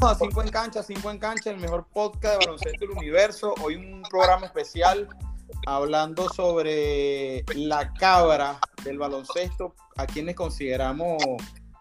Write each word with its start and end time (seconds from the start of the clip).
a 0.00 0.14
5 0.14 0.42
en 0.42 0.48
cancha, 0.50 0.82
5 0.82 1.10
en 1.10 1.18
cancha, 1.18 1.50
el 1.50 1.58
mejor 1.58 1.84
podcast 1.92 2.38
de 2.38 2.46
baloncesto 2.46 2.86
del 2.86 2.90
universo. 2.96 3.54
Hoy 3.62 3.76
un 3.76 4.02
programa 4.08 4.46
especial 4.46 5.08
hablando 5.66 6.28
sobre 6.28 7.44
la 7.56 7.92
cabra 7.94 8.60
del 8.84 8.98
baloncesto, 8.98 9.74
a 9.96 10.06
quienes 10.06 10.36
consideramos 10.36 11.22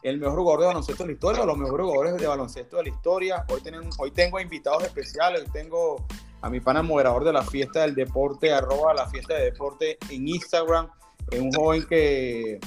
el 0.02 0.20
mejor 0.20 0.40
jugador 0.40 0.62
de 0.62 0.68
baloncesto 0.68 1.04
de 1.04 1.08
la 1.08 1.14
historia, 1.14 1.44
o 1.44 1.46
los 1.46 1.58
mejores 1.58 1.86
jugadores 1.86 2.18
de 2.18 2.28
baloncesto 2.28 2.78
de 2.78 2.84
la 2.84 2.90
historia. 2.90 3.46
Hoy, 3.50 3.62
tenemos, 3.62 3.96
hoy 4.00 4.12
tengo 4.12 4.40
invitados 4.40 4.84
especiales, 4.84 5.44
hoy 5.44 5.50
tengo 5.52 6.06
a 6.42 6.50
mi 6.50 6.60
pana 6.60 6.82
moderador 6.82 7.24
de 7.24 7.34
la 7.34 7.44
fiesta 7.44 7.82
del 7.82 7.94
deporte, 7.94 8.52
arroba 8.52 8.96
la 8.96 9.08
fiesta 9.08 9.36
de 9.36 9.44
deporte 9.44 9.98
en 10.10 10.28
Instagram, 10.28 10.90
es 11.32 11.40
un 11.40 11.52
joven 11.52 11.86
que 11.88 12.60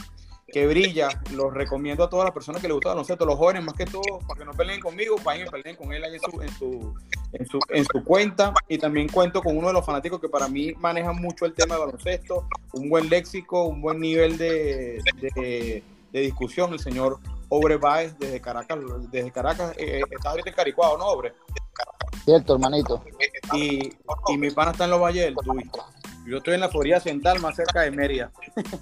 que 0.53 0.67
brilla. 0.67 1.09
Los 1.33 1.53
recomiendo 1.53 2.05
a 2.05 2.11
todas 2.11 2.25
las 2.25 2.35
personas 2.35 2.61
que 2.61 2.69
les 2.69 2.75
gusta 2.75 2.91
el 2.91 2.95
baloncesto, 2.95 3.25
los 3.25 3.37
jóvenes 3.37 3.65
más 3.65 3.75
que 3.75 3.85
todo, 3.87 4.19
para 4.27 4.39
que 4.39 4.45
no 4.45 4.53
peleen 4.53 4.81
conmigo, 4.81 5.17
vayan 5.25 5.47
y 5.47 5.51
peleen 5.51 5.77
con 5.77 5.93
él 5.93 6.05
en 6.05 6.21
su, 6.21 6.43
en 6.43 6.49
su, 6.51 6.95
en 7.33 7.47
su, 7.47 7.61
en 7.71 7.85
su 7.85 8.05
cuenta. 8.05 8.53
Y 8.69 8.79
también 8.79 9.09
cuento 9.09 9.43
con 9.43 9.57
uno 9.57 9.69
de 9.69 9.75
los 9.75 9.85
fanáticos 9.85 10.21
que 10.21 10.29
para 10.29 10.49
mí 10.49 10.73
maneja 10.75 11.13
mucho 11.13 11.47
el 11.47 11.55
tema 11.55 11.75
de 11.75 11.81
baloncesto, 11.81 12.47
un 12.73 12.89
buen 12.89 13.09
léxico, 13.09 13.65
un 13.65 13.81
buen 13.81 14.01
nivel 14.01 14.37
de, 14.37 15.03
de, 15.35 15.83
discusión, 16.13 16.73
el 16.73 16.81
señor 16.81 17.19
Obre 17.49 17.77
Baez 17.77 18.19
desde 18.19 18.41
Caracas. 18.41 18.79
Desde 19.11 19.31
Caracas, 19.31 19.75
eh, 19.77 20.03
está 20.11 20.31
ahorita 20.31 20.51
en 20.51 20.57
Caricuado, 20.57 20.99
¿no, 20.99 21.07
Obre? 21.07 21.35
Cierto, 22.25 22.55
hermanito. 22.55 23.03
Y, 23.55 23.93
y 24.29 24.39
mi 24.39 24.51
pana 24.51 24.73
está 24.73 24.85
en 24.85 24.91
los 24.91 25.01
Valles 25.01 25.25
del 25.25 25.35
Yo 26.31 26.37
estoy 26.37 26.55
en 26.55 26.61
la 26.61 26.69
Florida 26.69 27.01
Central, 27.01 27.41
más 27.41 27.57
cerca 27.57 27.81
de 27.81 27.91
Mérida. 27.91 28.31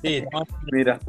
Sí, 0.02 0.22
Mira, 0.70 1.00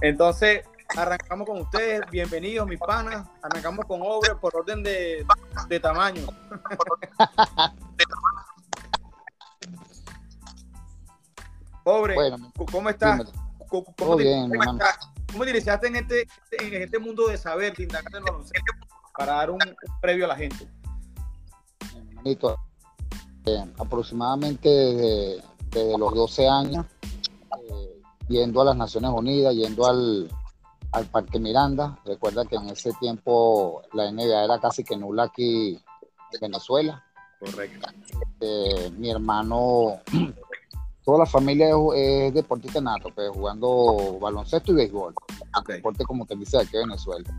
entonces, 0.00 0.62
arrancamos 0.96 1.44
con 1.44 1.60
ustedes. 1.62 2.02
Bienvenidos, 2.08 2.68
mis 2.68 2.78
panas. 2.78 3.26
Arrancamos 3.42 3.84
con 3.84 4.00
Obre 4.04 4.36
por 4.36 4.54
orden 4.54 4.84
de, 4.84 5.26
de 5.68 5.80
tamaño. 5.80 6.22
Obre, 11.82 12.14
¿cómo 12.70 12.90
estás? 12.90 13.32
¿Cómo, 13.66 13.92
cómo, 13.98 14.14
bien, 14.14 14.52
¿Cómo 15.32 15.42
te 15.44 15.50
iniciaste 15.50 15.88
en 15.88 15.96
este, 15.96 16.28
en 16.60 16.82
este 16.82 17.00
mundo 17.00 17.26
de 17.26 17.36
saber, 17.36 17.74
de 17.74 17.88
para 19.16 19.32
dar 19.32 19.50
un, 19.50 19.58
previo 20.00 20.26
a 20.26 20.28
la 20.28 20.36
gente? 20.36 20.64
Eh, 22.24 23.64
aproximadamente 23.78 24.68
desde, 24.68 25.42
desde 25.84 25.98
los 25.98 26.14
12 26.14 26.48
años 26.48 26.86
yendo 28.28 28.60
a 28.60 28.66
las 28.66 28.76
Naciones 28.76 29.10
Unidas, 29.14 29.54
yendo 29.54 29.86
al, 29.86 30.28
Parque 31.10 31.38
Miranda. 31.38 31.98
Recuerda 32.04 32.44
que 32.44 32.56
en 32.56 32.70
ese 32.70 32.92
tiempo 32.94 33.82
la 33.92 34.10
NBA 34.10 34.44
era 34.44 34.58
casi 34.58 34.84
que 34.84 34.96
nula 34.96 35.24
aquí 35.24 35.78
en 36.32 36.40
Venezuela. 36.40 37.04
Correcto. 37.38 37.88
Eh, 38.40 38.90
mi 38.96 39.10
hermano, 39.10 40.00
toda 41.04 41.18
la 41.18 41.26
familia 41.26 41.68
es, 41.94 42.34
deportista 42.34 42.80
nato, 42.80 43.10
pues, 43.14 43.30
jugando 43.30 44.18
baloncesto 44.18 44.72
y 44.72 44.76
béisbol. 44.76 45.14
Deporte 45.66 46.04
como 46.04 46.24
te 46.26 46.36
dice 46.36 46.58
aquí 46.58 46.76
en 46.76 46.88
Venezuela. 46.88 47.30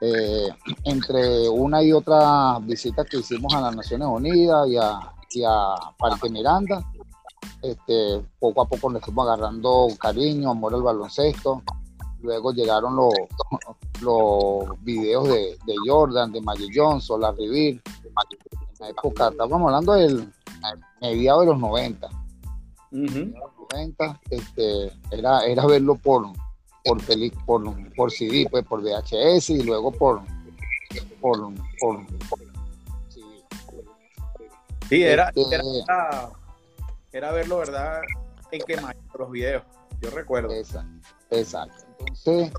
Eh, 0.00 0.48
entre 0.84 1.48
una 1.48 1.82
y 1.82 1.92
otra 1.92 2.58
visita 2.60 3.04
que 3.04 3.18
hicimos 3.18 3.54
a 3.54 3.60
las 3.60 3.76
Naciones 3.76 4.08
Unidas 4.08 4.68
y 4.68 4.76
a, 4.76 4.98
y 5.30 5.44
a 5.44 5.74
Parque 5.96 6.28
Miranda, 6.28 6.84
este, 7.62 8.22
poco 8.38 8.62
a 8.62 8.68
poco 8.68 8.90
le 8.90 9.00
fuimos 9.00 9.26
agarrando 9.26 9.88
cariño, 9.98 10.50
amor 10.50 10.74
al 10.74 10.82
baloncesto. 10.82 11.62
Luego 12.20 12.52
llegaron 12.52 12.96
los, 12.96 13.14
los 14.00 14.84
videos 14.84 15.28
de, 15.28 15.56
Jordan, 15.86 16.32
de 16.32 16.40
Magic 16.40 16.72
Johnson, 16.74 17.20
la 17.20 17.32
Rivir. 17.32 17.80
En 17.86 18.78
la 18.80 18.88
época, 18.88 19.28
estábamos 19.28 19.66
hablando 19.66 19.92
del 19.94 20.32
mediado 21.00 21.40
de 21.40 21.46
los 21.46 21.58
90. 21.58 22.08
90 22.90 24.20
este, 24.30 24.92
era, 25.10 25.44
era 25.44 25.66
verlo 25.66 25.96
por, 25.96 26.26
por, 26.84 26.98
por, 27.44 27.94
por 27.94 28.10
CD, 28.10 28.46
pues, 28.50 28.64
por 28.64 28.82
VHS 28.82 29.50
y 29.50 29.62
luego 29.62 29.92
por, 29.92 30.22
por, 31.20 31.52
por, 31.80 32.06
Sí, 34.88 35.02
era, 35.02 35.28
este, 35.34 35.54
era, 35.54 36.30
era 37.12 37.32
verlo, 37.32 37.58
¿verdad? 37.58 38.00
En 38.50 38.60
que 38.62 38.76
los 39.18 39.30
videos, 39.30 39.62
yo 40.00 40.10
recuerdo. 40.10 40.52
Exacto. 41.30 41.84
Entonces, 41.98 42.52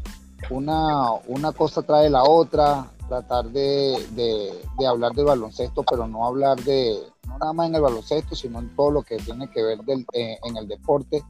una, 0.49 1.13
una 1.27 1.51
cosa 1.51 1.81
trae 1.81 2.09
la 2.09 2.23
otra, 2.23 2.91
tratar 3.07 3.45
de, 3.45 4.05
de, 4.11 4.87
hablar 4.87 5.13
del 5.13 5.25
baloncesto, 5.25 5.83
pero 5.83 6.07
no 6.07 6.25
hablar 6.25 6.61
de, 6.63 6.99
no 7.27 7.37
nada 7.37 7.53
más 7.53 7.67
en 7.69 7.75
el 7.75 7.81
baloncesto, 7.81 8.35
sino 8.35 8.59
en 8.59 8.75
todo 8.75 8.91
lo 8.91 9.03
que 9.03 9.17
tiene 9.17 9.49
que 9.49 9.63
ver 9.63 9.79
del, 9.79 10.05
eh, 10.13 10.37
en 10.43 10.57
el 10.57 10.67
deporte. 10.67 11.23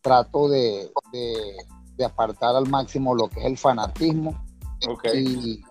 Trato 0.00 0.48
de, 0.48 0.90
de, 1.12 2.04
apartar 2.04 2.54
al 2.54 2.68
máximo 2.68 3.14
lo 3.14 3.28
que 3.28 3.40
es 3.40 3.46
el 3.46 3.56
fanatismo 3.56 4.34
okay 4.86 5.24
y 5.24 5.64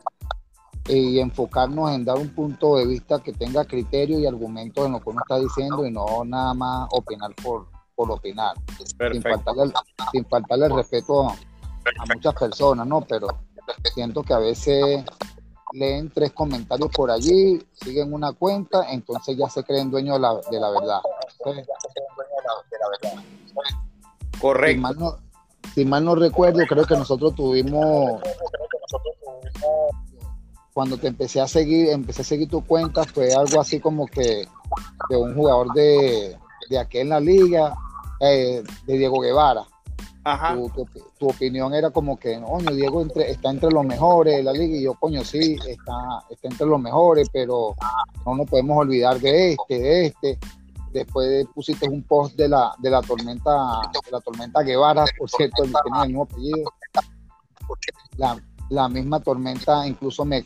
enfocarnos 0.86 1.92
en 1.92 2.06
dar 2.06 2.18
un 2.18 2.30
punto 2.30 2.78
de 2.78 2.86
vista 2.86 3.20
que 3.20 3.34
tenga 3.34 3.66
criterio 3.66 4.20
y 4.20 4.26
argumentos 4.26 4.86
en 4.86 4.94
lo 4.94 5.00
que 5.00 5.10
uno 5.10 5.22
está 5.22 5.40
diciendo 5.40 5.86
y 5.86 5.92
no 5.92 6.06
nada 6.26 6.54
más 6.54 6.90
opinar 6.92 7.34
por, 7.42 7.68
por 7.96 8.12
opinar, 8.12 8.56
sin 8.78 9.22
faltarle, 9.22 9.74
sin 10.12 10.26
faltarle, 10.26 10.66
el 10.66 10.76
respeto 10.76 11.30
a, 11.30 11.36
muchas 12.14 12.34
personas, 12.36 12.86
¿no? 12.88 13.02
Pero 13.02 13.28
siento 13.94 14.24
que 14.24 14.34
a 14.34 14.40
veces 14.40 15.04
leen 15.72 16.10
tres 16.10 16.32
comentarios 16.34 16.92
por 16.92 17.10
allí, 17.12 17.66
siguen 17.74 18.14
una 18.14 18.34
cuenta, 18.34 18.92
entonces 18.92 19.38
ya 19.38 19.50
se 19.50 19.64
creen 19.64 19.90
dueños 19.90 20.16
de 20.16 20.22
la, 20.22 20.36
de 20.52 20.60
la 20.60 20.70
verdad. 20.70 21.00
Correcto. 24.40 24.74
Si 24.74 24.82
mal, 24.82 25.00
no, 25.00 25.16
si 25.74 25.86
mal 25.86 26.04
no 26.04 26.16
recuerdo, 26.16 26.60
creo 26.68 26.86
que 26.86 26.96
nosotros 26.96 27.34
tuvimos 27.36 28.22
cuando 30.74 30.98
te 30.98 31.08
empecé 31.08 31.40
a 31.40 31.48
seguir, 31.48 31.90
empecé 31.90 32.24
a 32.24 32.26
seguir 32.26 32.50
tu 32.50 32.66
cuenta, 32.66 33.04
fue 33.04 33.34
algo 33.34 33.62
así 33.62 33.80
como 33.80 34.08
que 34.08 34.48
de 35.10 35.16
un 35.16 35.36
jugador 35.36 35.72
de, 35.74 36.38
de 36.70 36.80
aquí 36.80 37.00
en 37.00 37.10
la 37.10 37.20
liga, 37.20 37.76
eh, 38.20 38.64
de 38.86 38.98
Diego 38.98 39.20
Guevara. 39.20 39.66
Ajá. 40.26 40.56
Tu, 41.18 41.28
opinión 41.28 41.74
era 41.74 41.90
como 41.90 42.18
que, 42.18 42.42
coño, 42.42 42.72
Diego 42.72 43.02
entre, 43.02 43.30
está 43.30 43.50
entre 43.50 43.70
los 43.70 43.86
mejores 43.86 44.38
de 44.38 44.44
la 44.44 44.54
liga, 44.54 44.78
y 44.78 44.84
yo, 44.84 44.94
coño, 44.94 45.24
sí, 45.24 45.58
está, 45.68 46.24
está 46.30 46.48
entre 46.48 46.66
los 46.66 46.80
mejores, 46.82 47.30
pero 47.32 47.76
no 48.26 48.36
nos 48.36 48.50
podemos 48.50 48.78
olvidar 48.78 49.20
de 49.20 49.52
este, 49.52 49.80
de 49.80 50.06
este. 50.08 50.40
Después 50.92 51.46
pusiste 51.54 51.90
un 51.90 52.04
post 52.04 52.36
de 52.36 52.48
la, 52.48 52.74
de 52.78 52.90
la 52.90 53.02
tormenta, 53.02 53.52
de 54.06 54.12
la 54.12 54.22
tormenta 54.22 54.62
Guevara, 54.62 55.06
por 55.18 55.30
cierto, 55.30 55.64
tenía 55.64 56.04
el 56.04 56.08
mismo 56.08 56.24
apellido. 56.24 56.72
La, 58.18 58.38
la 58.70 58.90
misma 58.90 59.20
tormenta 59.20 59.86
incluso 59.86 60.26
me, 60.26 60.46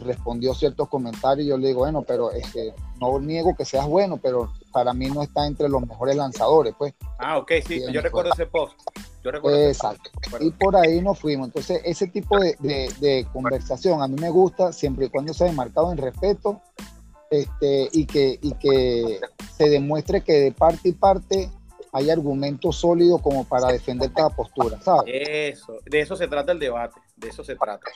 respondió 0.00 0.54
ciertos 0.54 0.88
comentarios 0.88 1.46
y 1.46 1.50
yo 1.50 1.58
le 1.58 1.68
digo, 1.68 1.80
bueno, 1.80 2.02
pero 2.02 2.30
este, 2.32 2.74
no 3.00 3.18
niego 3.20 3.54
que 3.56 3.64
seas 3.64 3.86
bueno, 3.86 4.16
pero 4.16 4.52
para 4.72 4.92
mí 4.92 5.08
no 5.08 5.22
está 5.22 5.46
entre 5.46 5.68
los 5.68 5.86
mejores 5.86 6.16
lanzadores, 6.16 6.74
pues. 6.76 6.94
Ah, 7.18 7.38
ok, 7.38 7.52
sí, 7.66 7.82
yo 7.92 8.00
recuerdo 8.00 8.32
ese 8.32 8.46
post. 8.46 8.78
Yo 9.22 9.30
recuerdo 9.30 9.58
Exacto. 9.68 10.10
y 10.40 10.50
por 10.50 10.76
ahí 10.76 11.00
nos 11.02 11.18
fuimos. 11.18 11.48
Entonces, 11.48 11.82
ese 11.84 12.06
tipo 12.06 12.38
de, 12.38 13.26
conversación 13.32 14.02
a 14.02 14.08
mí 14.08 14.16
me 14.18 14.30
gusta 14.30 14.72
siempre 14.72 15.06
y 15.06 15.08
cuando 15.10 15.34
sea 15.34 15.52
marcado 15.52 15.92
en 15.92 15.98
respeto 15.98 16.60
este, 17.30 17.88
y, 17.92 18.06
que, 18.06 18.38
y 18.40 18.52
que 18.54 19.20
se 19.56 19.68
demuestre 19.68 20.22
que 20.22 20.32
de 20.40 20.52
parte 20.52 20.88
y 20.88 20.92
parte 20.92 21.50
hay 21.92 22.10
argumentos 22.10 22.76
sólidos 22.76 23.20
como 23.20 23.44
para 23.44 23.68
defender 23.68 24.12
cada 24.12 24.30
postura, 24.30 24.80
¿sabes? 24.80 25.04
Eso, 25.06 25.78
de 25.84 26.00
eso 26.00 26.16
se 26.16 26.28
trata 26.28 26.52
el 26.52 26.58
debate, 26.58 27.00
de 27.16 27.28
eso 27.28 27.42
se 27.42 27.56
trata. 27.56 27.86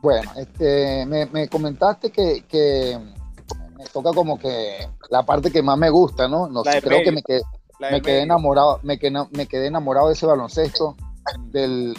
Bueno, 0.00 0.30
este, 0.36 1.06
me, 1.06 1.48
comentaste 1.48 2.10
que, 2.10 2.98
me 3.76 3.84
toca 3.86 4.12
como 4.12 4.38
que 4.38 4.88
la 5.10 5.24
parte 5.24 5.50
que 5.50 5.62
más 5.62 5.78
me 5.78 5.90
gusta, 5.90 6.28
¿no? 6.28 6.48
no 6.48 6.62
sé, 6.64 6.80
creo 6.82 7.02
que 7.02 7.12
me 7.12 7.22
quedé, 7.22 7.42
me 7.78 8.00
quedé 8.00 8.22
enamorado, 8.22 8.80
me 8.82 8.98
quedé, 8.98 9.12
me 9.32 9.46
quedé 9.46 9.66
enamorado 9.66 10.08
de 10.08 10.14
ese 10.14 10.26
baloncesto, 10.26 10.96
del, 11.50 11.94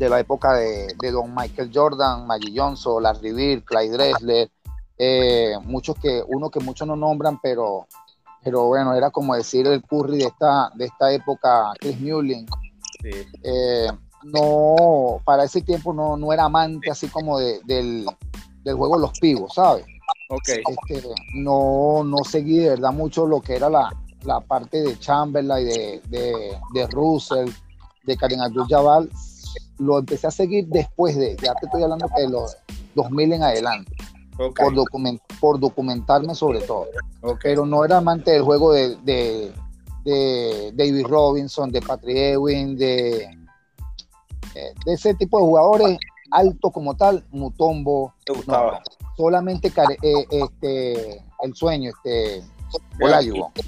de 0.00 0.08
la 0.08 0.20
época 0.20 0.54
de, 0.54 0.94
Don 1.12 1.34
Michael 1.34 1.70
Jordan, 1.72 2.26
Maggie 2.26 2.54
Johnson, 2.56 3.02
Larry 3.02 3.32
Bird, 3.32 3.64
Clyde 3.64 3.92
Dressler, 3.92 4.50
eh, 5.02 5.54
muchos 5.64 5.96
que, 5.96 6.22
uno 6.28 6.50
que 6.50 6.60
muchos 6.60 6.86
no 6.86 6.94
nombran, 6.94 7.40
pero, 7.40 7.86
pero 8.44 8.66
bueno, 8.66 8.94
era 8.94 9.10
como 9.10 9.34
decir 9.34 9.66
el 9.66 9.82
Curry 9.82 10.18
de 10.18 10.24
esta, 10.24 10.70
de 10.74 10.84
esta 10.84 11.10
época, 11.10 11.72
Chris 11.80 11.98
Mullin. 11.98 12.44
Eh, 13.42 13.86
no, 14.24 15.22
para 15.24 15.44
ese 15.44 15.62
tiempo 15.62 15.94
no, 15.94 16.18
no 16.18 16.34
era 16.34 16.44
amante 16.44 16.90
así 16.90 17.08
como 17.08 17.38
del, 17.38 18.04
del 18.62 18.74
juego 18.76 18.96
de 18.96 19.00
los 19.00 19.18
pibos, 19.18 19.54
¿sabes? 19.54 19.86
Okay. 20.28 20.62
Este, 20.68 21.08
no, 21.34 22.04
no 22.04 22.18
seguí 22.22 22.58
de 22.58 22.68
verdad 22.68 22.92
mucho 22.92 23.24
lo 23.26 23.40
que 23.40 23.56
era 23.56 23.70
la, 23.70 23.90
la 24.24 24.40
parte 24.40 24.82
de 24.82 24.98
Chamberlain 24.98 25.66
de, 25.66 26.02
de, 26.10 26.58
de 26.74 26.86
Russell, 26.88 27.48
de 28.04 28.16
Karim 28.18 28.42
Abdul-Jabbar. 28.42 29.08
lo 29.78 29.98
empecé 29.98 30.26
a 30.26 30.30
seguir 30.30 30.66
después 30.66 31.16
de, 31.16 31.38
ya 31.42 31.54
te 31.54 31.64
estoy 31.64 31.84
hablando 31.84 32.06
de 32.14 32.28
los 32.28 32.54
2000 32.94 33.32
en 33.32 33.42
adelante. 33.42 33.96
Por, 34.56 34.74
document, 34.74 35.20
por 35.40 35.60
documentarme 35.60 36.34
sobre 36.34 36.60
todo. 36.62 36.86
Pero 37.42 37.66
no 37.66 37.84
era 37.84 37.98
amante 37.98 38.30
del 38.30 38.42
juego 38.42 38.72
de, 38.72 38.96
de, 38.96 39.52
de 40.04 40.72
David 40.74 41.06
Robinson, 41.06 41.70
de 41.70 41.82
Patrick 41.82 42.16
Ewing, 42.16 42.76
de, 42.76 43.24
eh, 44.54 44.74
de 44.84 44.92
ese 44.92 45.14
tipo 45.14 45.38
de 45.38 45.44
jugadores 45.44 45.98
alto 46.30 46.70
como 46.70 46.96
tal, 46.96 47.24
Mutombo. 47.30 48.14
¿Te 48.24 48.32
gustaba? 48.32 48.82
solamente 49.20 49.68
eh, 49.68 50.26
este, 50.30 51.24
el 51.42 51.54
sueño, 51.54 51.90
este, 51.90 52.42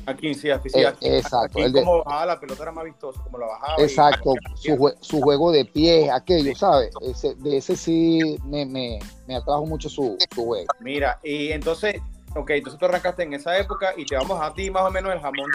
Aquí, 0.07 0.35
sí, 0.35 0.51
aquí, 0.51 0.69
sí, 0.69 0.79
eh, 0.79 0.95
exacto. 1.01 1.59
el 1.59 1.73
como 1.73 2.05
bajaba 2.05 2.27
la 2.27 2.41
pelota 2.41 2.63
era 2.63 2.73
más 2.73 2.85
vistoso, 2.85 3.23
como 3.25 3.39
la 3.39 3.47
bajaba. 3.47 3.83
Exacto, 3.83 4.35
su, 4.55 4.95
su, 5.01 5.21
juego 5.21 5.51
de 5.53 5.65
pie, 5.65 6.11
aquello, 6.11 6.55
¿sabes? 6.55 6.91
Ese, 7.01 7.35
de 7.37 7.57
ese 7.57 7.77
sí 7.77 8.39
me, 8.45 8.67
me, 8.67 8.99
me 9.27 9.37
atrajo 9.37 9.65
mucho 9.67 9.89
su, 9.89 10.19
su, 10.35 10.45
juego. 10.45 10.67
Mira, 10.81 11.19
y 11.23 11.51
entonces, 11.51 11.97
ok, 12.35 12.51
entonces 12.51 12.79
tú 12.79 12.87
arrancaste 12.87 13.23
en 13.23 13.35
esa 13.35 13.57
época 13.57 13.95
y 13.97 14.05
te 14.05 14.17
vamos 14.17 14.41
a 14.41 14.53
ti 14.53 14.71
más 14.71 14.83
o 14.83 14.91
menos 14.91 15.13
el 15.13 15.21
jamón 15.21 15.51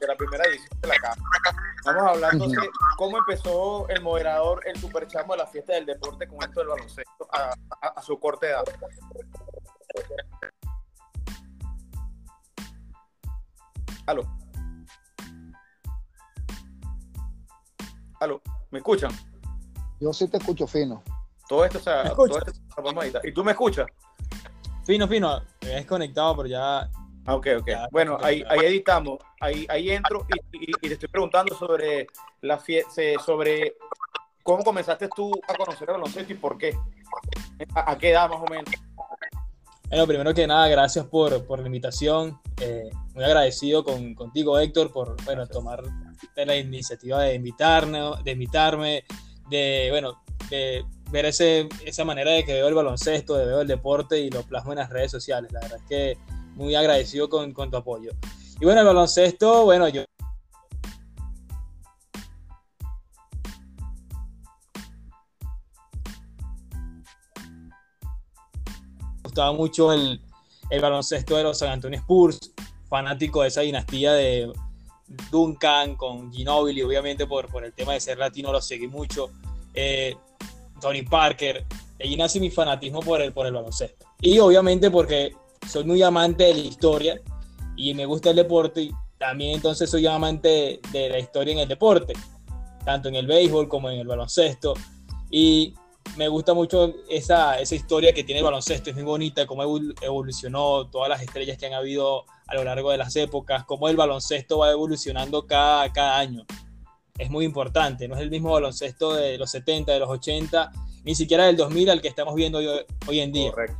de, 0.00 0.06
la 0.06 0.16
primera 0.16 0.44
edición 0.44 0.80
de 0.82 0.88
la 0.88 0.96
casa. 0.96 1.22
Vamos 1.84 2.02
a 2.02 2.10
hablar 2.10 2.32
entonces 2.34 2.68
cómo 2.96 3.18
empezó 3.18 3.88
el 3.88 4.02
moderador, 4.02 4.62
el 4.66 4.76
superchamo 4.78 5.32
de 5.32 5.38
la 5.38 5.46
fiesta 5.46 5.74
del 5.74 5.86
deporte 5.86 6.26
con 6.26 6.42
esto 6.42 6.60
del 6.60 6.68
baloncesto 6.68 7.28
a, 7.32 7.54
a 7.88 8.02
su 8.02 8.18
corta 8.18 8.48
edad. 8.48 8.64
Aló. 14.06 14.22
Aló, 18.20 18.40
¿me 18.70 18.78
escuchan? 18.78 19.10
Yo 20.00 20.12
sí 20.12 20.28
te 20.28 20.38
escucho 20.38 20.66
fino. 20.66 21.02
Todo 21.48 21.64
esto, 21.64 21.78
o 21.78 21.82
sea, 21.82 22.14
todo 22.14 22.38
esto, 22.38 23.20
¿Y 23.24 23.32
tú 23.32 23.44
me 23.44 23.52
escuchas? 23.52 23.86
Fino, 24.84 25.06
fino. 25.06 25.42
Me 25.62 25.72
he 25.72 25.74
desconectado, 25.76 26.36
pero 26.36 26.48
ya. 26.48 26.90
Ah, 27.24 27.36
ok, 27.36 27.46
ok. 27.60 27.68
bueno, 27.92 28.18
ahí, 28.20 28.42
ahí 28.48 28.60
editamos. 28.60 29.18
Ahí, 29.40 29.66
ahí 29.68 29.90
entro 29.90 30.26
y, 30.52 30.70
y, 30.70 30.72
te 30.72 30.94
estoy 30.94 31.08
preguntando 31.08 31.54
sobre 31.54 32.08
la 32.40 32.60
sobre 33.24 33.76
cómo 34.42 34.64
comenzaste 34.64 35.08
tú 35.08 35.32
a 35.46 35.54
conocer 35.54 35.88
el 35.88 35.94
baloncesto 35.94 36.32
y 36.32 36.36
por 36.36 36.58
qué. 36.58 36.76
¿A, 37.74 37.96
qué 37.96 38.10
edad 38.10 38.28
más 38.28 38.40
o 38.40 38.46
menos? 38.46 38.72
Bueno, 39.92 40.06
primero 40.06 40.32
que 40.32 40.46
nada, 40.46 40.68
gracias 40.68 41.04
por, 41.04 41.44
por 41.44 41.60
la 41.60 41.66
invitación. 41.66 42.40
Eh, 42.62 42.88
muy 43.14 43.24
agradecido 43.24 43.84
con, 43.84 44.14
contigo, 44.14 44.58
Héctor, 44.58 44.90
por 44.90 45.22
bueno, 45.26 45.46
tomar 45.46 45.82
la 46.34 46.56
iniciativa 46.56 47.20
de 47.20 47.34
invitarme, 47.34 48.00
de 48.24 48.30
invitarme, 48.30 49.04
de, 49.50 49.88
bueno, 49.90 50.22
de 50.48 50.82
ver 51.10 51.26
ese, 51.26 51.68
esa 51.84 52.06
manera 52.06 52.30
de 52.30 52.42
que 52.42 52.54
veo 52.54 52.68
el 52.68 52.74
baloncesto, 52.74 53.36
de 53.36 53.44
veo 53.44 53.60
el 53.60 53.68
deporte 53.68 54.18
y 54.18 54.30
lo 54.30 54.42
plasmo 54.44 54.72
en 54.72 54.78
las 54.78 54.88
redes 54.88 55.10
sociales. 55.10 55.52
La 55.52 55.60
verdad 55.60 55.78
es 55.80 55.84
que 55.86 56.18
muy 56.54 56.74
agradecido 56.74 57.28
con, 57.28 57.52
con 57.52 57.70
tu 57.70 57.76
apoyo. 57.76 58.12
Y 58.62 58.64
bueno, 58.64 58.80
el 58.80 58.86
baloncesto, 58.86 59.64
bueno, 59.66 59.88
yo 59.88 60.04
gustaba 69.32 69.52
mucho 69.54 69.94
el, 69.94 70.20
el, 70.68 70.80
baloncesto 70.82 71.38
de 71.38 71.42
los 71.42 71.58
San 71.58 71.70
Antonio 71.70 71.98
Spurs, 71.98 72.52
fanático 72.86 73.40
de 73.40 73.48
esa 73.48 73.62
dinastía 73.62 74.12
de 74.12 74.52
Duncan 75.30 75.96
con 75.96 76.30
Ginobili, 76.30 76.82
obviamente 76.82 77.26
por, 77.26 77.48
por 77.48 77.64
el 77.64 77.72
tema 77.72 77.94
de 77.94 78.00
ser 78.00 78.18
latino 78.18 78.52
lo 78.52 78.60
seguí 78.60 78.88
mucho. 78.88 79.30
Eh, 79.72 80.14
Tony 80.82 81.00
Parker, 81.00 81.64
allí 81.98 82.14
nace 82.14 82.40
mi 82.40 82.50
fanatismo 82.50 83.00
por 83.00 83.22
el, 83.22 83.32
por 83.32 83.46
el 83.46 83.54
baloncesto. 83.54 84.04
Y 84.20 84.38
obviamente 84.38 84.90
porque 84.90 85.32
soy 85.66 85.84
muy 85.84 86.02
amante 86.02 86.44
de 86.44 86.54
la 86.54 86.60
historia 86.60 87.20
y 87.74 87.94
me 87.94 88.04
gusta 88.04 88.30
el 88.30 88.36
deporte 88.36 88.82
y 88.82 88.92
también 89.16 89.54
entonces 89.54 89.88
soy 89.88 90.06
amante 90.06 90.78
de 90.92 91.08
la 91.08 91.18
historia 91.18 91.52
en 91.52 91.60
el 91.60 91.68
deporte, 91.68 92.12
tanto 92.84 93.08
en 93.08 93.14
el 93.14 93.26
béisbol 93.26 93.66
como 93.66 93.88
en 93.88 94.00
el 94.00 94.06
baloncesto. 94.06 94.74
Y 95.30 95.74
me 96.16 96.28
gusta 96.28 96.54
mucho 96.54 96.94
esa, 97.08 97.58
esa 97.58 97.74
historia 97.74 98.12
que 98.12 98.24
tiene 98.24 98.40
el 98.40 98.44
baloncesto, 98.44 98.90
es 98.90 98.96
muy 98.96 99.04
bonita, 99.04 99.46
cómo 99.46 99.62
evolucionó, 99.62 100.88
todas 100.88 101.08
las 101.08 101.22
estrellas 101.22 101.56
que 101.58 101.66
han 101.66 101.74
habido 101.74 102.24
a 102.46 102.54
lo 102.54 102.64
largo 102.64 102.90
de 102.90 102.98
las 102.98 103.16
épocas, 103.16 103.64
cómo 103.64 103.88
el 103.88 103.96
baloncesto 103.96 104.58
va 104.58 104.70
evolucionando 104.70 105.46
cada, 105.46 105.90
cada 105.92 106.18
año. 106.18 106.44
Es 107.18 107.30
muy 107.30 107.44
importante, 107.44 108.08
no 108.08 108.14
es 108.14 108.20
el 108.20 108.30
mismo 108.30 108.52
baloncesto 108.52 109.14
de 109.14 109.38
los 109.38 109.50
70, 109.50 109.92
de 109.92 109.98
los 109.98 110.08
80, 110.08 110.70
ni 111.04 111.14
siquiera 111.14 111.46
del 111.46 111.56
2000 111.56 111.90
al 111.90 112.02
que 112.02 112.08
estamos 112.08 112.34
viendo 112.34 112.58
hoy, 112.58 113.20
en 113.20 113.32
día. 113.32 113.52
Correcto. 113.52 113.78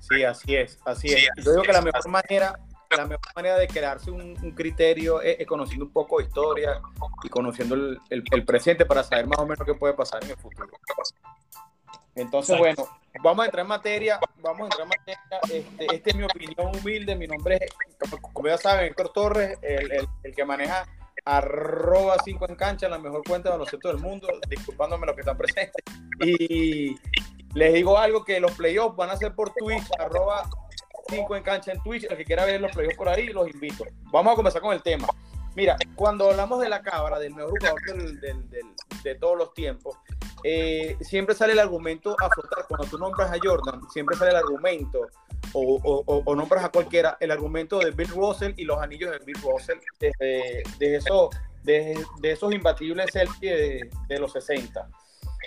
Sí, 0.00 0.22
así 0.22 0.54
es, 0.54 0.78
así 0.84 1.08
es. 1.08 1.28
Yo 1.44 1.52
digo 1.52 1.62
que 1.62 1.72
la 1.72 1.82
mejor 1.82 2.08
manera 2.08 2.58
la 2.96 3.04
mejor 3.04 3.26
manera 3.36 3.58
de 3.58 3.68
crearse 3.68 4.10
un, 4.10 4.34
criterio 4.54 5.20
es, 5.20 5.46
conociendo 5.46 5.84
un 5.84 5.92
poco 5.92 6.18
de 6.18 6.24
historia 6.24 6.80
y 7.22 7.28
conociendo 7.28 7.74
el, 7.74 8.00
el, 8.08 8.44
presente 8.44 8.86
para 8.86 9.02
saber 9.02 9.26
más 9.26 9.38
o 9.38 9.46
menos 9.46 9.58
qué 9.66 9.74
puede 9.74 9.92
pasar 9.94 10.24
en 10.24 10.30
el 10.30 10.36
futuro. 10.36 10.68
Entonces, 12.18 12.58
bueno, 12.58 12.88
vamos 13.22 13.42
a 13.42 13.46
entrar 13.46 13.62
en 13.62 13.68
materia, 13.68 14.20
vamos 14.42 14.62
a 14.62 14.64
entrar 14.64 14.82
en 14.82 14.88
materia. 14.88 15.20
Este, 15.44 15.94
esta 15.94 16.10
es 16.10 16.16
mi 16.16 16.24
opinión 16.24 16.76
humilde, 16.76 17.16
mi 17.16 17.26
nombre 17.26 17.58
es, 17.60 18.10
como, 18.32 18.48
ya 18.48 18.58
saben, 18.58 18.86
Héctor 18.86 19.12
Torres, 19.12 19.58
el, 19.62 20.08
el, 20.22 20.34
que 20.34 20.44
maneja 20.44 20.86
arroba 21.24 22.16
5 22.24 22.46
en 22.48 22.56
cancha, 22.56 22.88
la 22.88 22.98
mejor 22.98 23.22
cuenta 23.24 23.48
de 23.48 23.52
baloncesto 23.54 23.88
del 23.88 23.98
mundo, 23.98 24.28
disculpándome 24.48 25.06
los 25.06 25.14
que 25.14 25.20
están 25.20 25.36
presentes. 25.36 25.82
Y 26.20 26.96
les 27.54 27.74
digo 27.74 27.98
algo 27.98 28.24
que 28.24 28.40
los 28.40 28.52
playoffs 28.52 28.96
van 28.96 29.10
a 29.10 29.16
ser 29.16 29.34
por 29.34 29.52
Twitch, 29.54 29.86
arroba 29.98 30.48
5 31.08 31.36
en 31.36 31.42
cancha 31.42 31.72
en 31.72 31.82
Twitch, 31.82 32.04
el 32.04 32.16
que 32.16 32.24
quiera 32.24 32.44
ver 32.44 32.60
los 32.60 32.72
playoffs 32.72 32.96
por 32.96 33.08
ahí, 33.08 33.28
los 33.28 33.48
invito. 33.48 33.84
Vamos 34.10 34.32
a 34.32 34.36
comenzar 34.36 34.60
con 34.60 34.72
el 34.72 34.82
tema. 34.82 35.06
Mira, 35.58 35.76
cuando 35.96 36.30
hablamos 36.30 36.60
de 36.60 36.68
la 36.68 36.82
cabra, 36.82 37.18
del 37.18 37.34
mejor 37.34 37.50
jugador 37.58 37.80
de 39.02 39.14
todos 39.16 39.36
los 39.36 39.52
tiempos, 39.54 39.96
eh, 40.44 40.96
siempre 41.00 41.34
sale 41.34 41.52
el 41.52 41.58
argumento 41.58 42.14
a 42.20 42.30
flotar. 42.30 42.64
Cuando 42.68 42.86
tú 42.86 42.96
nombras 42.96 43.32
a 43.32 43.38
Jordan, 43.42 43.80
siempre 43.92 44.16
sale 44.16 44.30
el 44.30 44.36
argumento, 44.36 45.08
o, 45.54 46.34
nombras 46.36 46.64
a 46.64 46.68
cualquiera, 46.68 47.16
el 47.18 47.32
argumento 47.32 47.80
de 47.80 47.90
Bill 47.90 48.06
Russell 48.06 48.52
y 48.56 48.66
los 48.66 48.80
anillos 48.80 49.10
de 49.10 49.18
Bill 49.24 49.36
Russell, 49.42 49.78
de, 49.98 50.62
eso, 50.78 51.30
de, 51.64 52.06
esos 52.22 52.54
imbatibles 52.54 53.06
de, 53.40 53.90
de, 54.06 54.18
los 54.20 54.30
60, 54.34 54.88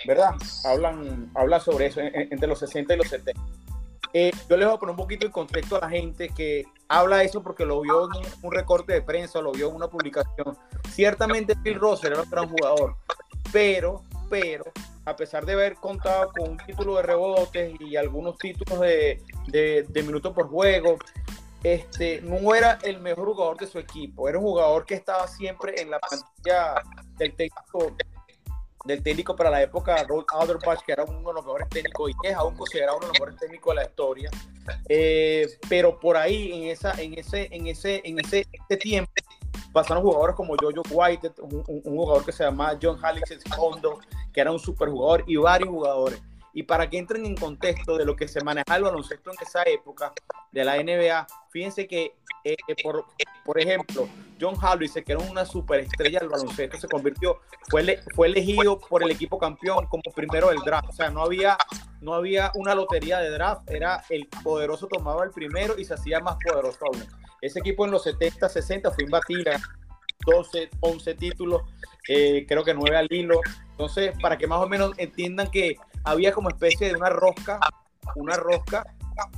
¿verdad? 0.06 0.34
Hablan, 0.66 1.30
habla 1.34 1.58
sobre 1.58 1.86
eso 1.86 2.02
entre 2.02 2.46
los 2.46 2.58
60 2.58 2.92
y 2.92 2.96
los 2.98 3.08
70. 3.08 3.40
Eh, 4.14 4.30
yo 4.48 4.56
les 4.56 4.66
voy 4.66 4.76
a 4.76 4.78
poner 4.78 4.90
un 4.90 4.96
poquito 4.96 5.26
en 5.26 5.32
contexto 5.32 5.76
a 5.76 5.80
la 5.80 5.88
gente 5.88 6.28
que 6.28 6.64
habla 6.88 7.22
eso 7.22 7.42
porque 7.42 7.64
lo 7.64 7.80
vio 7.80 8.04
en 8.04 8.22
un 8.42 8.52
recorte 8.52 8.92
de 8.92 9.02
prensa, 9.02 9.40
lo 9.40 9.52
vio 9.52 9.70
en 9.70 9.76
una 9.76 9.88
publicación. 9.88 10.56
Ciertamente 10.90 11.54
Bill 11.62 11.80
Russell 11.80 12.12
era 12.12 12.22
un 12.22 12.30
gran 12.30 12.48
jugador, 12.48 12.96
pero 13.52 14.02
pero 14.32 14.64
a 15.04 15.14
pesar 15.14 15.44
de 15.44 15.52
haber 15.52 15.74
contado 15.74 16.32
con 16.32 16.52
un 16.52 16.56
título 16.56 16.96
de 16.96 17.02
rebotes 17.02 17.74
y 17.80 17.96
algunos 17.96 18.38
títulos 18.38 18.80
de, 18.80 19.20
de, 19.46 20.02
minutos 20.02 20.32
por 20.32 20.48
juego, 20.48 20.96
este, 21.62 22.22
no 22.22 22.54
era 22.54 22.78
el 22.82 22.98
mejor 22.98 23.26
jugador 23.26 23.58
de 23.58 23.66
su 23.66 23.78
equipo, 23.78 24.26
era 24.30 24.38
un 24.38 24.44
jugador 24.44 24.86
que 24.86 24.94
estaba 24.94 25.28
siempre 25.28 25.82
en 25.82 25.90
la 25.90 25.98
pantalla 25.98 26.82
del 27.18 27.34
técnico, 27.34 27.94
del 28.84 29.02
técnico 29.02 29.36
para 29.36 29.50
la 29.50 29.62
época, 29.62 30.02
Rod 30.04 30.24
Auerbach, 30.32 30.80
que 30.84 30.92
era 30.92 31.04
uno 31.04 31.28
de 31.28 31.34
los 31.34 31.44
mejores 31.44 31.68
técnicos 31.68 32.10
y 32.10 32.28
es 32.28 32.34
aún 32.34 32.56
considerado 32.56 32.98
uno 32.98 33.06
de 33.06 33.08
los 33.08 33.20
mejores 33.20 33.40
técnicos 33.40 33.70
de 33.70 33.74
la 33.74 33.88
historia. 33.88 34.30
Eh, 34.88 35.48
pero 35.68 35.98
por 35.98 36.16
ahí, 36.16 36.52
en, 36.52 36.70
esa, 36.70 36.92
en, 37.00 37.14
ese, 37.18 37.48
en, 37.50 37.66
ese, 37.66 38.02
en 38.04 38.18
ese, 38.18 38.46
ese 38.52 38.76
tiempo, 38.76 39.12
pasaron 39.72 40.02
jugadores 40.02 40.36
como 40.36 40.54
Jojo 40.56 40.82
White, 40.90 41.32
un, 41.40 41.82
jugador 41.82 42.24
que 42.24 42.32
se 42.32 42.44
llama 42.44 42.78
John 42.80 42.98
Halix 43.02 43.38
Fondo, 43.56 44.00
que 44.32 44.40
era 44.40 44.52
un 44.52 44.58
super 44.58 44.88
jugador, 44.88 45.24
y 45.26 45.36
varios 45.36 45.70
jugadores. 45.70 46.20
Y 46.54 46.64
para 46.64 46.88
que 46.90 46.98
entren 46.98 47.24
en 47.24 47.36
contexto 47.36 47.96
de 47.96 48.04
lo 48.04 48.14
que 48.14 48.28
se 48.28 48.42
manejaba 48.42 48.76
el 48.76 48.84
baloncesto 48.84 49.30
en 49.30 49.36
esa 49.40 49.62
época 49.62 50.12
de 50.50 50.64
la 50.64 50.76
NBA, 50.76 51.26
fíjense 51.50 51.86
que, 51.86 52.16
eh, 52.44 52.56
por, 52.82 53.06
por 53.44 53.58
ejemplo, 53.58 54.08
John 54.40 54.56
Hallis, 54.60 54.92
que 54.92 55.12
era 55.12 55.18
una 55.20 55.44
superestrella 55.44 56.20
del 56.20 56.28
baloncesto, 56.28 56.78
se 56.78 56.88
convirtió, 56.88 57.40
fue, 57.70 58.00
fue 58.14 58.26
elegido 58.26 58.78
por 58.78 59.02
el 59.02 59.10
equipo 59.10 59.38
campeón 59.38 59.86
como 59.86 60.02
primero 60.14 60.48
del 60.48 60.58
draft. 60.58 60.90
O 60.90 60.92
sea, 60.92 61.10
no 61.10 61.22
había, 61.22 61.56
no 62.00 62.14
había 62.14 62.50
una 62.54 62.74
lotería 62.74 63.18
de 63.20 63.30
draft, 63.30 63.70
era 63.70 64.04
el 64.10 64.28
poderoso 64.42 64.86
tomaba 64.88 65.24
el 65.24 65.30
primero 65.30 65.78
y 65.78 65.84
se 65.84 65.94
hacía 65.94 66.20
más 66.20 66.36
poderoso 66.44 66.84
aún. 66.86 67.04
Ese 67.40 67.60
equipo 67.60 67.84
en 67.84 67.92
los 67.92 68.02
70, 68.04 68.48
60 68.48 68.90
fue 68.90 69.04
imbatible, 69.04 69.52
12, 70.26 70.70
11 70.80 71.14
títulos, 71.14 71.62
eh, 72.08 72.44
creo 72.46 72.64
que 72.64 72.74
9 72.74 72.96
al 72.96 73.08
hilo. 73.10 73.40
Entonces, 73.70 74.14
para 74.20 74.38
que 74.38 74.46
más 74.46 74.60
o 74.60 74.68
menos 74.68 74.92
entiendan 74.96 75.50
que 75.50 75.76
había 76.04 76.32
como 76.32 76.48
especie 76.48 76.88
de 76.88 76.96
una 76.96 77.08
rosca, 77.08 77.60
una 78.16 78.36
rosca 78.36 78.84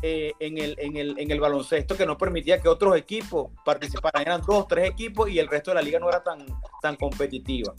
eh, 0.03 0.33
en, 0.39 0.59
el, 0.59 0.77
en, 0.79 0.97
el, 0.97 1.19
en 1.19 1.31
el 1.31 1.41
baloncesto 1.41 1.97
que 1.97 2.07
no 2.07 2.17
permitía 2.17 2.61
que 2.61 2.69
otros 2.69 2.97
equipos 2.97 3.51
participaran. 3.65 4.23
Eran 4.23 4.43
dos, 4.43 4.69
tres 4.69 4.89
equipos 4.89 5.29
y 5.29 5.39
el 5.39 5.49
resto 5.49 5.71
de 5.71 5.77
la 5.77 5.83
liga 5.83 5.99
no 5.99 6.09
era 6.09 6.23
tan, 6.23 6.47
tan 6.81 6.97
competitiva. 6.97 7.75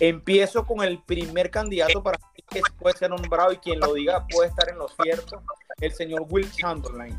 Empiezo 0.00 0.66
con 0.66 0.82
el 0.82 1.00
primer 1.02 1.50
candidato 1.50 2.02
para 2.02 2.18
que 2.48 2.60
puede 2.78 2.96
ser 2.96 3.10
nombrado 3.10 3.52
y 3.52 3.58
quien 3.58 3.80
lo 3.80 3.94
diga 3.94 4.26
puede 4.26 4.48
estar 4.48 4.68
en 4.68 4.78
lo 4.78 4.88
cierto, 4.88 5.42
el 5.80 5.92
señor 5.92 6.26
Will 6.28 6.50
Chamberlain. 6.52 7.16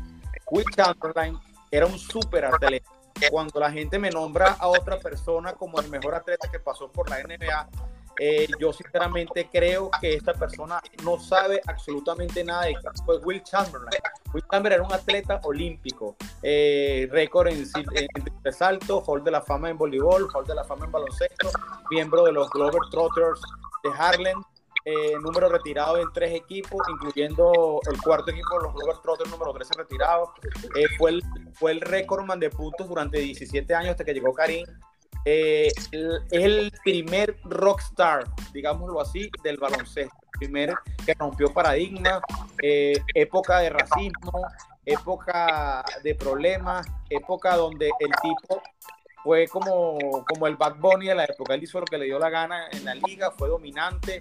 Will 0.50 0.66
Chamberlain 0.74 1.38
era 1.70 1.86
un 1.86 1.98
súper 1.98 2.44
atleta. 2.44 2.90
Cuando 3.30 3.58
la 3.60 3.70
gente 3.70 3.98
me 3.98 4.10
nombra 4.10 4.52
a 4.58 4.68
otra 4.68 4.98
persona 4.98 5.54
como 5.54 5.80
el 5.80 5.88
mejor 5.88 6.14
atleta 6.14 6.50
que 6.50 6.58
pasó 6.58 6.90
por 6.90 7.08
la 7.08 7.22
NBA, 7.22 7.68
eh, 8.18 8.46
yo 8.60 8.72
sinceramente 8.72 9.48
creo 9.50 9.90
que 10.00 10.14
esta 10.14 10.34
persona 10.34 10.80
no 11.02 11.18
sabe 11.18 11.60
absolutamente 11.66 12.44
nada 12.44 12.66
de 12.66 12.76
fue 13.04 13.18
Will 13.18 13.42
Chamberlain. 13.42 14.00
Will 14.32 14.44
Chamberlain 14.50 14.80
era 14.80 14.88
un 14.88 14.92
atleta 14.92 15.40
olímpico, 15.44 16.16
eh, 16.42 17.08
récord 17.10 17.48
en, 17.48 17.64
en, 17.74 18.52
salto, 18.52 19.02
hall 19.06 19.24
de 19.24 19.30
la 19.30 19.40
fama 19.40 19.70
en 19.70 19.78
voleibol, 19.78 20.28
hall 20.32 20.46
de 20.46 20.54
la 20.54 20.64
fama 20.64 20.86
en 20.86 20.92
baloncesto, 20.92 21.50
miembro 21.90 22.24
de 22.24 22.32
los 22.32 22.48
Glover 22.50 22.80
Trotters 22.90 23.40
de 23.82 23.90
Harlem, 23.96 24.42
eh, 24.84 25.14
número 25.20 25.48
retirado 25.48 25.98
en 25.98 26.12
tres 26.12 26.34
equipos, 26.34 26.80
incluyendo 26.88 27.80
el 27.90 28.00
cuarto 28.00 28.30
equipo, 28.30 28.58
los 28.60 28.74
Glover 28.74 28.96
Trotters, 29.02 29.30
número 29.30 29.52
13 29.52 29.74
retirado. 29.78 30.34
fue 30.98 31.10
el, 31.10 31.22
fue 31.54 31.72
el 31.72 31.80
de 31.80 32.50
puntos 32.50 32.88
durante 32.88 33.18
17 33.18 33.74
años 33.74 33.92
hasta 33.92 34.04
que 34.04 34.12
llegó 34.12 34.32
Karim 34.34 34.66
eh, 35.24 35.72
es 35.76 35.90
el 36.30 36.72
primer 36.82 37.36
rockstar, 37.44 38.24
digámoslo 38.52 39.00
así, 39.00 39.30
del 39.42 39.56
baloncesto. 39.56 40.16
primer 40.38 40.74
que 41.06 41.14
rompió 41.14 41.52
paradigma, 41.52 42.20
eh, 42.60 43.00
época 43.14 43.60
de 43.60 43.70
racismo, 43.70 44.32
época 44.84 45.84
de 46.02 46.14
problemas, 46.14 46.86
época 47.08 47.56
donde 47.56 47.90
el 48.00 48.10
tipo 48.20 48.60
fue 49.22 49.46
como, 49.48 49.96
como 50.26 50.46
el 50.46 50.56
Bad 50.56 50.76
Bunny 50.76 51.06
de 51.06 51.14
la 51.14 51.24
época. 51.24 51.54
Él 51.54 51.62
hizo 51.62 51.80
lo 51.80 51.86
que 51.86 51.98
le 51.98 52.04
dio 52.04 52.18
la 52.18 52.30
gana 52.30 52.66
en 52.72 52.84
la 52.84 52.94
liga, 52.94 53.30
fue 53.30 53.48
dominante, 53.48 54.18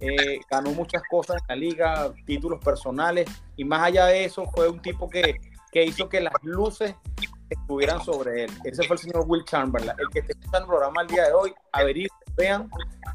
eh, 0.00 0.40
ganó 0.50 0.70
muchas 0.72 1.02
cosas 1.10 1.36
en 1.42 1.46
la 1.48 1.56
liga, 1.56 2.12
títulos 2.24 2.62
personales, 2.64 3.28
y 3.56 3.64
más 3.64 3.82
allá 3.82 4.06
de 4.06 4.24
eso, 4.24 4.46
fue 4.54 4.68
un 4.68 4.80
tipo 4.80 5.08
que, 5.10 5.36
que 5.76 5.84
hizo 5.84 6.08
que 6.08 6.22
las 6.22 6.32
luces 6.40 6.94
estuvieran 7.50 8.02
sobre 8.02 8.44
él. 8.44 8.50
Ese 8.64 8.82
fue 8.84 8.96
el 8.96 9.02
señor 9.02 9.24
Will 9.26 9.44
Chamberlain. 9.44 9.94
El 9.98 10.08
que 10.08 10.20
esté 10.20 10.32
escuchando 10.32 10.60
el 10.60 10.66
programa 10.68 11.02
el 11.02 11.08
día 11.08 11.24
de 11.24 11.32
hoy, 11.34 11.54
averigüen, 11.70 12.10
vean 12.34 12.70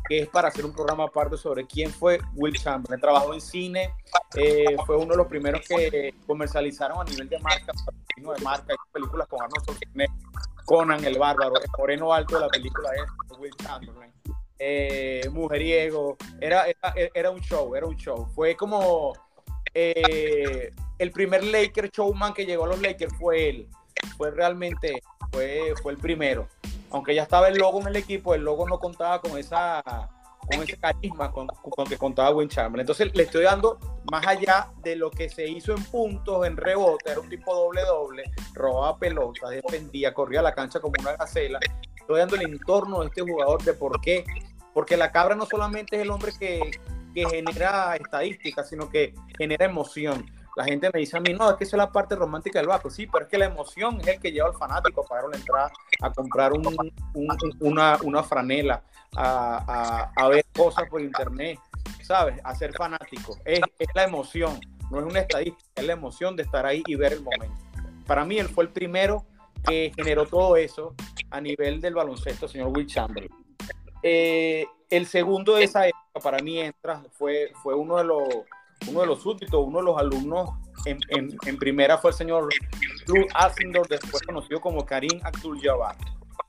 que 0.07 0.19
es 0.19 0.29
para 0.29 0.49
hacer 0.49 0.65
un 0.65 0.71
programa 0.71 1.05
aparte 1.05 1.37
sobre 1.37 1.65
quién 1.65 1.89
fue 1.89 2.19
Will 2.35 2.53
Chamberlain. 2.53 3.01
Trabajó 3.01 3.33
en 3.33 3.41
cine, 3.41 3.95
eh, 4.35 4.77
fue 4.85 4.95
uno 4.95 5.13
de 5.13 5.17
los 5.17 5.25
primeros 5.25 5.67
que 5.67 6.13
comercializaron 6.27 7.01
a 7.01 7.03
nivel 7.03 7.27
de 7.27 7.39
marca, 7.39 7.73
de 8.15 8.43
marca, 8.43 8.75
películas 8.93 9.27
con 9.27 9.41
Arnold 9.41 10.11
Conan 10.65 11.03
el 11.03 11.17
Bárbaro, 11.17 11.59
el 11.59 11.69
moreno 11.75 12.13
alto 12.13 12.35
de 12.35 12.41
la 12.41 12.47
película 12.47 12.91
es 12.93 13.39
Will 13.39 13.55
Chamberlain. 13.55 14.13
Eh, 14.59 15.27
mujeriego, 15.31 16.15
era, 16.39 16.65
era, 17.15 17.31
un 17.31 17.41
show, 17.41 17.75
era 17.75 17.87
un 17.87 17.97
show. 17.97 18.27
Fue 18.35 18.55
como 18.55 19.13
eh, 19.73 20.71
el 20.97 21.11
primer 21.11 21.43
Laker 21.43 21.89
showman 21.89 22.33
que 22.33 22.45
llegó 22.45 22.65
a 22.65 22.67
los 22.67 22.81
Lakers 22.81 23.13
fue 23.17 23.49
él 23.49 23.67
fue 24.17 24.31
realmente, 24.31 25.01
fue, 25.31 25.73
fue 25.81 25.93
el 25.93 25.97
primero. 25.97 26.47
Aunque 26.91 27.15
ya 27.15 27.23
estaba 27.23 27.47
el 27.47 27.57
logo 27.57 27.81
en 27.81 27.87
el 27.87 27.95
equipo, 27.95 28.33
el 28.33 28.43
logo 28.43 28.67
no 28.67 28.79
contaba 28.79 29.21
con 29.21 29.37
esa 29.37 29.81
con 30.51 30.63
ese 30.63 30.75
carisma 30.75 31.31
con, 31.31 31.47
con 31.47 31.85
que 31.85 31.97
contaba 31.97 32.31
Win 32.31 32.49
Chamberlain. 32.49 32.81
Entonces 32.81 33.15
le 33.15 33.23
estoy 33.23 33.43
dando 33.43 33.77
más 34.11 34.25
allá 34.25 34.71
de 34.83 34.95
lo 34.95 35.11
que 35.11 35.29
se 35.29 35.47
hizo 35.47 35.73
en 35.73 35.83
puntos, 35.83 36.45
en 36.45 36.57
rebote, 36.57 37.11
era 37.11 37.21
un 37.21 37.29
tipo 37.29 37.53
doble-doble, 37.53 38.23
robaba 38.53 38.97
pelotas, 38.97 39.51
defendía, 39.51 40.13
corría 40.13 40.41
la 40.41 40.53
cancha 40.53 40.79
como 40.79 40.95
una 40.99 41.15
gacela. 41.15 41.59
Estoy 41.95 42.19
dando 42.19 42.35
el 42.35 42.41
entorno 42.41 43.01
de 43.01 43.07
este 43.07 43.21
jugador 43.21 43.63
de 43.63 43.73
por 43.73 44.01
qué. 44.01 44.25
Porque 44.73 44.97
la 44.97 45.11
cabra 45.11 45.35
no 45.35 45.45
solamente 45.45 45.97
es 45.97 46.01
el 46.01 46.11
hombre 46.11 46.31
que, 46.37 46.71
que 47.13 47.27
genera 47.29 47.95
estadísticas, 47.95 48.69
sino 48.69 48.89
que 48.89 49.13
genera 49.37 49.65
emoción. 49.65 50.25
La 50.55 50.65
gente 50.65 50.89
me 50.93 50.99
dice 50.99 51.17
a 51.17 51.21
mí, 51.21 51.33
no, 51.33 51.49
es 51.49 51.55
que 51.55 51.63
esa 51.63 51.77
es 51.77 51.79
la 51.79 51.91
parte 51.91 52.15
romántica 52.15 52.59
del 52.59 52.67
barco. 52.67 52.89
Sí, 52.89 53.07
pero 53.07 53.25
es 53.25 53.31
que 53.31 53.37
la 53.37 53.45
emoción 53.45 53.99
es 54.01 54.07
el 54.07 54.19
que 54.19 54.31
lleva 54.31 54.49
al 54.49 54.55
fanático 54.55 55.01
a 55.03 55.07
pagar 55.07 55.25
una 55.25 55.37
entrada, 55.37 55.71
a 56.01 56.11
comprar 56.11 56.51
una, 56.51 57.97
una, 58.01 58.23
franela, 58.23 58.83
a, 59.15 60.11
a, 60.15 60.27
ver 60.27 60.45
cosas 60.53 60.89
por 60.89 61.01
internet, 61.01 61.57
¿sabes? 62.03 62.39
A 62.43 62.53
ser 62.53 62.73
fanático. 62.73 63.37
Es, 63.45 63.61
es 63.79 63.87
la 63.95 64.03
emoción, 64.03 64.59
no 64.89 64.99
es 64.99 65.05
una 65.05 65.19
estadística, 65.19 65.69
es 65.75 65.85
la 65.85 65.93
emoción 65.93 66.35
de 66.35 66.43
estar 66.43 66.65
ahí 66.65 66.83
y 66.85 66.95
ver 66.95 67.13
el 67.13 67.21
momento. 67.21 67.55
Para 68.05 68.25
mí, 68.25 68.37
él 68.37 68.49
fue 68.49 68.65
el 68.65 68.71
primero 68.71 69.25
que 69.65 69.93
generó 69.95 70.25
todo 70.25 70.57
eso 70.57 70.95
a 71.29 71.39
nivel 71.39 71.79
del 71.79 71.93
baloncesto, 71.93 72.47
señor 72.47 72.69
Will 72.75 72.87
Chamberlain. 72.87 73.31
Eh, 74.03 74.65
el 74.89 75.07
segundo 75.07 75.55
de 75.55 75.63
esa 75.63 75.87
época, 75.87 76.19
para 76.21 76.39
mí, 76.39 76.59
entra, 76.59 77.03
fue, 77.11 77.51
fue 77.61 77.75
uno 77.75 77.97
de 77.97 78.03
los 78.03 78.23
uno 78.87 79.01
de 79.01 79.05
los 79.05 79.21
súbditos, 79.21 79.63
uno 79.63 79.79
de 79.79 79.85
los 79.85 79.97
alumnos 79.97 80.49
en, 80.85 80.99
en, 81.45 81.57
primera 81.57 81.97
fue 81.99 82.09
el 82.11 82.17
señor 82.17 82.49
Drew 83.05 83.27
Asindor, 83.35 83.87
después 83.87 84.23
conocido 84.23 84.59
como 84.59 84.83
Karim 84.85 85.19
Abdul-Jabbar. 85.23 85.95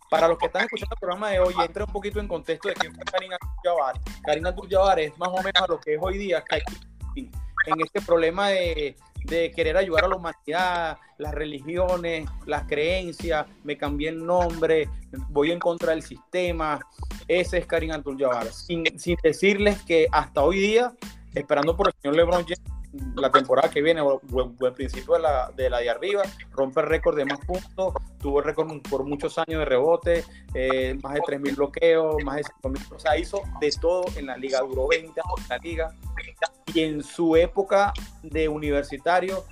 Para 0.08 0.28
los 0.28 0.38
que 0.38 0.46
están 0.46 0.62
escuchando 0.64 0.94
el 0.94 0.98
programa 1.00 1.30
de 1.30 1.40
hoy, 1.40 1.54
entra 1.62 1.84
un 1.84 1.92
poquito 1.92 2.20
en 2.20 2.28
contexto 2.28 2.68
de 2.68 2.74
quién 2.74 2.94
fue 2.94 3.04
Karim 3.04 3.30
Abdul-Jabbar. 3.32 4.00
Karim 4.24 4.46
Abdul-Jabbar 4.46 5.00
es 5.00 5.18
más 5.18 5.28
o 5.28 5.42
menos 5.42 5.68
lo 5.68 5.80
que 5.80 5.94
es 5.94 6.00
hoy 6.00 6.16
día 6.16 6.42
en 7.14 7.80
este 7.80 8.00
problema 8.00 8.48
de, 8.48 8.96
de 9.24 9.50
querer 9.50 9.76
ayudar 9.76 10.04
a 10.04 10.08
la 10.08 10.16
humanidad, 10.16 10.98
las 11.18 11.34
religiones, 11.34 12.28
las 12.46 12.64
creencias, 12.66 13.46
me 13.64 13.76
cambié 13.76 14.10
el 14.10 14.24
nombre, 14.24 14.88
voy 15.30 15.52
en 15.52 15.58
contra 15.58 15.90
del 15.90 16.02
sistema. 16.02 16.80
Ese 17.28 17.58
es 17.58 17.66
Karim 17.66 17.92
Abdul-Jabbar. 17.92 18.46
Sin, 18.48 18.84
sin 18.98 19.16
decirles 19.22 19.80
que 19.82 20.06
hasta 20.10 20.42
hoy 20.42 20.58
día 20.58 20.92
esperando 21.34 21.76
por 21.76 21.88
el 21.88 21.94
señor 22.00 22.16
LeBron 22.16 22.44
James 22.44 22.81
la 23.14 23.30
temporada 23.30 23.70
que 23.70 23.80
viene 23.80 24.00
o, 24.00 24.20
principio 24.74 25.14
de 25.14 25.20
la, 25.20 25.50
de 25.56 25.70
la 25.70 25.78
de 25.78 25.90
arriba, 25.90 26.22
rompe 26.50 26.80
el 26.80 26.86
récord 26.86 27.16
de 27.16 27.24
más 27.24 27.38
puntos, 27.40 27.94
tuvo 28.20 28.40
el 28.40 28.44
récord 28.44 28.68
por 28.88 29.04
muchos 29.04 29.38
años 29.38 29.60
de 29.60 29.64
rebote, 29.64 30.24
eh, 30.54 30.98
más 31.02 31.14
de 31.14 31.20
3.000 31.20 31.56
bloqueos, 31.56 32.16
más 32.24 32.36
de 32.36 32.42
5.000, 32.42 32.94
o 32.94 32.98
sea, 32.98 33.16
hizo 33.16 33.42
de 33.60 33.70
todo 33.80 34.04
en 34.16 34.26
la 34.26 34.36
liga, 34.36 34.60
duró 34.60 34.88
20 34.88 35.08
años 35.08 35.40
en 35.40 35.48
la 35.48 35.58
liga 35.58 35.94
y 36.74 36.80
en 36.80 37.02
su 37.02 37.36
época 37.36 37.92
de 38.22 38.48
universitario, 38.48 39.44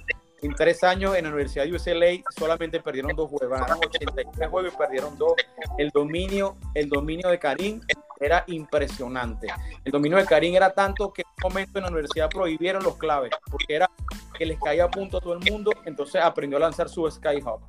en 0.42 0.54
tres 0.54 0.82
años 0.84 1.16
en 1.16 1.24
la 1.24 1.30
Universidad 1.30 1.64
de 1.64 1.74
UCLA 1.74 2.22
solamente 2.36 2.80
perdieron 2.80 3.14
dos 3.14 3.28
juegos, 3.28 3.50
ganaron 3.50 3.80
83 3.84 4.48
juegos 4.48 4.72
y 4.72 4.76
perdieron 4.76 5.18
dos. 5.18 5.34
El 5.78 5.90
dominio, 5.90 6.56
el 6.74 6.88
dominio 6.88 7.28
de 7.28 7.38
Karim 7.38 7.80
era 8.18 8.44
impresionante. 8.46 9.48
El 9.84 9.92
dominio 9.92 10.18
de 10.18 10.26
Karim 10.26 10.54
era 10.54 10.72
tanto 10.72 11.12
que 11.12 11.22
en 11.22 11.28
un 11.28 11.52
momento 11.52 11.78
en 11.78 11.84
la 11.84 11.90
universidad 11.90 12.28
prohibieron 12.28 12.82
los 12.82 12.96
claves, 12.96 13.32
porque 13.50 13.74
era 13.74 13.90
que 14.36 14.46
les 14.46 14.58
caía 14.58 14.84
a 14.84 14.90
punto 14.90 15.18
a 15.18 15.20
todo 15.20 15.34
el 15.34 15.50
mundo, 15.50 15.72
entonces 15.84 16.22
aprendió 16.22 16.56
a 16.58 16.60
lanzar 16.60 16.88
su 16.88 17.10
Skyhawk. 17.10 17.62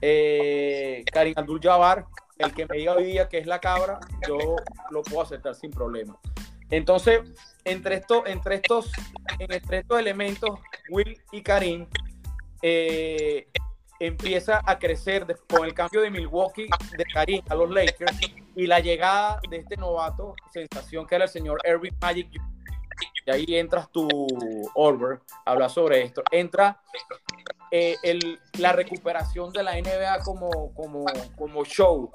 Eh, 0.00 1.04
Karim 1.12 1.34
Abdul 1.36 1.60
Jabbar, 1.60 2.06
el 2.38 2.52
que 2.52 2.66
me 2.66 2.76
diga 2.78 2.94
hoy 2.94 3.04
día 3.04 3.28
que 3.28 3.38
es 3.38 3.46
la 3.46 3.60
cabra, 3.60 4.00
yo 4.26 4.56
lo 4.90 5.02
puedo 5.02 5.22
aceptar 5.22 5.54
sin 5.54 5.70
problema. 5.70 6.18
Entonces, 6.70 7.20
entre, 7.64 7.96
esto, 7.96 8.26
entre, 8.26 8.56
estos, 8.56 8.90
entre 9.38 9.78
estos 9.78 9.98
elementos, 9.98 10.58
Will 10.88 11.20
y 11.30 11.42
Karim, 11.42 11.86
eh, 12.62 13.48
empieza 13.98 14.62
a 14.64 14.78
crecer 14.78 15.26
con 15.48 15.64
el 15.64 15.74
cambio 15.74 16.00
de 16.00 16.10
Milwaukee 16.10 16.68
de 16.96 17.04
Karim 17.12 17.42
a 17.48 17.54
los 17.54 17.70
Lakers 17.70 18.18
y 18.56 18.66
la 18.66 18.80
llegada 18.80 19.40
de 19.48 19.58
este 19.58 19.76
novato 19.76 20.34
sensación 20.52 21.06
que 21.06 21.14
era 21.14 21.24
el 21.24 21.30
señor 21.30 21.60
Eric 21.64 21.94
Magic. 22.00 22.28
Y 23.24 23.30
ahí 23.30 23.44
entras 23.48 23.90
tu 23.90 24.08
Oliver, 24.74 25.20
habla 25.44 25.68
sobre 25.68 26.02
esto. 26.02 26.22
Entra 26.30 26.80
eh, 27.70 27.96
el, 28.02 28.38
la 28.58 28.72
recuperación 28.72 29.52
de 29.52 29.62
la 29.62 29.80
NBA 29.80 30.18
como, 30.24 30.74
como, 30.74 31.04
como 31.36 31.64
show. 31.64 32.10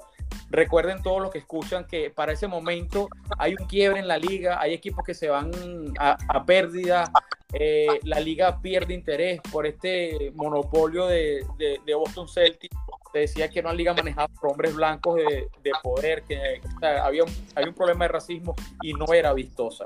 Recuerden 0.50 1.02
todos 1.02 1.20
los 1.20 1.30
que 1.30 1.38
escuchan 1.38 1.84
que 1.86 2.10
para 2.10 2.32
ese 2.32 2.46
momento 2.46 3.08
hay 3.38 3.56
un 3.58 3.66
quiebre 3.66 3.98
en 3.98 4.08
la 4.08 4.18
liga, 4.18 4.60
hay 4.60 4.72
equipos 4.72 5.04
que 5.04 5.14
se 5.14 5.28
van 5.28 5.50
a, 5.98 6.44
pérdida, 6.44 7.10
eh, 7.52 8.00
la 8.02 8.20
liga 8.20 8.60
pierde 8.60 8.94
interés 8.94 9.40
por 9.50 9.66
este 9.66 10.32
monopolio 10.34 11.06
de, 11.06 11.44
de 11.58 11.94
Boston 11.94 12.28
Celtics 12.28 12.76
te 13.12 13.20
decía 13.20 13.48
que 13.48 13.58
era 13.60 13.68
una 13.68 13.76
liga 13.76 13.94
manejada 13.94 14.28
por 14.28 14.50
hombres 14.50 14.74
blancos 14.74 15.16
de, 15.16 15.48
de 15.62 15.72
poder, 15.82 16.22
que 16.22 16.60
había, 16.82 17.24
un, 17.24 17.30
un 17.30 17.74
problema 17.74 18.04
de 18.04 18.08
racismo 18.08 18.54
y 18.82 18.92
no 18.92 19.12
era 19.12 19.32
vistosa. 19.32 19.84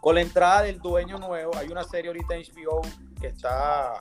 Con 0.00 0.14
la 0.16 0.20
entrada 0.20 0.62
del 0.62 0.78
dueño 0.78 1.18
nuevo, 1.18 1.56
hay 1.56 1.68
una 1.68 1.84
serie 1.84 2.08
ahorita 2.08 2.34
en 2.34 2.42
HBO 2.42 2.82
que 3.20 3.28
está 3.28 4.00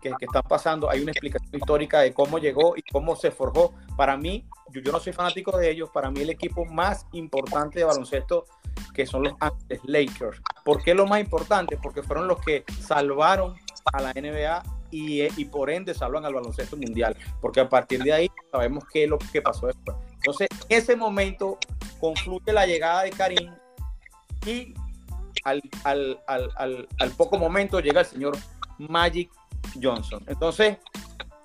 que, 0.00 0.10
que 0.18 0.24
están 0.24 0.42
pasando, 0.42 0.90
hay 0.90 1.00
una 1.00 1.12
explicación 1.12 1.54
histórica 1.54 2.00
de 2.00 2.12
cómo 2.12 2.38
llegó 2.38 2.76
y 2.76 2.82
cómo 2.82 3.14
se 3.14 3.30
forjó. 3.30 3.72
Para 3.96 4.16
mí, 4.16 4.44
yo, 4.70 4.80
yo 4.80 4.90
no 4.90 4.98
soy 4.98 5.12
fanático 5.12 5.56
de 5.56 5.70
ellos, 5.70 5.90
para 5.90 6.10
mí 6.10 6.22
el 6.22 6.30
equipo 6.30 6.64
más 6.64 7.06
importante 7.12 7.78
de 7.78 7.84
baloncesto 7.84 8.46
que 8.94 9.06
son 9.06 9.24
los 9.24 9.34
Angeles 9.40 9.80
Lakers. 9.84 10.42
¿Por 10.64 10.82
qué 10.82 10.94
lo 10.94 11.06
más 11.06 11.20
importante? 11.20 11.78
Porque 11.82 12.02
fueron 12.02 12.28
los 12.28 12.40
que 12.40 12.64
salvaron 12.80 13.54
a 13.92 14.02
la 14.02 14.12
NBA 14.12 14.62
y, 14.90 15.22
y, 15.40 15.44
por 15.46 15.70
ende 15.70 15.94
salvan 15.94 16.24
al 16.26 16.34
baloncesto 16.34 16.76
mundial, 16.76 17.16
porque 17.40 17.60
a 17.60 17.68
partir 17.68 18.02
de 18.02 18.12
ahí 18.12 18.30
sabemos 18.50 18.84
qué 18.92 19.04
es 19.04 19.10
lo 19.10 19.18
que 19.18 19.40
pasó 19.40 19.66
después. 19.66 19.96
Entonces, 20.16 20.48
en 20.68 20.78
ese 20.78 20.96
momento, 20.96 21.58
confluye 21.98 22.52
la 22.52 22.66
llegada 22.66 23.04
de 23.04 23.10
Karim 23.10 23.50
y 24.46 24.74
al, 25.44 27.12
poco 27.16 27.38
momento 27.38 27.80
llega 27.80 28.00
el 28.00 28.06
señor 28.06 28.36
Magic 28.78 29.30
Johnson. 29.80 30.22
Entonces, 30.26 30.78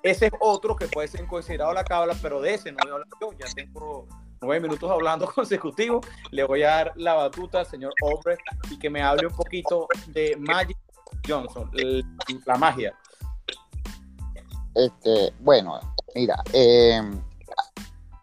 ese 0.02 0.26
es 0.26 0.32
otro 0.40 0.76
que 0.76 0.86
puede 0.86 1.08
ser 1.08 1.26
considerado 1.26 1.72
la 1.72 1.84
cabla, 1.84 2.14
pero 2.22 2.40
de 2.40 2.54
ese 2.54 2.72
no 2.72 2.78
voy 2.82 2.90
a 2.90 2.94
hablar 2.94 3.08
yo. 3.20 3.32
Ya 3.32 3.46
tengo 3.54 4.06
nueve 4.40 4.60
minutos 4.60 4.90
hablando 4.90 5.26
consecutivos. 5.34 6.06
Le 6.30 6.44
voy 6.44 6.62
a 6.62 6.68
dar 6.68 6.92
la 6.96 7.14
batuta 7.14 7.60
al 7.60 7.66
señor 7.66 7.92
Albrecht 8.02 8.42
y 8.70 8.78
que 8.78 8.90
me 8.90 9.02
hable 9.02 9.26
un 9.26 9.34
poquito 9.34 9.86
de 10.08 10.36
Magic 10.36 10.76
Johnson, 11.26 11.70
la 12.46 12.56
magia. 12.56 12.94
Este, 14.74 15.32
bueno, 15.40 15.80
mira, 16.14 16.42
eh, 16.52 17.02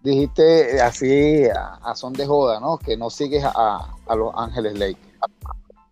dijiste 0.01 0.81
así 0.81 1.45
a, 1.47 1.93
son 1.95 2.13
de 2.13 2.25
joda, 2.25 2.59
¿no? 2.59 2.77
Que 2.77 2.95
no 2.95 3.09
sigues 3.09 3.43
a, 3.43 3.93
Los 4.15 4.33
Ángeles 4.35 4.77
Lakers. 4.77 5.05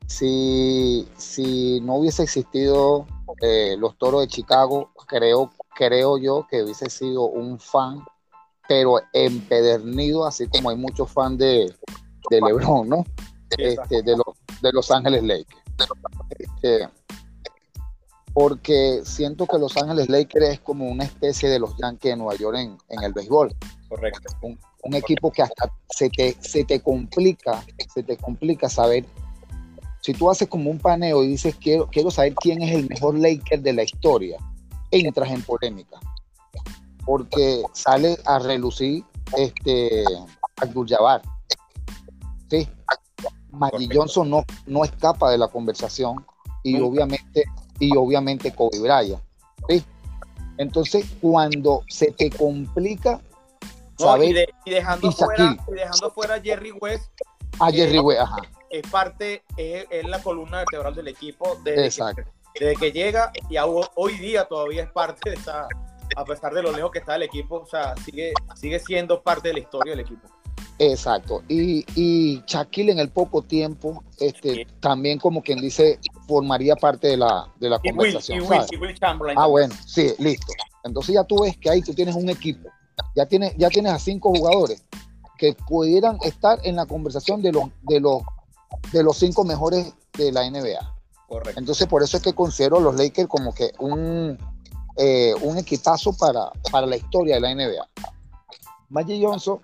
Si, 0.08 1.08
si 1.18 1.82
no 1.82 1.96
hubiese 1.96 2.24
existido 2.24 3.08
eh, 3.42 3.76
los 3.78 3.98
Toros 3.98 4.22
de 4.22 4.28
Chicago, 4.28 4.92
creo, 5.08 5.52
creo 5.76 6.18
yo 6.18 6.46
que 6.50 6.64
hubiese 6.64 6.90
sido 6.90 7.24
un 7.24 7.60
fan, 7.60 8.04
pero 8.68 9.00
empedernido, 9.12 10.26
así 10.26 10.48
como 10.48 10.70
hay 10.70 10.78
muchos 10.78 11.12
fans 11.12 11.38
de, 11.38 11.74
de 12.30 12.42
LeBron, 12.42 12.88
¿no? 12.88 13.06
Este, 13.58 14.02
de, 14.02 14.18
los, 14.18 14.62
de 14.62 14.72
Los 14.72 14.92
Ángeles 14.92 15.24
Lakers. 15.24 15.62
Este, 16.40 16.90
porque 18.34 19.02
siento 19.06 19.46
que 19.46 19.60
Los 19.60 19.78
Ángeles 19.78 20.10
Lakers 20.10 20.50
es 20.50 20.60
como 20.60 20.88
una 20.88 21.04
especie 21.04 21.50
de 21.50 21.60
los 21.60 21.76
Yankees 21.78 22.12
de 22.12 22.18
Nueva 22.18 22.36
York 22.36 22.58
en, 22.58 22.78
en 22.90 23.04
el 23.04 23.14
béisbol. 23.14 23.56
Correcto. 23.90 24.34
Un, 24.42 24.96
equipo 24.96 25.32
que 25.32 25.42
hasta 25.42 25.72
se 25.90 26.10
te, 26.10 26.36
se 26.42 26.66
te 26.66 26.82
complica, 26.82 27.64
se 27.94 28.04
te 28.04 28.18
complica 28.18 28.70
saber. 28.70 29.06
Si 30.02 30.14
tú 30.14 30.30
haces 30.30 30.50
como 30.50 30.70
un 30.70 30.80
paneo 30.80 31.24
y 31.24 31.28
dices 31.28 31.56
quiero, 31.56 31.88
quiero 31.90 32.12
saber 32.12 32.34
quién 32.36 32.62
es 32.62 32.76
el 32.76 32.90
mejor 32.90 33.18
Laker 33.18 33.62
de 33.62 33.72
la 33.72 33.84
historia, 33.84 34.38
entras 34.92 35.32
en 35.32 35.42
polémica. 35.44 36.00
Porque 37.06 37.64
sale 37.74 38.18
a 38.26 38.40
relucir 38.40 39.04
este 39.38 40.04
Abdul 40.58 40.88
Jabbar. 40.88 41.22
Sí. 42.50 42.68
Maggie 43.52 43.90
Johnson 43.94 44.30
no, 44.30 44.44
no 44.66 44.84
escapa 44.84 45.30
de 45.32 45.38
la 45.38 45.48
conversación 45.48 46.26
y 46.64 46.80
obviamente 46.80 47.44
y 47.80 47.96
obviamente 47.96 48.54
Kobe 48.54 48.80
Bryant. 48.80 49.22
¿sí? 49.68 49.84
Entonces, 50.58 51.06
cuando 51.22 51.84
se 51.88 52.12
te 52.12 52.30
complica, 52.30 53.20
y, 54.22 54.72
dejando 54.72 55.12
fuera, 55.12 55.58
dejando 55.68 56.12
fuera 56.12 56.36
a 56.36 56.42
Jerry 56.42 56.72
West. 56.72 57.12
A 57.60 57.72
Jerry 57.72 58.00
West, 58.00 58.22
ajá. 58.22 58.38
Es 58.70 58.82
parte, 58.90 59.44
es, 59.56 59.88
la 60.08 60.22
columna 60.22 60.60
vertebral 60.60 60.96
del 60.96 61.08
equipo 61.08 61.58
desde, 61.64 62.16
Que, 62.16 62.26
desde 62.60 62.76
que 62.76 62.92
llega 62.92 63.32
y 63.50 63.56
hoy 63.96 64.18
día 64.18 64.46
todavía 64.46 64.84
es 64.84 64.92
parte 64.92 65.30
de 65.30 65.36
esa, 65.36 65.68
a 66.16 66.26
pesar 66.26 66.54
de 66.54 66.64
lo 66.64 66.72
lejos 66.72 66.92
que 66.92 67.00
está 67.00 67.16
el 67.16 67.24
equipo, 67.24 67.62
o 67.62 67.66
sea, 67.66 67.96
sigue, 67.98 68.34
sigue 68.56 68.80
siendo 68.80 69.22
parte 69.22 69.50
de 69.50 69.56
la 69.56 69.60
historia 69.60 69.92
del 69.92 70.02
equipo. 70.02 70.28
Exacto. 70.80 71.44
Y, 71.48 71.86
y 71.96 72.44
Shaquille 72.46 72.92
en 72.92 73.00
el 73.00 73.10
poco 73.10 73.42
tiempo, 73.42 74.04
este, 74.20 74.68
también 74.80 75.20
como 75.20 75.42
quien 75.42 75.60
dice, 75.60 76.00
formaría 76.28 76.76
parte 76.76 77.10
de 77.10 77.18
la, 77.18 77.48
de 77.60 77.70
la 77.70 77.80
conversación. 77.80 78.46
ah, 79.36 79.48
bueno, 79.48 79.74
sí, 79.86 80.14
listo. 80.20 80.52
Entonces 80.84 81.16
ya 81.16 81.24
tú 81.24 81.44
ves 81.44 81.58
que 81.58 81.70
ahí 81.70 81.82
tú 81.82 81.94
tienes 81.94 82.16
un 82.16 82.30
equipo, 82.30 82.70
ya 83.16 83.26
tienes, 83.26 83.56
ya 83.58 83.70
tienes 83.70 83.94
a 83.94 84.00
cinco 84.00 84.34
jugadores 84.36 84.84
que 85.38 85.54
pudieran 85.68 86.18
estar 86.24 86.60
en 86.64 86.76
la 86.76 86.86
conversación 86.86 87.42
de 87.42 87.52
los, 87.52 87.66
de 87.84 88.00
los, 88.00 88.22
de 88.92 89.04
los 89.04 89.18
cinco 89.18 89.44
mejores 89.44 89.94
de 90.18 90.32
la 90.32 90.50
NBA. 90.50 90.94
Correcto. 91.28 91.60
Entonces 91.60 91.88
por 91.88 92.04
eso 92.04 92.18
es 92.18 92.24
que 92.24 92.34
considero 92.34 92.78
a 92.78 92.82
los 92.82 92.96
Lakers 92.96 93.28
como 93.28 93.54
que 93.54 93.72
un, 93.80 94.38
eh, 94.98 95.34
un 95.42 95.58
equipazo 95.58 96.16
para, 96.16 96.52
para 96.72 96.86
la 96.86 96.98
historia 96.98 97.36
de 97.36 97.42
la 97.42 97.56
NBA. 97.56 97.88
Magic 98.90 99.24
Johnson 99.24 99.60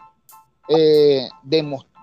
eh, 0.67 1.29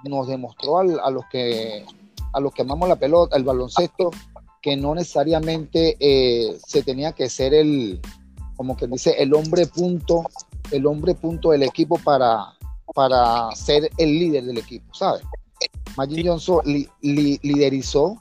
nos 0.04 0.28
demostró 0.28 0.78
a, 0.78 1.10
los 1.10 1.24
que 1.30 1.84
a 2.32 2.40
los 2.40 2.52
que 2.52 2.62
amamos 2.62 2.88
la 2.88 2.96
pelota, 2.96 3.36
el 3.36 3.44
baloncesto, 3.44 4.10
que 4.62 4.76
no 4.76 4.94
necesariamente 4.94 5.96
eh, 5.98 6.58
se 6.66 6.82
tenía 6.82 7.12
que 7.12 7.28
ser 7.28 7.54
el, 7.54 8.00
como 8.56 8.76
que 8.76 8.86
dice, 8.86 9.14
el 9.18 9.34
hombre 9.34 9.66
punto, 9.66 10.24
el 10.70 10.86
hombre 10.86 11.14
punto 11.14 11.50
del 11.50 11.62
equipo 11.62 11.98
para, 11.98 12.54
para 12.94 13.50
ser 13.54 13.90
el 13.96 14.18
líder 14.18 14.44
del 14.44 14.58
equipo, 14.58 14.94
¿sabes? 14.94 15.22
Magic 15.96 16.26
Johnson 16.26 16.60
liderizó 17.00 18.20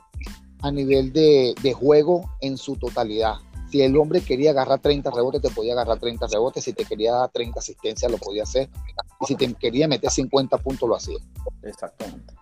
a 0.62 0.72
nivel 0.72 1.12
de, 1.12 1.54
de, 1.62 1.74
juego 1.74 2.30
en 2.41 2.58
su 2.58 2.76
totalidad. 2.78 3.36
Si 3.71 3.82
el 3.82 3.97
hombre 3.97 4.21
quería 4.21 4.51
agarrar 4.51 4.80
30 4.80 5.10
rebotes, 5.12 5.41
te 5.41 5.49
podía 5.49 5.73
agarrar 5.73 5.99
30 5.99 6.28
rebotes. 6.28 6.63
Si 6.63 6.73
te 6.73 6.86
quería 6.86 7.13
dar 7.13 7.30
30 7.30 7.60
asistencias, 7.60 8.12
lo 8.12 8.17
podía 8.17 8.43
hacer. 8.43 8.69
Y 9.21 9.25
si 9.25 9.36
te 9.36 9.51
quería 9.54 9.88
meter 9.88 10.10
50 10.10 10.58
puntos, 10.60 10.88
lo 10.88 10.95
hacía. 10.95 11.17
Exactamente. 11.63 12.34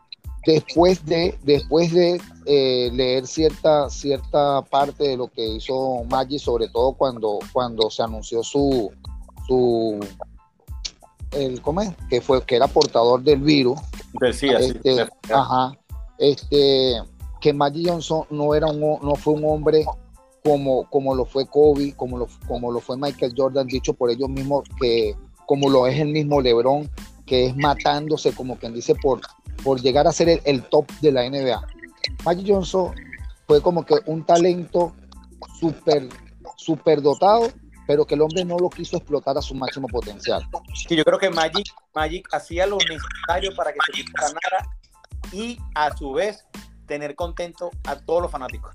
Después 0.46 1.06
de, 1.06 1.38
después 1.44 1.94
de 1.94 2.20
eh, 2.46 2.90
leer 2.92 3.26
cierta, 3.26 3.90
cierta 3.90 4.62
parte 4.64 5.06
de 5.06 5.18
lo 5.18 5.28
que 5.28 5.46
hizo 5.46 6.04
Maggi, 6.10 6.38
sobre 6.38 6.68
todo 6.68 6.94
cuando, 6.94 7.40
cuando 7.54 7.90
se 7.90 8.04
anunció 8.04 8.44
su, 8.44 8.92
su 9.48 10.00
el 11.32 11.62
¿cómo 11.62 11.82
que 12.10 12.22
fue 12.22 12.44
que 12.44 12.56
era 12.56 12.68
portador 12.68 13.24
del 13.24 13.40
virus 13.40 13.80
decía 14.20 14.60
este, 14.60 15.08
ajá 15.32 15.76
este 16.18 17.02
que 17.42 17.54
Maggie 17.54 17.90
Johnson 17.90 18.26
no 18.30 18.56
era 18.56 18.68
un, 18.68 18.80
no 18.80 19.16
fue 19.16 19.34
un 19.34 19.46
hombre 19.46 19.86
como, 20.44 20.90
como 20.90 21.16
lo 21.16 21.26
fue 21.26 21.48
Kobe, 21.48 21.94
como 21.96 22.18
lo, 22.18 22.28
como 22.48 22.72
lo 22.72 22.80
fue 22.80 22.98
Michael 22.98 23.34
Jordan, 23.36 23.68
dicho 23.68 23.94
por 23.94 24.10
ellos 24.10 24.30
mismos 24.30 24.64
que 24.80 25.16
como 25.46 25.70
lo 25.70 25.88
es 25.88 26.00
el 26.00 26.10
mismo 26.10 26.42
LeBron, 26.42 26.90
que 27.26 27.48
es 27.48 27.56
matándose, 27.56 28.34
como 28.34 28.58
quien 28.58 28.74
dice, 28.74 28.96
por, 28.96 29.22
por 29.64 29.82
llegar 29.82 30.08
a 30.08 30.12
ser 30.12 30.42
el, 30.44 30.64
top 30.64 30.90
de 31.02 31.12
la 31.12 31.30
NBA. 31.30 31.68
Magic 32.26 32.46
Johnson 32.48 32.94
fue 33.48 33.62
como 33.62 33.86
que 33.86 33.96
un 34.06 34.26
talento 34.26 34.94
súper 35.60 36.10
super 36.58 37.02
dotado, 37.02 37.52
pero 37.88 38.06
que 38.06 38.16
el 38.16 38.22
hombre 38.22 38.46
no 38.46 38.58
lo 38.58 38.70
quiso 38.70 38.98
explotar 38.98 39.38
a 39.38 39.42
su 39.42 39.54
máximo 39.56 39.88
potencial. 39.88 40.48
Sí, 40.88 40.96
yo 40.96 41.04
creo 41.04 41.20
que 41.20 41.30
Magic, 41.30 41.68
Magic 41.94 42.28
hacía 42.32 42.66
lo 42.66 42.78
necesario 42.78 43.54
para 43.56 43.74
que 43.74 43.80
se 43.94 44.04
ganara 44.14 44.70
y 45.32 45.58
a 45.76 45.96
su 45.96 46.14
vez 46.14 46.46
tener 46.86 47.16
contento 47.16 47.72
a 47.86 47.96
todos 47.98 48.24
los 48.24 48.32
fanáticos. 48.32 48.72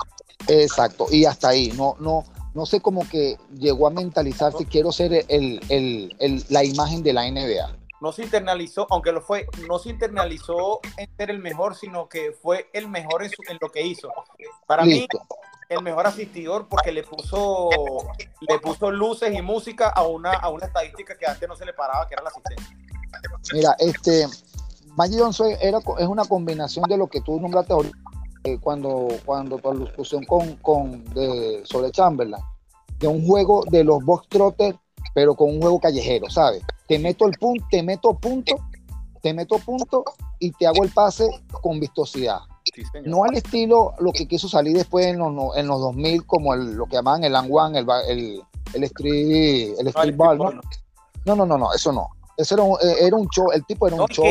Exacto, 0.46 1.06
y 1.10 1.24
hasta 1.24 1.48
ahí, 1.48 1.72
no, 1.76 1.96
no, 1.98 2.24
no 2.54 2.66
sé 2.66 2.80
cómo 2.80 3.08
que 3.08 3.36
llegó 3.56 3.86
a 3.86 3.90
mentalizar 3.90 4.52
si 4.52 4.64
quiero 4.64 4.92
ser 4.92 5.24
el, 5.28 6.44
la 6.48 6.64
imagen 6.64 7.02
de 7.02 7.12
la 7.12 7.30
NBA. 7.30 7.76
No 8.00 8.12
se 8.12 8.22
internalizó, 8.22 8.86
aunque 8.90 9.12
lo 9.12 9.20
fue, 9.20 9.46
no 9.68 9.78
se 9.78 9.90
internalizó 9.90 10.80
en 10.96 11.08
ser 11.16 11.30
el 11.30 11.40
mejor, 11.40 11.74
sino 11.74 12.08
que 12.08 12.32
fue 12.32 12.68
el 12.72 12.88
mejor 12.88 13.24
en, 13.24 13.30
lo 13.60 13.70
que 13.70 13.84
hizo. 13.84 14.08
Para 14.66 14.84
mí, 14.84 15.06
el 15.68 15.82
mejor 15.82 16.06
asistidor 16.06 16.68
porque 16.68 16.92
le 16.92 17.02
puso, 17.02 17.68
le 18.40 18.58
puso 18.60 18.90
luces 18.90 19.32
y 19.36 19.42
música 19.42 19.88
a 19.88 20.06
una, 20.06 20.32
a 20.32 20.48
una 20.48 20.66
estadística 20.66 21.16
que 21.18 21.26
antes 21.26 21.48
no 21.48 21.56
se 21.56 21.66
le 21.66 21.72
paraba, 21.72 22.06
que 22.06 22.14
era 22.14 22.22
la 22.22 22.30
asistencia. 22.30 22.76
Mira, 23.52 23.76
este, 23.78 24.26
Magic 24.96 25.18
Johnson 25.18 25.48
era, 25.60 25.78
es 25.98 26.06
una 26.06 26.24
combinación 26.24 26.84
de 26.88 26.96
lo 26.96 27.08
que 27.08 27.20
tú 27.20 27.40
nombraste 27.40 27.72
ahorita 27.72 27.98
eh, 28.44 28.58
cuando, 28.60 29.08
cuando 29.24 29.58
tu 29.58 29.72
discusión 29.78 30.24
con, 30.24 30.56
con 30.56 31.04
de, 31.14 31.62
sobre 31.64 31.90
Chamberlain, 31.90 32.42
de 32.98 33.08
un 33.08 33.26
juego 33.26 33.64
de 33.70 33.84
los 33.84 34.04
box 34.04 34.28
trotters, 34.28 34.78
pero 35.14 35.34
con 35.34 35.50
un 35.50 35.60
juego 35.60 35.80
callejero, 35.80 36.28
¿sabes? 36.30 36.62
Te 36.86 36.98
meto 36.98 37.26
el 37.26 37.36
punto, 37.38 37.64
te 37.70 37.82
meto 37.82 38.14
punto, 38.14 38.56
te 39.22 39.34
meto 39.34 39.58
punto 39.58 40.04
y 40.38 40.52
te 40.52 40.66
hago 40.66 40.84
el 40.84 40.90
pase 40.90 41.28
con 41.62 41.80
vistosidad. 41.80 42.40
no 43.04 43.24
al 43.24 43.34
estilo 43.34 43.94
lo 43.98 44.12
que 44.12 44.28
quiso 44.28 44.48
salir 44.48 44.76
después 44.76 45.06
en 45.06 45.18
los, 45.18 45.56
en 45.56 45.66
los 45.66 45.80
2000 45.80 46.26
como 46.26 46.54
el, 46.54 46.74
lo 46.74 46.86
que 46.86 46.96
llamaban 46.96 47.24
el 47.24 47.34
and 47.34 47.48
one, 47.50 47.78
el, 47.78 47.86
el, 48.08 48.42
el 48.74 48.84
street, 48.84 49.74
el 49.78 49.88
street 49.88 50.16
ball, 50.16 50.38
¿no? 50.38 50.50
No, 51.24 51.36
no, 51.36 51.44
no, 51.44 51.58
no, 51.58 51.72
eso 51.74 51.92
no. 51.92 52.08
Eso 52.38 52.54
era 52.54 52.62
un, 52.62 52.78
eh, 52.80 52.94
era 53.00 53.16
un 53.16 53.28
show, 53.30 53.50
el 53.52 53.66
tipo 53.66 53.88
era 53.88 53.96
un 53.96 54.06
show. 54.06 54.24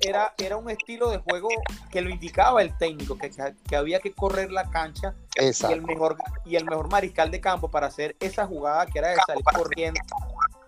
Era, 0.00 0.32
era, 0.38 0.56
un 0.56 0.70
estilo 0.70 1.10
de 1.10 1.18
juego 1.18 1.48
que 1.90 2.00
lo 2.00 2.08
indicaba 2.08 2.62
el 2.62 2.76
técnico, 2.78 3.18
que, 3.18 3.30
que 3.68 3.76
había 3.76 3.98
que 3.98 4.12
correr 4.12 4.52
la 4.52 4.70
cancha 4.70 5.16
y 5.36 5.72
el, 5.72 5.82
mejor, 5.82 6.16
y 6.44 6.54
el 6.54 6.64
mejor 6.64 6.88
mariscal 6.88 7.32
de 7.32 7.40
campo 7.40 7.68
para 7.68 7.88
hacer 7.88 8.14
esa 8.20 8.46
jugada 8.46 8.86
que 8.86 9.00
era 9.00 9.08
de 9.08 9.16
salir 9.26 9.42
corriendo, 9.52 10.00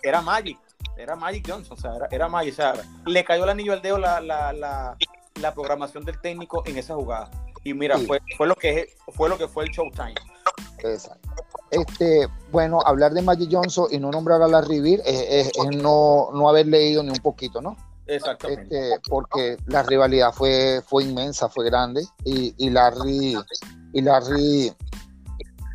era 0.02 0.20
Magic, 0.20 0.58
era 0.96 1.14
Magic 1.14 1.48
Johnson, 1.48 1.78
o 1.78 1.80
sea, 1.80 1.92
era, 2.10 2.28
Magic, 2.28 2.54
o 2.54 2.56
sea, 2.56 2.74
le 3.06 3.24
cayó 3.24 3.44
el 3.44 3.50
anillo 3.50 3.72
al 3.72 3.82
dedo 3.82 3.96
la, 3.96 4.20
la, 4.20 4.52
la, 4.52 5.54
programación 5.54 6.04
del 6.04 6.20
técnico 6.20 6.64
en 6.66 6.76
esa 6.76 6.96
jugada. 6.96 7.30
Y 7.62 7.72
mira, 7.72 7.98
fue, 7.98 8.20
fue, 8.36 8.48
lo 8.48 8.56
que, 8.56 8.96
fue 9.12 9.28
lo 9.28 9.38
que 9.38 9.46
fue 9.46 9.62
el 9.62 9.70
Showtime. 9.70 10.14
Exacto. 10.78 11.29
Este, 11.70 12.28
bueno, 12.50 12.80
hablar 12.84 13.12
de 13.12 13.22
Magic 13.22 13.48
Johnson 13.50 13.86
y 13.90 13.98
no 13.98 14.10
nombrar 14.10 14.42
a 14.42 14.48
la 14.48 14.60
Rivir 14.60 15.00
es, 15.04 15.50
no, 15.76 16.30
no 16.32 16.48
haber 16.48 16.66
leído 16.66 17.02
ni 17.02 17.10
un 17.10 17.18
poquito, 17.18 17.60
¿no? 17.60 17.76
Exactamente. 18.06 18.62
Este, 18.62 19.00
porque 19.08 19.56
la 19.66 19.82
rivalidad 19.84 20.32
fue, 20.32 20.82
fue 20.84 21.04
inmensa, 21.04 21.48
fue 21.48 21.64
grande. 21.64 22.04
Y, 22.24 22.54
y, 22.58 22.70
Larry, 22.70 23.38
y 23.92 24.02
Larry 24.02 24.72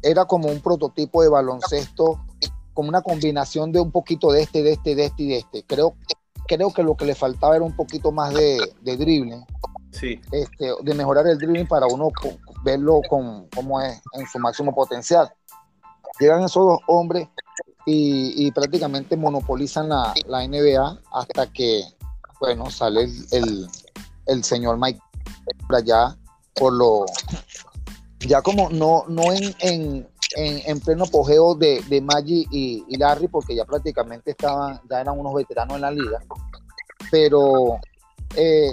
era 0.04 0.26
como 0.26 0.50
un 0.50 0.60
prototipo 0.60 1.24
de 1.24 1.30
baloncesto, 1.30 2.20
como 2.74 2.90
una 2.90 3.02
combinación 3.02 3.72
de 3.72 3.80
un 3.80 3.92
poquito 3.92 4.32
de 4.32 4.42
este, 4.42 4.64
de 4.64 4.74
este, 4.74 4.96
de 4.96 5.06
este 5.06 5.24
y 5.24 5.28
de 5.28 5.38
este. 5.38 5.64
Creo, 5.64 5.96
creo 6.48 6.74
que 6.74 6.84
lo 6.84 6.98
que 6.98 7.06
le 7.06 7.16
faltaba 7.16 7.56
era 7.56 7.64
un 7.64 7.76
poquito 7.76 8.12
más 8.12 8.34
de, 8.34 8.60
de 8.82 8.98
dribbling. 8.98 9.46
Sí. 9.92 10.20
Este, 10.34 10.74
de 10.84 10.94
mejorar 10.94 11.26
el 11.28 11.38
dribbling 11.38 11.68
para 11.68 11.88
uno 11.88 12.12
verlo 12.66 13.00
con, 13.08 13.48
como 13.56 13.80
es 13.80 14.02
en 14.14 14.28
su 14.28 14.40
máximo 14.40 14.76
potencial. 14.76 15.32
Llegan 16.20 16.44
esos 16.44 16.66
dos 16.66 16.80
hombres 16.88 17.28
y, 17.86 18.52
prácticamente 18.52 19.16
monopolizan 19.16 19.90
la, 19.90 20.14
NBA 20.48 21.00
hasta 21.12 21.52
que, 21.52 21.84
bueno, 22.40 22.70
sale 22.72 23.10
el, 23.32 24.44
señor 24.44 24.78
Mike 24.80 25.00
por 25.68 25.76
allá, 25.76 26.18
por 26.56 26.74
lo, 26.74 27.06
ya 28.20 28.42
como 28.42 28.70
no, 28.70 29.04
no 29.08 29.32
en, 29.32 29.56
en, 29.60 30.08
en, 30.36 30.80
pleno 30.80 31.04
apogeo 31.04 31.54
de, 31.54 31.82
de 31.88 32.02
Maggi 32.02 32.48
y, 32.50 32.98
Larry, 32.98 33.28
porque 33.28 33.56
ya 33.56 33.66
prácticamente 33.66 34.32
estaban, 34.32 34.82
ya 34.90 35.02
eran 35.02 35.20
unos 35.20 35.34
veteranos 35.36 35.76
en 35.76 35.82
la 35.82 35.92
liga, 35.92 36.24
pero 37.12 37.78
eh, 38.36 38.72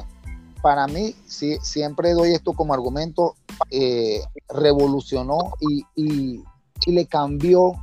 para 0.63 0.87
mí, 0.87 1.15
siempre 1.27 2.13
doy 2.13 2.33
esto 2.33 2.53
como 2.53 2.73
argumento, 2.73 3.35
eh, 3.71 4.23
revolucionó 4.49 5.53
y, 5.97 6.43
y 6.87 6.93
le 6.93 7.07
cambió 7.07 7.75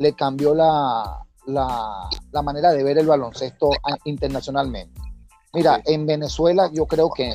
le 0.00 0.14
cambió 0.14 0.54
la, 0.54 1.24
la, 1.46 2.42
manera 2.42 2.72
de 2.72 2.82
ver 2.82 2.98
el 2.98 3.06
baloncesto 3.06 3.70
internacionalmente. 4.04 4.98
Mira, 5.52 5.82
en 5.84 6.06
Venezuela 6.06 6.70
yo 6.72 6.86
creo 6.86 7.10
que, 7.10 7.34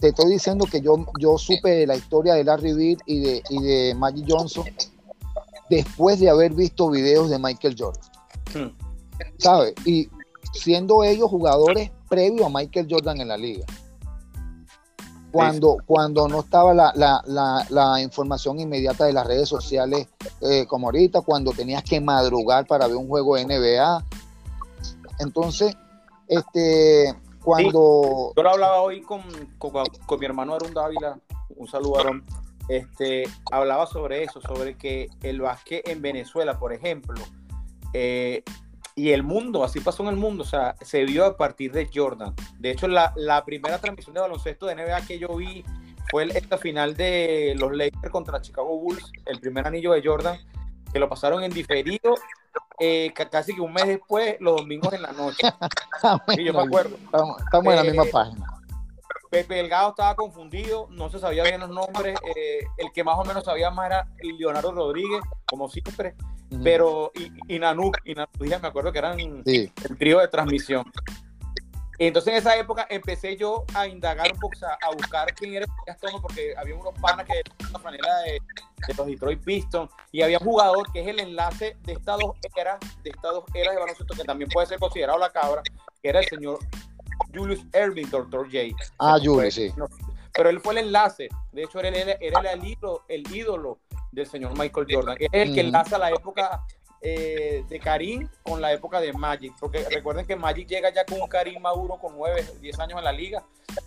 te 0.00 0.08
estoy 0.08 0.30
diciendo 0.32 0.64
que 0.64 0.80
yo, 0.80 1.04
yo 1.20 1.36
supe 1.36 1.86
la 1.86 1.96
historia 1.96 2.34
de 2.34 2.44
Larry 2.44 2.72
Bird 2.72 3.00
y 3.04 3.20
de, 3.20 3.42
y 3.50 3.62
de 3.62 3.94
Maggie 3.94 4.24
Johnson 4.26 4.64
después 5.68 6.18
de 6.18 6.30
haber 6.30 6.54
visto 6.54 6.88
videos 6.90 7.28
de 7.28 7.38
Michael 7.38 7.76
Jordan. 7.78 8.10
Hmm. 8.54 8.74
¿Sabes? 9.38 9.74
Y 9.84 10.08
siendo 10.54 11.04
ellos 11.04 11.28
jugadores 11.28 11.90
previos 12.08 12.46
a 12.46 12.48
Michael 12.48 12.86
Jordan 12.90 13.20
en 13.20 13.28
la 13.28 13.36
liga 13.36 13.66
cuando, 15.32 15.78
cuando 15.86 16.28
no 16.28 16.40
estaba 16.40 16.74
la, 16.74 18.00
información 18.00 18.60
inmediata 18.60 19.06
de 19.06 19.12
las 19.12 19.26
redes 19.26 19.48
sociales 19.48 20.08
eh, 20.40 20.66
como 20.66 20.88
ahorita, 20.88 21.22
cuando 21.22 21.52
tenías 21.52 21.82
que 21.82 22.00
madrugar 22.00 22.66
para 22.66 22.86
ver 22.86 22.96
un 22.96 23.08
juego 23.08 23.36
de 23.36 23.46
NBA. 23.46 24.04
Entonces, 25.18 25.76
este, 26.28 27.14
cuando... 27.42 28.32
Yo 28.36 28.42
lo 28.42 28.50
hablaba 28.50 28.80
hoy 28.80 29.00
con, 29.00 29.22
mi 30.18 30.26
hermano 30.26 30.54
Aaron 30.54 30.74
Dávila, 30.74 31.18
un 31.56 31.66
saludo 31.66 31.98
Aaron, 31.98 32.24
este, 32.68 33.24
hablaba 33.50 33.86
sobre 33.86 34.24
eso, 34.24 34.40
sobre 34.40 34.76
que 34.76 35.08
el 35.22 35.40
básquet 35.40 35.88
en 35.88 36.02
Venezuela, 36.02 36.58
por 36.58 36.72
ejemplo, 36.72 37.20
eh, 37.94 38.42
y 38.94 39.10
el 39.10 39.22
mundo, 39.22 39.64
así 39.64 39.80
pasó 39.80 40.02
en 40.02 40.10
el 40.10 40.16
mundo, 40.16 40.42
o 40.42 40.46
sea, 40.46 40.74
se 40.82 41.04
vio 41.04 41.24
a 41.24 41.36
partir 41.36 41.72
de 41.72 41.88
Jordan. 41.92 42.34
De 42.58 42.70
hecho, 42.70 42.88
la, 42.88 43.42
primera 43.44 43.78
transmisión 43.78 44.14
de 44.14 44.20
baloncesto 44.20 44.66
de 44.66 44.74
NBA 44.74 45.06
que 45.06 45.18
yo 45.18 45.34
vi 45.36 45.64
fue 46.10 46.24
esta 46.24 46.58
final 46.58 46.94
de 46.94 47.54
los 47.58 47.74
Lakers 47.74 48.10
contra 48.10 48.42
Chicago 48.42 48.78
Bulls, 48.78 49.10
el 49.26 49.40
primer 49.40 49.66
anillo 49.66 49.92
de 49.92 50.02
Jordan, 50.04 50.38
que 50.92 50.98
lo 50.98 51.08
pasaron 51.08 51.42
en 51.42 51.52
diferido 51.52 52.14
eh, 52.78 53.12
casi 53.30 53.54
que 53.54 53.60
un 53.60 53.72
mes 53.72 53.86
después, 53.86 54.36
los 54.40 54.56
domingos 54.56 54.92
en 54.92 55.02
la 55.02 55.12
noche. 55.12 55.46
y 56.36 56.44
yo 56.44 56.52
me 56.52 56.62
acuerdo. 56.62 56.96
Estamos, 56.96 57.38
en 57.72 57.76
la 57.76 57.84
misma 57.84 58.04
eh, 58.04 58.10
página. 58.10 58.46
Pepe 59.30 59.54
Delgado 59.54 59.90
estaba 59.90 60.14
confundido, 60.14 60.88
no 60.90 61.08
se 61.08 61.18
sabía 61.18 61.44
bien 61.44 61.60
los 61.60 61.70
nombres. 61.70 62.18
Eh, 62.36 62.66
el 62.76 62.92
que 62.92 63.04
más 63.04 63.16
o 63.18 63.24
menos 63.24 63.44
sabía 63.44 63.70
más 63.70 63.86
era 63.86 64.08
Leonardo 64.38 64.72
Rodríguez, 64.72 65.22
como 65.46 65.68
siempre. 65.68 66.14
Pero, 66.62 67.12
y, 67.14 67.54
y 67.54 67.58
Nanuk, 67.58 67.98
y 68.04 68.14
me 68.14 68.56
acuerdo 68.62 68.92
que 68.92 68.98
eran 68.98 69.18
el 69.18 69.72
trío 69.98 70.18
de 70.18 70.28
transmisión. 70.28 70.84
Entonces 71.98 72.32
en 72.32 72.38
esa 72.38 72.56
época 72.56 72.86
empecé 72.90 73.36
yo 73.36 73.64
a 73.74 73.86
indagar 73.86 74.32
un 74.32 74.40
poco, 74.40 74.56
a 74.64 74.90
buscar 74.94 75.32
quién 75.34 75.54
era 75.54 75.66
Gastón, 75.86 76.20
porque 76.20 76.54
había 76.56 76.74
unos 76.74 76.94
panas 77.00 77.26
que 77.26 77.34
de 77.34 77.70
una 77.70 77.78
manera 77.78 78.18
de, 78.22 78.40
los 78.96 79.06
Detroit 79.06 79.44
Pistons, 79.44 79.90
y 80.10 80.22
había 80.22 80.38
un 80.38 80.44
jugador 80.44 80.90
que 80.92 81.02
es 81.02 81.06
el 81.06 81.20
enlace 81.20 81.76
de 81.84 81.92
estas 81.92 82.18
dos 82.18 82.36
eras, 82.56 82.80
de 83.04 83.10
estas 83.10 83.32
dos 83.32 83.44
eras 83.54 83.74
de 83.74 83.80
baloncesto, 83.80 84.14
que 84.14 84.24
también 84.24 84.50
puede 84.50 84.66
ser 84.66 84.80
considerado 84.80 85.18
la 85.18 85.30
cabra, 85.30 85.62
que 86.02 86.08
era 86.08 86.18
el 86.18 86.26
señor 86.26 86.58
Julius 87.32 87.60
Erving, 87.72 88.10
Dr. 88.10 88.46
J. 88.46 88.74
Ah, 88.98 89.18
Julius, 89.22 89.54
sí. 89.54 89.72
pero 90.32 90.48
él 90.48 90.60
fue 90.60 90.72
el 90.72 90.86
enlace, 90.86 91.28
de 91.52 91.62
hecho 91.62 91.78
era, 91.78 91.90
era, 91.90 92.16
era 92.20 92.52
el, 92.52 92.64
ídolo, 92.64 93.04
el 93.06 93.32
ídolo 93.32 93.78
del 94.12 94.26
señor 94.26 94.56
Michael 94.56 94.86
Jordan. 94.88 95.16
Es 95.18 95.28
el 95.32 95.54
que 95.54 95.60
enlaza 95.60 95.98
la 95.98 96.10
época 96.10 96.64
eh, 97.00 97.64
de 97.68 97.80
Karim 97.80 98.28
con 98.44 98.60
la 98.60 98.72
época 98.72 99.00
de 99.00 99.12
Magic, 99.12 99.54
porque 99.58 99.84
recuerden 99.90 100.24
que 100.24 100.36
Magic 100.36 100.68
llega 100.68 100.92
ya 100.94 101.04
con 101.04 101.20
un 101.20 101.28
Karim 101.28 101.60
maduro 101.60 101.96
con 101.96 102.16
9, 102.16 102.58
10 102.60 102.78
años 102.78 102.98
en 102.98 103.04
la 103.04 103.12
liga 103.12 103.42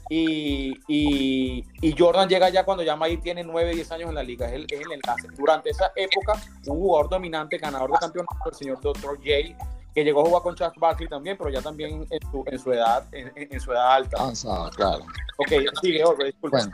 y, 0.10 0.74
y, 0.88 1.96
Jordan 1.98 2.28
llega 2.28 2.50
ya 2.50 2.66
cuando 2.66 2.84
ya 2.84 2.96
Magic 2.96 3.22
tiene 3.22 3.44
9, 3.44 3.74
10 3.74 3.92
años 3.94 4.10
en 4.10 4.16
la 4.16 4.24
liga, 4.24 4.48
es 4.48 4.54
el, 4.54 4.66
es 4.70 4.82
el 4.82 4.92
enlace. 4.92 5.28
Durante 5.38 5.70
esa 5.70 5.92
época, 5.96 6.34
un 6.68 6.78
jugador 6.78 7.10
dominante, 7.10 7.58
ganador 7.58 7.92
de 7.92 8.00
campeonato, 8.00 8.50
el 8.50 8.56
señor 8.56 8.82
Dr. 8.82 9.18
J, 9.18 9.56
que 9.94 10.04
llegó 10.04 10.22
a 10.22 10.26
jugar 10.26 10.44
con 10.44 10.56
Charles 10.56 10.78
Barkley 10.78 11.08
también, 11.08 11.38
pero 11.38 11.50
ya 11.50 11.62
también 11.62 12.06
en 12.10 12.32
su, 12.32 12.44
en 12.48 12.60
su 12.60 12.74
edad, 12.74 13.06
en, 13.14 13.60
su 13.62 13.72
edad 13.72 13.94
alta. 13.94 14.18
Ah, 14.20 14.70
claro. 14.76 15.06
Ok, 15.38 15.52
sigue, 15.82 16.04
disculpe. 16.26 16.58
Bueno, 16.58 16.72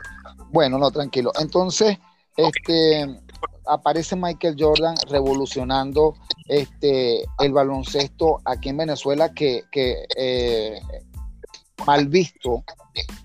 bueno, 0.50 0.78
no, 0.78 0.90
tranquilo. 0.90 1.30
Entonces, 1.38 1.98
este, 2.36 3.20
aparece 3.66 4.16
Michael 4.16 4.56
Jordan 4.58 4.94
revolucionando 5.08 6.14
este, 6.46 7.24
el 7.38 7.52
baloncesto 7.52 8.40
aquí 8.44 8.70
en 8.70 8.78
Venezuela 8.78 9.32
que, 9.32 9.64
eh, 10.16 10.80
mal 11.86 12.06
visto 12.08 12.64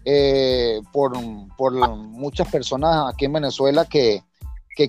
eh, 0.06 0.82
por, 0.92 1.18
muchas 1.20 2.48
personas 2.50 3.14
aquí 3.14 3.26
en 3.26 3.34
Venezuela 3.34 3.86
que, 3.86 4.24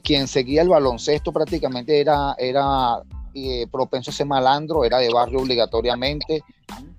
quien 0.03 0.29
seguía 0.29 0.61
el 0.61 0.69
baloncesto 0.69 1.33
prácticamente 1.33 1.99
era, 1.99 2.35
era 2.39 3.03
eh, 3.33 3.67
propenso 3.73 4.11
a 4.11 4.15
ser 4.15 4.27
malandro, 4.27 4.85
era 4.85 4.99
de 4.99 5.09
barrio 5.11 5.41
obligatoriamente, 5.41 6.45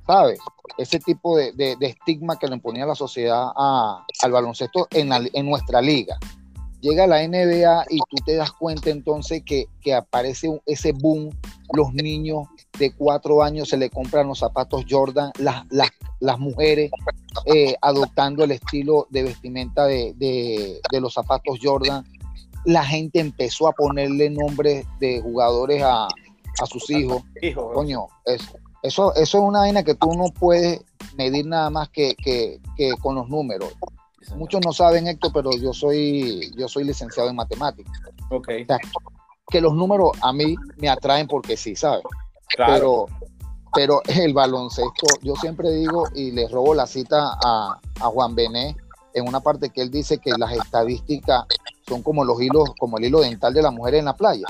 ¿sabes? 0.08 0.40
Ese 0.76 1.00
tipo 1.00 1.38
de, 1.38 1.78
estigma 1.82 2.40
que 2.40 2.48
le 2.48 2.56
imponía 2.56 2.88
la 2.88 2.96
sociedad 2.96 3.52
al 3.56 4.32
baloncesto 4.32 4.88
en, 4.90 5.12
en 5.12 5.46
nuestra 5.46 5.82
liga 5.82 6.18
llega 6.82 7.08
la 7.08 7.28
NBA 7.28 7.86
y 7.89 7.98
tú 8.10 8.18
te 8.26 8.36
das 8.36 8.52
cuenta 8.52 8.89
entonces 8.89 9.44
que, 9.44 9.68
aparece 9.94 10.62
ese 10.65 10.92
boom, 10.92 11.30
los 11.74 11.94
niños 11.94 12.48
de 12.78 12.92
cuatro 12.94 13.44
años 13.44 13.70
se 13.70 13.78
le 13.78 13.89
compran 13.89 14.28
los 14.28 14.39
zapatos 14.39 14.86
Jordan, 14.89 15.32
las, 15.39 15.65
las, 16.20 16.39
mujeres 16.39 16.92
eh, 17.46 17.76
adoptando 17.82 18.44
el 18.44 18.52
estilo 18.52 19.08
de 19.10 19.24
vestimenta 19.24 19.86
de, 19.86 20.80
los 20.92 21.13
zapatos 21.13 21.60
Jordan, 21.62 22.06
la 22.65 22.84
gente 22.86 23.20
empezó 23.20 23.68
a 23.68 23.72
ponerle 23.72 24.30
nombres 24.30 24.86
de 25.00 25.22
jugadores 25.22 25.82
a, 25.84 26.08
sus 26.65 26.89
hijos. 26.89 27.24
Coño, 27.74 28.08
eso, 28.84 29.13
eso, 29.15 29.15
es 29.15 29.34
una 29.34 29.60
vaina 29.60 29.84
que 29.84 29.96
tú 29.96 30.12
no 30.13 30.26
puedes 30.26 30.82
medir 31.15 31.46
nada 31.46 31.70
más 31.70 31.89
que, 31.89 32.15
que 32.18 32.60
con 33.02 33.15
los 33.15 33.30
números. 33.30 33.74
Muchos 34.36 34.62
no 34.65 34.74
saben, 34.74 35.08
Héctor, 35.08 35.32
pero 35.34 35.52
yo 35.52 35.74
soy, 35.74 36.52
yo 36.58 36.68
soy 36.68 36.84
licenciado 36.84 37.30
en 37.30 37.36
matemáticas. 37.36 37.94
Ok. 38.30 38.50
que 39.50 39.62
los 39.62 39.74
números 39.74 40.12
a 40.22 40.32
mí 40.32 40.56
me 40.78 40.89
atraen 40.89 41.28
porque 41.28 41.58
sí, 41.58 41.76
¿sabes? 41.76 42.04
Claro. 42.56 42.74
Pero, 42.74 43.06
pero 43.74 44.02
el 44.08 44.34
baloncesto, 44.34 45.08
yo 45.22 45.36
siempre 45.36 45.72
digo 45.72 46.06
y 46.13 46.32
le 46.32 46.48
robo 46.48 46.74
la 46.74 46.86
cita 46.88 47.38
a, 47.44 47.80
Juan 48.00 48.36
Bené 48.36 48.76
en 49.13 49.28
una 49.28 49.39
parte 49.39 49.70
que 49.70 49.82
él 49.82 49.89
dice 49.89 50.20
que 50.20 50.32
las 50.38 50.52
estadísticas 50.54 51.46
son 51.88 52.04
como 52.04 52.24
los 52.24 52.39
hilos, 52.42 52.70
como 52.80 52.98
el 52.98 53.06
hilo 53.06 53.22
dental 53.22 53.54
de 53.54 53.62
la 53.62 53.72
mujer 53.72 53.96
en 53.96 54.06
la 54.06 54.15
playa, 54.15 54.46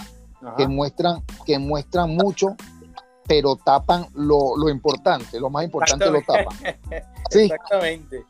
que 0.57 0.67
muestran, 0.67 1.23
que 1.45 1.57
muestran 1.57 2.15
mucho, 2.15 2.55
pero 3.27 3.55
tapan 3.55 4.05
lo, 4.15 4.57
lo 4.57 4.69
importante, 4.69 5.39
lo 5.39 5.49
más 5.49 5.63
importante 5.63 6.09
lo 6.09 6.21
tapan. 6.21 6.57
Sí. 7.29 7.41
Exactamente. 7.41 8.25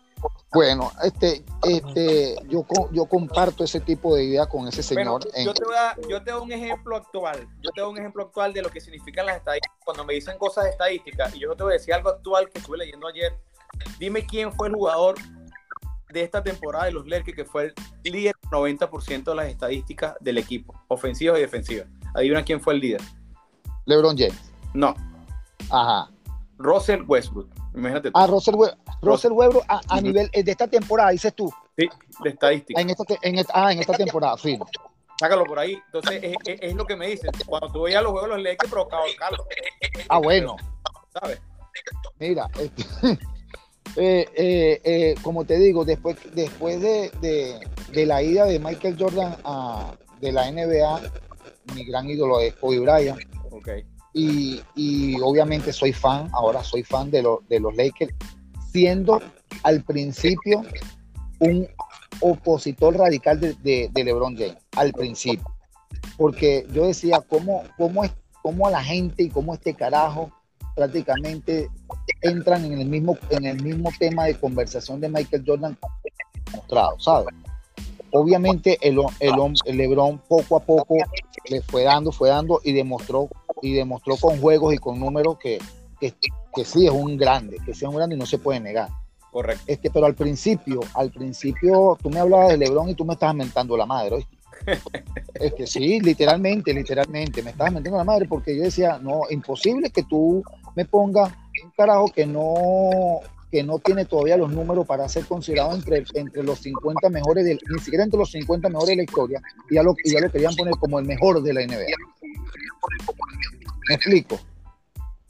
Bueno, 0.52 0.92
este, 1.04 1.44
este, 1.64 2.36
yo, 2.48 2.66
yo 2.92 3.06
comparto 3.06 3.64
ese 3.64 3.80
tipo 3.80 4.16
de 4.16 4.24
idea 4.24 4.48
con 4.48 4.68
ese 4.68 4.82
señor. 4.82 5.24
yo, 5.46 5.54
te 5.54 5.64
voy 5.64 5.76
a, 5.76 5.96
yo 6.10 6.24
te 6.24 6.32
doy 6.32 6.42
un 6.42 6.52
ejemplo 6.52 6.96
actual. 6.96 7.48
Yo 7.62 7.70
te 7.72 7.82
doy 7.82 7.92
un 7.92 7.98
ejemplo 8.00 8.24
actual 8.24 8.54
de 8.54 8.64
lo 8.64 8.70
que 8.70 8.82
significan 8.82 9.28
las 9.28 9.38
estadísticas. 9.38 9.78
Cuando 9.86 10.04
me 10.06 10.14
dicen 10.14 10.38
cosas 10.40 10.66
estadísticas, 10.66 11.36
y 11.36 11.40
yo 11.40 11.56
te 11.56 11.64
voy 11.64 11.74
a 11.74 11.78
decir 11.78 11.94
algo 11.94 12.10
actual 12.10 12.50
que 12.50 12.60
estuve 12.60 12.78
leyendo 12.80 13.08
ayer. 13.08 13.38
Dime 14.00 14.26
quién 14.26 14.52
fue 14.52 14.70
el 14.70 14.74
jugador 14.74 15.16
de 16.10 16.24
esta 16.24 16.44
temporada 16.44 16.86
de 16.86 16.92
los 16.94 17.08
Lakers 17.08 17.36
que 17.36 17.46
fue 17.46 17.74
el 18.04 18.12
líder 18.12 18.36
90% 18.50 19.24
de 19.24 19.36
las 19.36 19.48
estadísticas 19.48 20.16
del 20.20 20.40
equipo, 20.40 20.74
ofensivas 20.88 21.38
y 21.38 21.42
defensivas. 21.42 21.88
Adivina 22.16 22.44
quién 22.44 22.60
fue 22.60 22.74
el 22.74 22.80
líder. 22.80 23.02
LeBron 23.86 24.18
James. 24.18 24.52
No. 24.74 24.96
Ajá. 25.70 26.10
Russell 26.58 27.04
Westbrook. 27.08 27.59
Imagínate 27.74 28.12
A 28.14 28.28
Russell, 28.28 28.56
Webber 29.32 29.62
a, 29.68 30.02
nivel 30.02 30.30
de 30.32 30.52
esta 30.52 30.68
temporada, 30.68 31.12
dices 31.12 31.34
tú. 31.34 31.52
Sí, 31.78 31.88
de 32.24 32.30
estadística. 32.30 32.82
En 32.82 32.90
esta, 32.90 33.04
en 33.22 33.46
ah, 33.54 33.72
en 33.72 33.80
esta 33.80 33.94
temporada, 33.94 34.38
sí. 34.38 34.58
Sácalo 35.20 35.44
por 35.46 35.60
ahí. 35.60 35.78
Entonces, 35.88 36.38
es, 36.46 36.76
lo 36.76 36.86
que 36.86 36.96
me 36.96 37.08
dicen. 37.08 37.32
Cuando 37.46 37.70
tú 37.72 37.84
veías 37.84 38.02
los 38.02 38.12
juegos, 38.12 38.30
los 38.30 38.42
Lakers 38.42 38.70
provocaba 38.70 39.04
Carlos. 39.18 39.46
Ah, 40.08 40.20
bueno. 40.20 40.56
¿Sabes? 41.14 41.42
Mira, 42.20 42.50
este, 42.60 42.84
eh, 43.98 44.28
eh, 44.36 44.82
eh, 44.84 45.16
como 45.22 45.46
te 45.46 45.58
digo, 45.58 45.86
después, 45.86 46.18
después 46.34 46.82
de, 46.82 47.60
la 47.94 48.22
ida 48.22 48.46
de 48.46 48.60
Michael 48.60 48.98
Jordan 49.00 49.36
a, 49.44 49.94
de 50.20 50.32
la 50.32 50.52
NBA, 50.52 51.02
mi 51.76 51.86
gran 51.86 52.10
ídolo 52.10 52.40
es 52.40 52.54
Kobe 52.56 52.80
Bryant. 52.80 53.20
Okay. 53.52 53.86
Y, 54.14 54.62
obviamente 55.22 55.72
soy 55.72 55.94
fan, 55.94 56.30
ahora 56.34 56.64
soy 56.64 56.84
fan 56.84 57.12
de, 57.12 57.24
de 57.48 57.60
los 57.60 57.76
Lakers, 57.76 58.14
siendo 58.72 59.22
al 59.64 59.84
principio 59.84 60.64
un 61.40 61.68
opositor 62.22 62.98
radical 62.98 63.40
de, 63.40 63.92
LeBron 63.94 64.36
James, 64.36 64.58
al 64.76 64.92
principio. 64.94 65.46
Porque 66.18 66.66
yo 66.72 66.88
decía, 66.88 67.22
¿cómo, 67.22 67.64
cómo, 67.78 68.04
es, 68.04 68.12
cómo 68.42 68.70
la 68.70 68.84
gente 68.84 69.24
y 69.24 69.30
cómo 69.30 69.54
este 69.54 69.74
carajo 69.74 70.32
prácticamente 70.76 71.70
entran 72.22 72.66
en 72.66 72.80
el 72.80 72.88
mismo, 72.88 73.18
en 73.30 73.46
el 73.46 73.62
mismo 73.62 73.90
tema 73.98 74.26
de 74.26 74.36
conversación 74.36 75.00
de 75.02 75.10
Michael 75.10 75.44
Jordan 75.46 75.78
mostrado, 76.52 77.00
¿sabes? 77.00 77.36
Obviamente 78.12 78.78
el, 78.82 79.00
el, 79.20 79.78
LeBron 79.78 80.18
poco 80.28 80.58
a 80.58 80.60
poco 80.62 80.96
le 81.50 81.62
fue 81.62 81.84
dando, 81.84 82.12
fue 82.12 82.30
dando 82.30 82.60
y 82.64 82.74
demostró, 82.74 83.30
y 83.62 83.74
demostró 83.74 84.18
con 84.18 84.40
juegos 84.40 84.74
y 84.74 84.78
con 84.78 85.00
números 85.00 85.38
que, 85.40 85.60
que, 86.00 86.14
que 86.56 86.66
sí 86.66 86.86
es 86.86 86.92
un 86.92 87.18
grande, 87.18 87.58
que 87.66 87.74
sí 87.74 87.86
es 87.86 87.90
un 87.90 87.96
grande 87.96 88.16
y 88.16 88.20
no 88.20 88.26
se 88.26 88.38
puede 88.38 88.60
negar. 88.60 88.90
Correcto. 89.32 89.64
Este, 89.68 89.92
pero 89.92 90.06
al 90.06 90.16
principio, 90.16 90.80
al 90.96 91.12
principio 91.12 91.98
tú 92.02 92.10
me 92.10 92.20
hablabas 92.20 92.50
de 92.50 92.58
LeBron 92.58 92.90
y 92.90 92.96
tú 92.96 93.06
me 93.06 93.14
estabas 93.14 93.36
mentando 93.36 93.78
la 93.78 93.86
madre, 93.86 94.26
es 95.36 95.54
que 95.54 95.68
sí, 95.68 96.00
literalmente, 96.00 96.74
literalmente, 96.74 97.44
me 97.44 97.52
estabas 97.52 97.74
mentando 97.74 97.98
la 97.98 98.04
madre 98.04 98.28
porque 98.28 98.56
yo 98.56 98.64
decía, 98.64 99.00
no, 99.00 99.22
imposible 99.30 99.90
que 99.92 100.04
tú 100.04 100.44
me 100.76 100.86
pongas 100.86 101.32
un 101.64 101.72
carajo 101.72 102.08
que 102.08 102.26
no 102.26 103.20
que 103.52 103.64
no 103.64 103.80
tiene 103.80 104.06
todavía 104.06 104.38
los 104.38 104.52
números 104.52 104.86
para 104.86 105.10
ser 105.10 105.26
considerado 105.26 105.74
entre, 105.74 106.04
entre 106.14 106.44
los 106.44 106.60
50 106.60 107.10
mejores, 107.10 107.46
del, 107.46 107.60
ni 107.68 107.80
siquiera 107.80 108.04
entre 108.04 108.20
los 108.20 108.32
50 108.32 108.70
mejores 108.70 108.90
de 108.90 108.96
la 108.98 109.04
historia, 109.04 109.42
y 109.70 109.76
ya, 109.76 109.82
lo, 109.82 109.96
y 110.04 110.12
ya 110.12 110.20
lo 110.20 110.32
querían 110.32 110.54
poner 110.56 110.76
como 110.76 111.00
el 111.00 111.06
mejor 111.06 111.42
de 111.42 111.54
la 111.54 111.66
NBA. 111.66 111.88
¿Me 113.90 113.96
explico? 113.96 114.40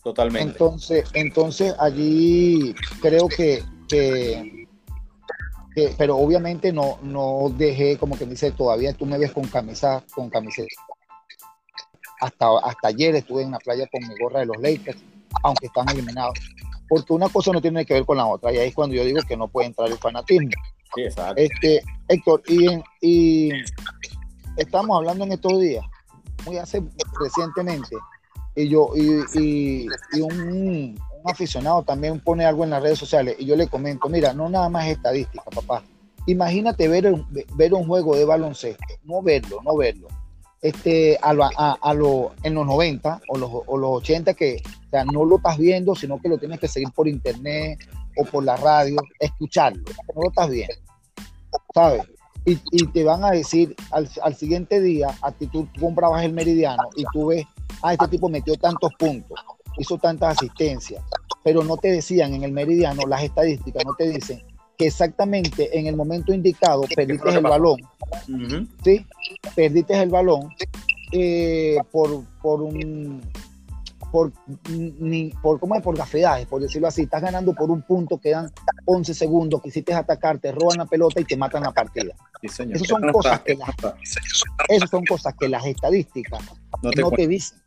Totalmente. 0.04 0.52
Entonces, 0.52 1.10
entonces 1.14 1.74
allí 1.80 2.76
creo 3.02 3.28
que 3.28 3.64
que, 3.90 4.68
pero 5.98 6.18
obviamente 6.18 6.72
no, 6.72 7.00
no 7.02 7.52
dejé, 7.56 7.98
como 7.98 8.18
que 8.18 8.26
dice, 8.26 8.52
todavía 8.52 8.94
tú 8.94 9.06
me 9.06 9.18
ves 9.18 9.32
con 9.32 9.48
camisa, 9.48 10.04
con 10.14 10.30
camiseta. 10.30 10.76
Hasta, 12.22 12.58
hasta 12.60 12.88
ayer 12.90 13.16
estuve 13.16 13.44
en 13.44 13.52
la 13.52 13.60
playa 13.60 13.88
con 13.92 14.08
mi 14.08 14.14
gorra 14.22 14.42
de 14.42 14.48
los 14.48 14.58
Lakers, 14.58 15.02
aunque 15.44 15.68
están 15.68 15.90
eliminados. 15.90 16.38
Porque 16.88 17.14
una 17.14 17.30
cosa 17.30 17.52
no 17.52 17.62
tiene 17.62 17.86
que 17.86 17.94
ver 17.94 18.06
con 18.06 18.18
la 18.18 18.26
otra, 18.26 18.52
y 18.52 18.58
ahí 18.58 18.70
es 18.70 18.76
cuando 18.76 18.96
yo 18.96 19.04
digo 19.04 19.22
que 19.28 19.38
no 19.38 19.48
puede 19.48 19.68
entrar 19.68 19.90
el 19.90 19.98
fanatismo. 19.98 20.52
Sí, 20.96 21.02
exacto. 21.04 21.42
Este, 21.42 21.82
Héctor, 22.08 22.42
y, 22.48 22.68
y 23.02 23.52
estamos 24.58 24.98
hablando 24.98 25.24
en 25.24 25.32
estos 25.32 25.60
días, 25.60 25.86
muy 26.46 26.58
hace 26.58 26.84
recientemente, 27.20 27.96
y 28.56 28.68
yo, 28.68 28.92
y, 28.96 29.40
y, 29.40 29.88
y 30.14 30.22
un, 30.22 30.98
un 31.24 31.32
aficionado 31.32 31.84
también 31.84 32.20
pone 32.20 32.46
algo 32.46 32.64
en 32.64 32.72
las 32.72 32.82
redes 32.82 33.00
sociales 33.00 33.36
y 33.40 33.46
yo 33.46 33.56
le 33.56 33.68
comento, 33.68 34.10
mira, 34.10 34.34
no 34.34 34.50
nada 34.50 34.70
más 34.70 34.88
estadística, 34.88 35.44
papá. 35.44 35.84
Imagínate 36.26 36.88
ver, 36.88 37.14
ver 37.56 37.74
un 37.74 37.88
juego 37.88 38.16
de 38.16 38.26
baloncesto, 38.26 38.86
no 39.04 39.22
verlo, 39.22 39.62
no 39.64 39.76
verlo. 39.76 40.08
Este, 40.62 41.18
a, 41.22 41.32
a, 41.82 41.94
lo, 41.94 42.34
en 42.44 42.54
los 42.54 42.66
90 42.66 43.22
o 43.30 43.38
los, 43.38 43.50
o 43.66 43.78
los 43.78 43.90
80 44.02 44.34
que 44.34 44.62
o 44.92 45.06
no 45.06 45.24
lo 45.24 45.38
estás 45.38 45.58
viendo, 45.58 45.96
sino 45.96 46.20
que 46.20 46.28
lo 46.28 46.38
tienes 46.38 46.60
que 46.60 46.68
seguir 46.68 46.90
por 46.94 47.08
internet 47.08 47.80
o 48.18 48.26
por 48.26 48.44
la 48.44 48.58
radio, 48.58 48.98
escucharlo, 49.20 49.84
no 50.14 50.22
lo 50.22 50.30
estás 50.30 50.50
viendo, 50.50 50.76
¿sabes? 51.74 52.04
Y, 52.46 52.58
y 52.72 52.88
te 52.88 53.04
van 53.04 53.24
a 53.24 53.32
decir 53.32 53.76
al, 53.92 54.10
al, 54.24 54.36
siguiente 54.36 54.82
día, 54.82 55.08
a 55.22 55.32
ti 55.32 55.48
tú 55.48 55.68
comprabas 55.80 56.24
el 56.24 56.34
meridiano 56.34 56.84
y 56.96 57.04
tú 57.14 57.28
ves, 57.28 57.46
ah, 57.82 57.94
este 57.94 58.08
tipo 58.08 58.30
metió 58.30 58.56
tantos 58.56 58.92
puntos, 58.98 59.40
hizo 59.78 59.98
tantas 59.98 60.38
asistencias, 60.38 61.04
pero 61.44 61.64
no 61.64 61.78
te 61.78 61.92
decían 61.92 62.34
en 62.34 62.44
el 62.44 62.52
meridiano 62.52 63.04
las 63.08 63.24
estadísticas, 63.24 63.84
no 63.86 63.94
te 63.96 64.10
dicen 64.10 64.42
que 64.78 64.88
exactamente 64.88 65.78
en 65.78 65.88
el 65.88 65.96
momento 65.96 66.34
indicado 66.34 66.84
perdiste 66.96 67.30
el 67.30 67.42
balón, 67.42 67.82
¿sí? 68.84 69.06
Perdiste 69.54 70.02
el 70.02 70.10
balón 70.10 70.50
eh, 71.12 71.78
por, 71.92 72.24
por 72.42 72.62
un 72.62 73.22
por, 74.12 74.32
ni, 74.70 75.30
por, 75.42 75.60
¿cómo 75.60 75.76
es? 75.76 75.82
por 75.82 75.98
gafedades, 75.98 76.48
por 76.48 76.62
decirlo 76.62 76.88
así, 76.88 77.04
estás 77.04 77.22
ganando 77.22 77.54
por 77.54 77.70
un 77.70 77.82
punto, 77.82 78.18
quedan 78.18 78.52
11 78.86 79.14
segundos, 79.14 79.62
quisiste 79.62 79.94
atacar, 79.94 80.40
te 80.40 80.52
roban 80.52 80.78
la 80.78 80.86
pelota 80.86 81.22
y 81.22 81.26
te 81.26 81.38
matan 81.38 81.64
la 81.64 81.72
partida. 81.72 82.14
Esas 82.42 82.88
son 82.88 83.12
cosas 83.12 83.42
que 83.42 83.56
las, 83.56 83.70
esas 84.68 84.90
son 84.90 85.06
cosas 85.06 85.34
que 85.40 85.50
las 85.50 85.66
estadísticas 85.66 86.42
no 86.82 86.92
te, 86.92 87.02
no 87.02 87.12
te 87.12 87.28
dicen. 87.28 87.60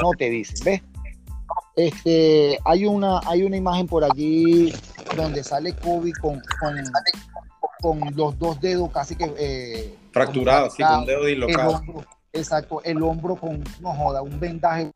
No 0.00 0.10
te 0.16 0.30
dicen, 0.30 0.56
¿ves? 0.64 0.82
Este, 1.76 2.58
hay 2.64 2.86
una, 2.86 3.20
hay 3.26 3.42
una 3.42 3.56
imagen 3.56 3.86
por 3.86 4.04
allí 4.04 4.72
donde 5.16 5.42
sale 5.42 5.74
Kobe 5.74 6.12
con, 6.20 6.40
con, 7.80 8.00
los 8.14 8.38
dos 8.38 8.60
dedos 8.60 8.90
casi 8.90 9.16
que 9.16 9.32
eh, 9.38 9.96
fracturados, 10.12 10.74
sí, 10.74 10.82
con 10.82 11.06
dedos 11.06 11.26
dislocados. 11.26 11.82
Exacto, 12.32 12.80
el 12.84 13.02
hombro 13.02 13.34
con, 13.34 13.64
no 13.80 13.92
joda, 13.92 14.22
un 14.22 14.38
vendaje 14.38 14.90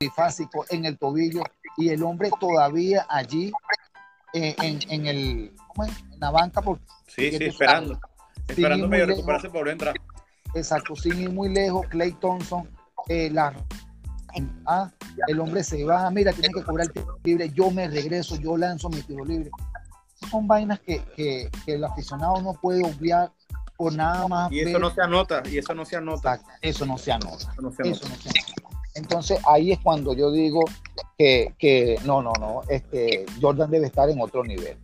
bifásico 0.00 0.64
en 0.70 0.86
el 0.86 0.98
tobillo 0.98 1.42
y 1.76 1.90
el 1.90 2.02
hombre 2.02 2.30
todavía 2.40 3.06
allí 3.10 3.52
eh, 4.32 4.56
en, 4.62 4.80
en, 4.88 5.06
el, 5.06 5.52
¿cómo 5.68 5.84
es? 5.84 5.92
en 6.12 6.20
la 6.20 6.30
banca. 6.30 6.62
Por, 6.62 6.78
sí, 7.06 7.30
sí, 7.30 7.44
esperando. 7.44 8.00
Esperando 8.48 8.88
medio 8.88 9.06
recuperarse 9.06 9.50
por 9.50 9.68
entrar. 9.68 9.94
Exacto, 10.54 10.96
sin 10.96 11.20
ir 11.20 11.30
muy 11.30 11.50
lejos, 11.50 11.86
Clay 11.88 12.12
Thompson, 12.12 12.68
eh, 13.08 13.30
la 13.30 13.54
Ah, 14.64 14.90
el 15.26 15.40
hombre 15.40 15.64
se 15.64 15.84
va, 15.84 16.08
mira, 16.10 16.32
tiene 16.32 16.50
que 16.54 16.62
cobrar 16.62 16.86
el 16.86 16.92
tiro 16.92 17.18
libre, 17.24 17.50
yo 17.50 17.70
me 17.70 17.88
regreso, 17.88 18.36
yo 18.36 18.56
lanzo 18.56 18.88
mi 18.88 19.02
tiro 19.02 19.24
libre. 19.24 19.50
Son 20.30 20.46
vainas 20.46 20.78
que, 20.80 21.02
que, 21.16 21.50
el 21.66 21.82
aficionado 21.82 22.40
no 22.40 22.54
puede 22.54 22.84
obviar 22.84 23.32
por 23.76 23.92
nada 23.92 24.28
más. 24.28 24.52
Y 24.52 24.60
eso 24.60 24.78
no 24.78 24.90
se 24.90 25.02
anota, 25.02 25.42
y 25.50 25.58
eso 25.58 25.74
no 25.74 25.84
se 25.84 25.96
anota. 25.96 26.40
eso 26.62 26.86
no 26.86 26.96
se 26.96 27.10
anota. 27.10 27.52
Entonces 29.00 29.40
ahí 29.46 29.72
es 29.72 29.78
cuando 29.78 30.12
yo 30.14 30.30
digo 30.30 30.60
que, 31.16 31.54
que, 31.58 31.98
no, 32.04 32.20
no, 32.22 32.32
no, 32.38 32.60
este, 32.68 33.24
Jordan 33.40 33.70
debe 33.70 33.86
estar 33.86 34.08
en 34.10 34.20
otro 34.20 34.44
nivel. 34.44 34.76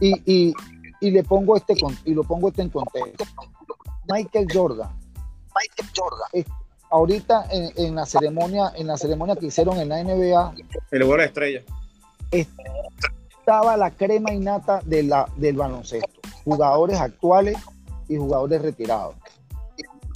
Y, 0.00 0.12
y, 0.26 0.54
y 1.00 1.10
le 1.10 1.22
pongo 1.22 1.56
este 1.56 1.74
y 2.04 2.14
lo 2.14 2.24
pongo 2.24 2.48
este 2.48 2.62
en 2.62 2.70
contexto. 2.70 3.24
Michael 4.08 4.46
Jordan. 4.52 4.90
Michael 5.54 5.90
Jordan 5.96 6.44
ahorita 6.90 7.46
en, 7.50 7.94
la 7.94 8.04
ceremonia, 8.04 8.72
en 8.76 8.88
la 8.88 8.96
ceremonia 8.96 9.36
que 9.36 9.46
hicieron 9.46 9.78
en 9.78 9.88
la 9.88 10.02
NBA. 10.02 10.54
El 10.90 11.08
de 11.08 11.24
estrella. 11.24 11.62
Estaba 12.30 13.76
la 13.76 13.90
crema 13.92 14.32
innata 14.32 14.80
de 14.84 15.04
la, 15.04 15.28
del 15.36 15.56
baloncesto. 15.56 16.20
Jugadores 16.44 17.00
actuales 17.00 17.56
y 18.08 18.16
jugadores 18.16 18.62
retirados. 18.62 19.14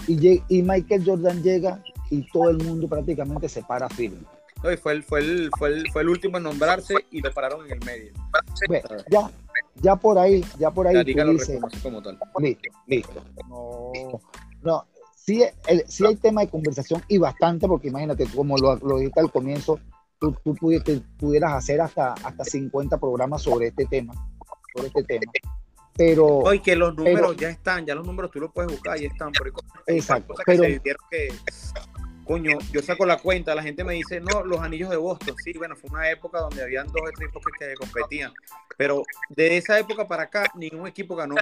Y, 0.07 0.43
y 0.49 0.62
Michael 0.62 1.05
Jordan 1.07 1.43
llega 1.43 1.83
y 2.14 2.27
todo 2.33 2.50
el 2.50 2.59
mundo 2.59 2.88
prácticamente 2.88 3.48
se 3.48 3.62
para 3.62 3.88
firme. 3.88 4.20
No, 4.62 4.77
fue, 4.79 4.92
el, 4.92 5.03
fue, 5.03 5.20
el, 5.20 5.50
fue, 5.59 5.68
el, 5.70 5.90
fue 5.92 6.03
el 6.03 6.09
último 6.09 6.38
en 6.38 6.44
nombrarse 6.44 6.94
y 7.11 7.20
lo 7.20 7.33
pararon 7.33 7.66
en 7.66 7.72
el 7.72 7.85
medio. 7.85 8.12
ya, 9.11 9.31
ya 9.83 9.96
por 9.96 10.18
ahí, 10.18 10.44
ya 10.59 10.70
por 10.70 10.87
ahí. 10.87 11.14
como 11.83 12.03
tal. 12.03 12.18
Listo, 12.38 12.70
listo. 12.87 13.24
No, 13.48 14.20
no, 14.62 14.87
sí, 15.14 15.42
hay 15.42 16.16
tema 16.16 16.42
de 16.42 16.48
conversación 16.48 17.03
y 17.09 17.18
bastante, 17.18 17.66
porque 17.66 17.88
imagínate, 17.88 18.27
como 18.35 18.57
lo, 18.57 18.77
lo 18.77 18.98
dijiste 18.98 19.20
al 19.20 19.31
comienzo, 19.31 19.81
tú, 20.18 20.35
tú 20.42 20.55
pudieras 21.18 21.53
hacer 21.53 21.81
hasta, 21.81 22.12
hasta 22.12 22.44
50 22.44 22.98
programas 22.98 23.42
sobre 23.42 23.66
este 23.66 23.85
tema, 23.87 24.14
sobre 24.72 24.87
este 24.88 25.03
tema. 25.03 25.33
Pero... 25.96 26.27
Hoy 26.27 26.61
que 26.61 26.74
los 26.74 26.94
números 26.96 27.37
ya 27.37 27.50
están, 27.50 27.87
ya 27.87 27.94
los 27.94 28.07
números 28.07 28.31
tú 28.31 28.40
los 28.40 28.53
puedes 28.53 28.70
buscar, 28.70 29.00
y 29.00 29.07
están. 29.07 29.31
Pero 29.33 29.55
exacto. 29.87 30.35
pero, 30.44 30.62
que, 31.11 31.33
coño, 32.25 32.59
yo 32.73 32.83
saco 32.83 33.07
la 33.07 33.19
cuenta, 33.19 33.55
la 33.55 33.63
gente 33.63 33.85
me 33.85 33.95
dice, 33.95 34.21
no, 34.21 34.45
los 34.45 34.61
anillos 34.61 34.91
de 34.91 34.97
Boston, 34.97 35.35
sí, 35.43 35.53
bueno, 35.57 35.77
fue 35.77 35.91
una 35.91 36.11
época 36.11 36.41
donde 36.41 36.63
habían 36.63 36.87
dos 36.87 37.11
equipos 37.11 37.43
que, 37.59 37.67
que 37.69 37.75
competían, 37.75 38.33
pero 38.77 39.03
de 39.29 39.57
esa 39.57 39.79
época 39.79 40.07
para 40.07 40.25
acá, 40.25 40.51
ningún 40.55 40.87
equipo 40.87 41.15
ganó 41.15 41.37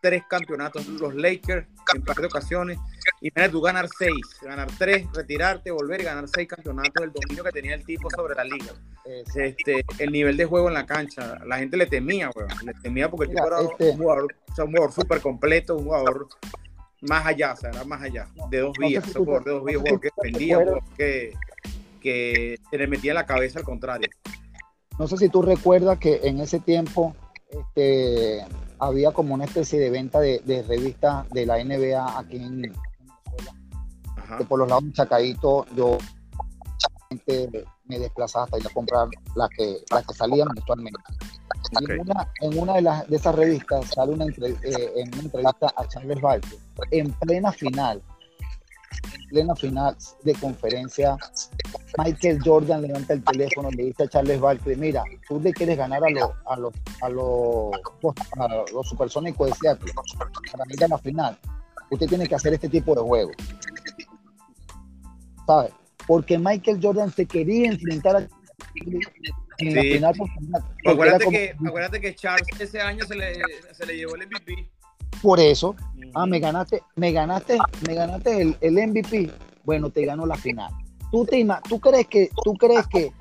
tres 0.00 0.22
campeonatos, 0.28 0.86
los 0.86 1.14
Lakers 1.14 1.66
en 1.94 2.02
par 2.02 2.16
de 2.16 2.26
ocasiones, 2.26 2.78
Y 3.20 3.30
mira, 3.34 3.50
tú 3.50 3.60
ganar 3.60 3.88
seis, 3.98 4.20
ganar 4.42 4.68
tres, 4.78 5.06
retirarte, 5.12 5.70
volver 5.70 6.00
y 6.00 6.04
ganar 6.04 6.28
seis 6.28 6.48
campeonatos, 6.48 7.02
el 7.02 7.12
dominio 7.12 7.42
que 7.42 7.50
tenía 7.50 7.74
el 7.74 7.84
tipo 7.84 8.08
sobre 8.10 8.34
la 8.34 8.44
liga. 8.44 8.72
Este, 9.04 9.84
el 9.98 10.12
nivel 10.12 10.36
de 10.36 10.44
juego 10.44 10.68
en 10.68 10.74
la 10.74 10.84
cancha, 10.84 11.38
la 11.46 11.58
gente 11.58 11.76
le 11.76 11.86
temía, 11.86 12.30
weón. 12.34 12.50
Le 12.64 12.74
temía 12.74 13.10
porque 13.10 13.24
el 13.24 13.30
tipo 13.30 13.46
era 13.46 13.60
este 13.60 13.90
un 13.90 13.96
jugador, 13.96 14.34
o 14.58 14.62
un 14.62 14.70
jugador 14.70 14.92
súper 14.92 15.20
completo, 15.20 15.76
un 15.76 15.84
jugador 15.84 16.28
más 17.02 17.26
allá, 17.26 17.52
o 17.52 17.56
sea, 17.56 17.70
era 17.70 17.84
más 17.84 18.02
allá, 18.02 18.28
de 18.50 18.60
dos 18.60 18.72
vías, 18.78 19.04
de 19.12 19.50
dos 19.50 19.64
vías, 19.64 19.82
que 20.00 20.10
defendía, 20.16 20.58
que, 20.96 21.32
que 22.00 22.58
se 22.70 22.78
le 22.78 22.86
metía 22.86 23.12
en 23.12 23.16
la 23.16 23.26
cabeza 23.26 23.60
al 23.60 23.64
contrario. 23.64 24.08
No 24.98 25.06
sé 25.06 25.16
si 25.16 25.28
tú 25.28 25.42
recuerdas 25.42 25.98
que 25.98 26.20
en 26.24 26.40
ese 26.40 26.58
tiempo 26.58 27.14
este, 27.50 28.44
había 28.78 29.12
como 29.12 29.34
una 29.34 29.44
especie 29.44 29.78
de 29.78 29.90
venta 29.90 30.20
de, 30.20 30.40
de 30.40 30.62
revistas 30.62 31.28
de 31.30 31.46
la 31.46 31.62
NBA 31.62 32.18
aquí 32.18 32.36
en 32.36 32.62
Venezuela. 32.62 33.54
por 34.48 34.58
los 34.58 34.68
lados 34.68 34.84
de 34.84 34.92
Chacaito, 34.92 35.66
yo 35.76 35.98
me 37.84 37.98
desplazaba 37.98 38.44
hasta 38.44 38.58
ir 38.58 38.66
a 38.66 38.70
comprar 38.70 39.08
las 39.34 39.48
que, 39.50 39.78
las 39.90 40.06
que 40.06 40.14
salían 40.14 40.48
mensualmente. 40.54 41.00
En, 41.80 42.00
una, 42.00 42.32
en 42.40 42.58
una 42.58 42.74
de, 42.74 42.82
las, 42.82 43.08
de 43.08 43.16
esas 43.16 43.34
revistas 43.34 43.86
sale 43.88 44.12
una, 44.12 44.24
eh, 44.24 44.92
en 44.96 45.12
una 45.14 45.22
entrevista 45.22 45.72
a 45.76 45.86
Charles 45.88 46.20
Barkley 46.20 46.58
en 46.90 47.12
plena 47.12 47.52
final 47.52 48.02
plena 49.28 49.54
final 49.54 49.96
de 50.22 50.34
conferencia, 50.34 51.16
Michael 51.98 52.40
Jordan 52.44 52.82
levanta 52.82 53.12
el 53.12 53.22
teléfono, 53.22 53.70
le 53.70 53.84
dice 53.84 54.04
a 54.04 54.08
Charles 54.08 54.40
Barkley, 54.40 54.76
mira, 54.76 55.04
tú 55.28 55.40
le 55.40 55.52
quieres 55.52 55.76
ganar 55.76 56.02
a 56.04 56.10
los 56.10 56.30
a 56.46 56.56
los 56.56 56.74
a 57.02 57.08
los, 57.08 57.72
a 58.38 58.64
los 58.72 58.88
supersónicos 58.88 59.50
de 59.50 59.54
Seattle 59.56 59.92
para 60.50 60.64
ir 60.68 60.84
a 60.84 60.88
la 60.88 60.98
final. 60.98 61.38
Usted 61.90 62.06
tiene 62.06 62.26
que 62.26 62.34
hacer 62.34 62.54
este 62.54 62.68
tipo 62.68 62.94
de 62.94 63.00
juego. 63.00 63.30
¿Sabes? 65.46 65.72
Porque 66.06 66.38
Michael 66.38 66.80
Jordan 66.82 67.10
se 67.10 67.26
quería 67.26 67.70
enfrentar 67.70 68.16
a 68.16 68.28
en 69.58 70.00
la 70.00 70.12
final. 70.12 70.64
Acuérdate, 70.86 71.28
que, 71.28 71.56
acuérdate 71.66 72.00
que 72.00 72.14
Charles 72.14 72.48
ese 72.58 72.80
año 72.80 73.04
se 73.06 73.14
le, 73.14 73.34
se 73.72 73.86
le 73.86 73.96
llevó 73.96 74.16
el 74.16 74.26
MVP. 74.26 74.68
Por 75.22 75.40
eso, 75.40 75.74
ah, 76.14 76.26
me 76.26 76.38
ganaste, 76.38 76.82
me 76.96 77.12
ganaste, 77.12 77.58
me 77.86 77.94
ganaste 77.94 78.42
el, 78.42 78.56
el 78.60 78.88
MVP. 78.88 79.30
Bueno, 79.64 79.90
te 79.90 80.04
ganó 80.04 80.26
la 80.26 80.36
final. 80.36 80.72
¿Tú, 81.10 81.24
te, 81.24 81.46
tú 81.68 81.80
crees 81.80 82.06
que, 82.06 82.30
tú 82.44 82.54
crees 82.54 82.86
que 82.86 83.12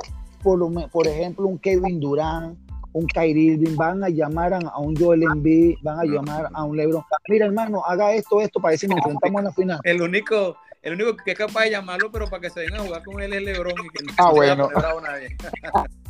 por, 0.43 0.59
lo, 0.59 0.69
por 0.89 1.07
ejemplo, 1.07 1.47
un 1.47 1.57
Kevin 1.57 1.99
Durant, 1.99 2.57
un 2.93 3.07
Kyrie 3.07 3.53
Irving, 3.53 3.75
van 3.75 4.03
a 4.03 4.09
llamar 4.09 4.53
a 4.53 4.77
un 4.79 4.95
Joel 4.95 5.23
Embiid, 5.23 5.77
van 5.81 5.99
a 5.99 6.03
llamar 6.03 6.49
a 6.53 6.63
un 6.63 6.75
LeBron. 6.75 7.03
Mira, 7.29 7.45
hermano, 7.45 7.83
haga 7.85 8.13
esto, 8.13 8.41
esto 8.41 8.59
para 8.59 8.73
decir 8.73 8.89
nos 8.89 8.97
enfrentamos 8.97 9.39
en 9.39 9.45
la 9.45 9.51
final. 9.53 9.79
El 9.83 10.01
único, 10.01 10.57
el 10.81 10.93
único 10.93 11.15
que 11.17 11.31
es 11.31 11.37
capaz 11.37 11.63
de 11.63 11.71
llamarlo, 11.71 12.11
pero 12.11 12.27
para 12.27 12.41
que 12.41 12.49
se 12.49 12.61
venga 12.61 12.77
a 12.77 12.85
jugar 12.85 13.03
con 13.03 13.21
él 13.21 13.33
es 13.33 13.43
LeBron 13.43 13.73
y 13.73 13.89
que 13.89 14.03
no 14.03 14.13
ah, 14.17 14.31
bueno. 14.31 14.69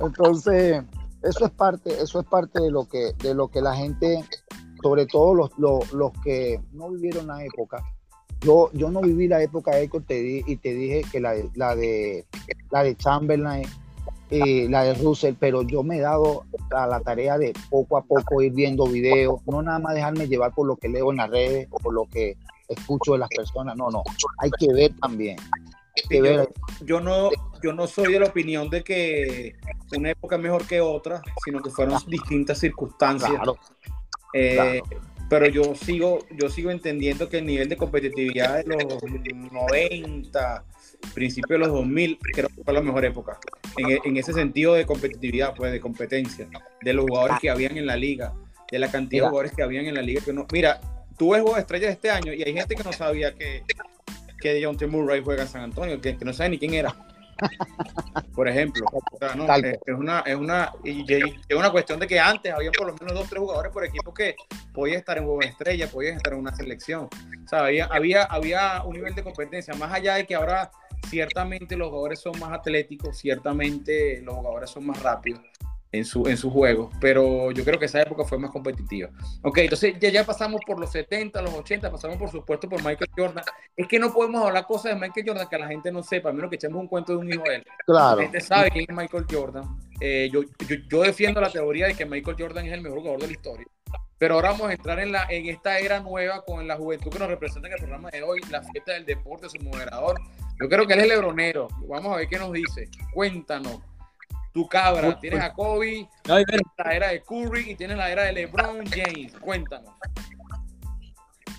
Entonces, 0.00 0.82
eso 1.22 1.46
es 1.46 1.50
parte, 1.52 1.90
eso 2.00 2.20
es 2.20 2.26
parte 2.26 2.60
de 2.60 2.70
lo 2.70 2.88
que, 2.88 3.12
de 3.22 3.34
lo 3.34 3.48
que 3.48 3.60
la 3.60 3.74
gente, 3.74 4.24
sobre 4.82 5.06
todo 5.06 5.34
los, 5.34 5.50
los, 5.58 6.12
que 6.22 6.60
no 6.72 6.90
vivieron 6.90 7.26
la 7.26 7.44
época. 7.44 7.82
Yo, 8.40 8.70
yo 8.74 8.90
no 8.90 9.00
viví 9.00 9.28
la 9.28 9.42
época 9.42 9.72
de 9.72 9.84
Echo 9.84 10.00
te 10.02 10.20
di, 10.20 10.44
y 10.46 10.56
te 10.56 10.74
dije 10.74 11.02
que 11.10 11.20
la, 11.20 11.34
la 11.54 11.74
de 11.74 12.26
la 12.70 12.82
de 12.82 12.94
Chamberlain 12.96 13.66
y 14.30 14.68
la 14.68 14.82
de 14.82 14.94
Russell, 14.94 15.34
pero 15.38 15.62
yo 15.62 15.82
me 15.82 15.98
he 15.98 16.00
dado 16.00 16.44
a 16.70 16.86
la 16.86 17.00
tarea 17.00 17.38
de 17.38 17.54
poco 17.70 17.96
a 17.96 18.02
poco 18.02 18.42
ir 18.42 18.52
viendo 18.52 18.86
videos, 18.86 19.40
no 19.46 19.62
nada 19.62 19.78
más 19.78 19.94
dejarme 19.94 20.28
llevar 20.28 20.52
por 20.52 20.66
lo 20.66 20.76
que 20.76 20.88
leo 20.88 21.10
en 21.10 21.18
las 21.18 21.30
redes 21.30 21.68
o 21.70 21.78
por 21.78 21.94
lo 21.94 22.04
que 22.04 22.36
escucho 22.68 23.12
de 23.12 23.18
las 23.18 23.28
personas, 23.28 23.76
no, 23.76 23.90
no, 23.90 24.02
hay 24.38 24.50
que 24.58 24.72
ver 24.72 24.92
también. 25.00 25.36
Yo, 26.84 27.00
no, 27.00 27.30
yo 27.62 27.72
no 27.72 27.86
soy 27.86 28.12
de 28.12 28.20
la 28.20 28.26
opinión 28.26 28.68
de 28.70 28.82
que 28.82 29.56
una 29.96 30.10
época 30.10 30.36
es 30.36 30.42
mejor 30.42 30.66
que 30.66 30.80
otra, 30.80 31.22
sino 31.44 31.62
que 31.62 31.70
fueron 31.70 31.98
distintas 32.06 32.58
circunstancias. 32.58 33.40
Eh, 34.32 34.80
pero 35.28 35.46
yo 35.48 35.74
sigo, 35.74 36.20
yo 36.30 36.48
sigo 36.48 36.70
entendiendo 36.70 37.28
que 37.28 37.38
el 37.38 37.46
nivel 37.46 37.68
de 37.68 37.76
competitividad 37.76 38.64
de 38.64 38.76
los 38.76 39.02
90, 39.52 40.64
principios 41.14 41.60
de 41.60 41.66
los 41.66 41.68
2000, 41.68 42.18
creo 42.32 42.48
que 42.48 42.62
fue 42.62 42.74
la 42.74 42.80
mejor 42.80 43.04
época. 43.04 43.38
En, 43.76 43.98
en, 44.04 44.16
ese 44.16 44.32
sentido 44.32 44.74
de 44.74 44.86
competitividad, 44.86 45.54
pues 45.54 45.72
de 45.72 45.80
competencia, 45.80 46.48
de 46.80 46.92
los 46.92 47.06
jugadores 47.06 47.38
que 47.40 47.50
habían 47.50 47.76
en 47.76 47.86
la 47.86 47.96
liga, 47.96 48.34
de 48.70 48.78
la 48.78 48.90
cantidad 48.90 49.24
de 49.24 49.28
jugadores 49.28 49.52
que 49.52 49.62
habían 49.62 49.86
en 49.86 49.94
la 49.94 50.02
liga. 50.02 50.22
Que 50.24 50.32
no, 50.32 50.46
mira, 50.52 50.80
tú 51.18 51.30
ves 51.30 51.42
juegos 51.42 51.56
de 51.56 51.62
estrellas 51.62 51.90
este 51.92 52.10
año 52.10 52.32
y 52.32 52.42
hay 52.42 52.52
gente 52.52 52.74
que 52.76 52.84
no 52.84 52.92
sabía 52.92 53.34
que, 53.34 53.64
que 54.40 54.62
John 54.64 54.76
T. 54.76 54.86
Murray 54.86 55.22
juega 55.22 55.42
en 55.42 55.48
San 55.48 55.62
Antonio, 55.62 56.00
que, 56.00 56.16
que 56.16 56.24
no 56.24 56.32
sabe 56.32 56.50
ni 56.50 56.58
quién 56.58 56.74
era. 56.74 56.94
Por 58.34 58.48
ejemplo, 58.48 58.86
es, 59.20 59.34
una, 59.94 60.20
es, 60.20 60.36
una, 60.36 60.72
es 60.84 61.56
una 61.56 61.70
cuestión 61.70 62.00
de 62.00 62.06
que 62.06 62.18
antes 62.18 62.52
había 62.52 62.70
por 62.70 62.86
lo 62.86 62.94
menos 62.94 63.14
dos, 63.14 63.28
tres 63.28 63.40
jugadores 63.40 63.72
por 63.72 63.84
equipo 63.84 64.12
que 64.12 64.36
podían 64.72 64.98
estar 64.98 65.18
en 65.18 65.24
juego 65.24 65.40
de 65.40 65.46
estrella, 65.48 65.88
podían 65.88 66.16
estar 66.16 66.32
en 66.32 66.38
una 66.40 66.54
selección. 66.54 67.08
O 67.44 67.48
sea, 67.48 67.66
había, 67.66 67.86
había, 67.86 68.24
había 68.24 68.82
un 68.84 68.94
nivel 68.94 69.14
de 69.14 69.22
competencia, 69.22 69.74
más 69.74 69.92
allá 69.92 70.14
de 70.14 70.26
que 70.26 70.34
ahora 70.34 70.70
ciertamente 71.08 71.76
los 71.76 71.88
jugadores 71.88 72.20
son 72.20 72.38
más 72.38 72.52
atléticos, 72.52 73.18
ciertamente 73.18 74.20
los 74.22 74.34
jugadores 74.34 74.70
son 74.70 74.86
más 74.86 75.02
rápidos, 75.02 75.40
en 75.92 76.04
su, 76.04 76.26
en 76.26 76.36
su 76.36 76.50
juego, 76.50 76.90
pero 77.00 77.50
yo 77.52 77.64
creo 77.64 77.78
que 77.78 77.86
esa 77.86 78.02
época 78.02 78.24
fue 78.24 78.38
más 78.38 78.50
competitiva. 78.50 79.08
Ok, 79.42 79.58
entonces 79.58 79.94
ya, 80.00 80.08
ya 80.10 80.24
pasamos 80.24 80.60
por 80.66 80.78
los 80.78 80.90
70, 80.90 81.40
los 81.42 81.54
80, 81.54 81.90
pasamos 81.90 82.16
por 82.16 82.30
supuesto 82.30 82.68
por 82.68 82.84
Michael 82.84 83.10
Jordan. 83.16 83.44
Es 83.76 83.86
que 83.86 83.98
no 83.98 84.12
podemos 84.12 84.44
hablar 84.44 84.66
cosas 84.66 84.94
de 84.94 85.00
Michael 85.00 85.26
Jordan 85.26 85.48
que 85.48 85.58
la 85.58 85.68
gente 85.68 85.92
no 85.92 86.02
sepa, 86.02 86.30
a 86.30 86.32
menos 86.32 86.50
que 86.50 86.56
echemos 86.56 86.80
un 86.80 86.88
cuento 86.88 87.12
de 87.12 87.18
un 87.18 87.32
hijo 87.32 87.42
de 87.44 87.56
él. 87.56 87.64
Claro. 87.86 88.16
La 88.16 88.22
gente 88.24 88.40
sabe 88.40 88.70
quién 88.70 88.86
es 88.88 88.96
Michael 88.96 89.24
Jordan. 89.30 89.64
Eh, 90.00 90.28
yo, 90.32 90.42
yo, 90.68 90.76
yo, 90.88 91.02
defiendo 91.02 91.40
la 91.40 91.50
teoría 91.50 91.86
de 91.86 91.94
que 91.94 92.04
Michael 92.04 92.36
Jordan 92.38 92.66
es 92.66 92.72
el 92.72 92.82
mejor 92.82 92.98
jugador 92.98 93.20
de 93.20 93.26
la 93.28 93.32
historia. 93.32 93.66
Pero 94.18 94.34
ahora 94.34 94.50
vamos 94.50 94.70
a 94.70 94.72
entrar 94.72 94.98
en, 94.98 95.12
la, 95.12 95.26
en 95.28 95.46
esta 95.46 95.78
era 95.78 96.00
nueva 96.00 96.42
con 96.42 96.66
la 96.66 96.76
juventud 96.76 97.10
que 97.10 97.18
nos 97.18 97.28
representa 97.28 97.68
en 97.68 97.74
el 97.74 97.80
programa 97.80 98.10
de 98.10 98.22
hoy, 98.22 98.40
la 98.50 98.62
fiesta 98.62 98.92
del 98.92 99.04
deporte, 99.04 99.48
su 99.48 99.62
moderador. 99.62 100.18
Yo 100.58 100.68
creo 100.70 100.86
que 100.86 100.94
él 100.94 101.00
es 101.00 101.04
el 101.04 101.10
lebronero. 101.10 101.68
Vamos 101.86 102.14
a 102.14 102.16
ver 102.16 102.28
qué 102.28 102.38
nos 102.38 102.52
dice. 102.52 102.88
Cuéntanos 103.12 103.80
tu 104.56 104.66
cabra. 104.66 105.20
Tienes 105.20 105.42
a 105.42 105.52
Kobe, 105.52 106.08
tienes 106.22 106.62
la 106.78 106.94
era 106.94 107.08
de 107.08 107.22
Curry 107.22 107.72
y 107.72 107.74
tienes 107.74 107.98
la 107.98 108.10
era 108.10 108.22
de 108.22 108.32
LeBron 108.32 108.86
James. 108.86 109.34
Cuéntanos. 109.38 109.92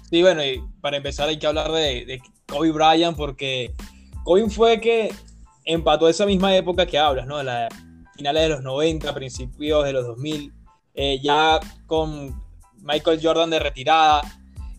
Sí, 0.09 0.23
bueno, 0.23 0.43
y 0.43 0.63
para 0.81 0.97
empezar 0.97 1.29
hay 1.29 1.37
que 1.37 1.45
hablar 1.45 1.71
de, 1.71 2.19
Kobe 2.47 2.71
Bryant 2.71 3.15
porque 3.15 3.71
Kobe 4.23 4.49
fue 4.49 4.81
que 4.81 5.13
empató 5.63 6.09
esa 6.09 6.25
misma 6.25 6.55
época 6.55 6.87
que 6.87 6.97
hablas, 6.97 7.27
¿no? 7.27 7.43
La 7.43 7.69
finales 8.15 8.43
de 8.43 8.49
los 8.49 8.63
90, 8.63 9.13
principios 9.13 9.85
de 9.85 9.93
los 9.93 10.07
2000, 10.07 10.51
eh, 10.95 11.19
ya 11.21 11.59
con 11.85 12.41
Michael 12.77 13.19
Jordan 13.21 13.51
de 13.51 13.59
retirada. 13.59 14.23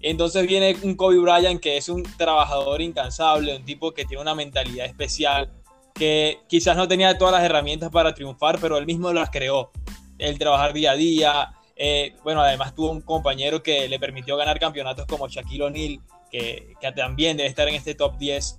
Entonces 0.00 0.44
viene 0.44 0.76
un 0.82 0.96
Kobe 0.96 1.18
Bryant 1.18 1.60
que 1.60 1.76
es 1.76 1.88
un 1.88 2.02
trabajador 2.02 2.80
incansable, 2.82 3.56
un 3.56 3.64
tipo 3.64 3.94
que 3.94 4.04
tiene 4.04 4.22
una 4.22 4.34
mentalidad 4.34 4.86
especial, 4.86 5.52
que 5.98 6.40
quizás 6.46 6.76
no 6.76 6.86
tenía 6.86 7.18
todas 7.18 7.34
las 7.34 7.44
herramientas 7.44 7.90
para 7.90 8.14
triunfar, 8.14 8.58
pero 8.60 8.78
él 8.78 8.86
mismo 8.86 9.12
las 9.12 9.30
creó. 9.30 9.70
El 10.18 10.38
trabajar 10.38 10.72
día 10.72 10.92
a 10.92 10.96
día. 10.96 11.52
Eh, 11.76 12.14
bueno, 12.24 12.40
además 12.40 12.74
tuvo 12.74 12.90
un 12.90 13.00
compañero 13.00 13.62
que 13.62 13.88
le 13.88 13.98
permitió 13.98 14.36
ganar 14.36 14.58
campeonatos 14.58 15.06
como 15.06 15.28
Shaquille 15.28 15.64
O'Neal, 15.64 16.00
que, 16.30 16.74
que 16.80 16.92
también 16.92 17.36
debe 17.36 17.48
estar 17.48 17.68
en 17.68 17.74
este 17.74 17.94
top 17.94 18.16
10. 18.16 18.58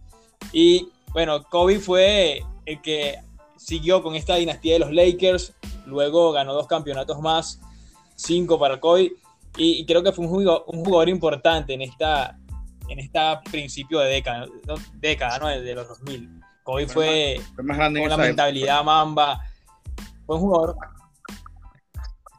Y 0.54 0.90
bueno, 1.12 1.44
Kobe 1.44 1.80
fue 1.80 2.42
el 2.66 2.82
que 2.82 3.20
siguió 3.58 4.02
con 4.02 4.16
esta 4.16 4.36
dinastía 4.36 4.74
de 4.74 4.80
los 4.80 4.92
Lakers, 4.92 5.54
luego 5.86 6.32
ganó 6.32 6.54
dos 6.54 6.68
campeonatos 6.68 7.20
más, 7.20 7.60
cinco 8.16 8.58
para 8.58 8.80
Kobe, 8.80 9.14
y, 9.58 9.86
creo 9.86 10.04
que 10.04 10.12
fue 10.12 10.26
un 10.26 10.32
jugador, 10.32 11.10
importante 11.10 11.74
en 11.74 11.82
esta, 11.82 12.38
en 12.88 13.00
esta 13.00 13.42
principio 13.42 14.00
de 14.00 14.10
década, 14.10 14.48
década 14.94 15.40
¿no? 15.40 15.48
de 15.48 15.74
los 15.74 15.88
2000. 15.88 16.30
Kobe 16.70 16.88
fue, 16.88 17.42
más, 17.64 17.78
grande 17.78 18.00
con 18.00 18.10
la 18.10 18.18
mentalidad 18.18 18.84
mamba. 18.84 19.44
Fue 20.28 20.36
un 20.36 20.42
jugador, 20.44 20.76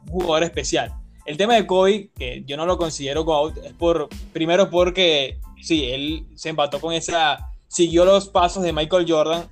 un 0.03 0.21
jugador 0.21 0.45
especial. 0.45 0.95
El 1.27 1.37
tema 1.37 1.55
de 1.55 1.67
Kobe, 1.67 2.11
que 2.17 2.45
yo 2.47 2.57
no 2.57 2.65
lo 2.65 2.79
considero 2.79 3.25
GOAT, 3.25 3.57
es 3.57 3.73
por, 3.73 4.09
primero 4.33 4.71
porque, 4.71 5.41
sí, 5.61 5.91
él 5.91 6.29
se 6.37 6.51
empató 6.51 6.81
con 6.81 6.93
esa, 6.93 7.51
siguió 7.67 8.05
los 8.05 8.29
pasos 8.29 8.63
de 8.63 8.73
Michael 8.73 9.05
Jordan 9.09 9.49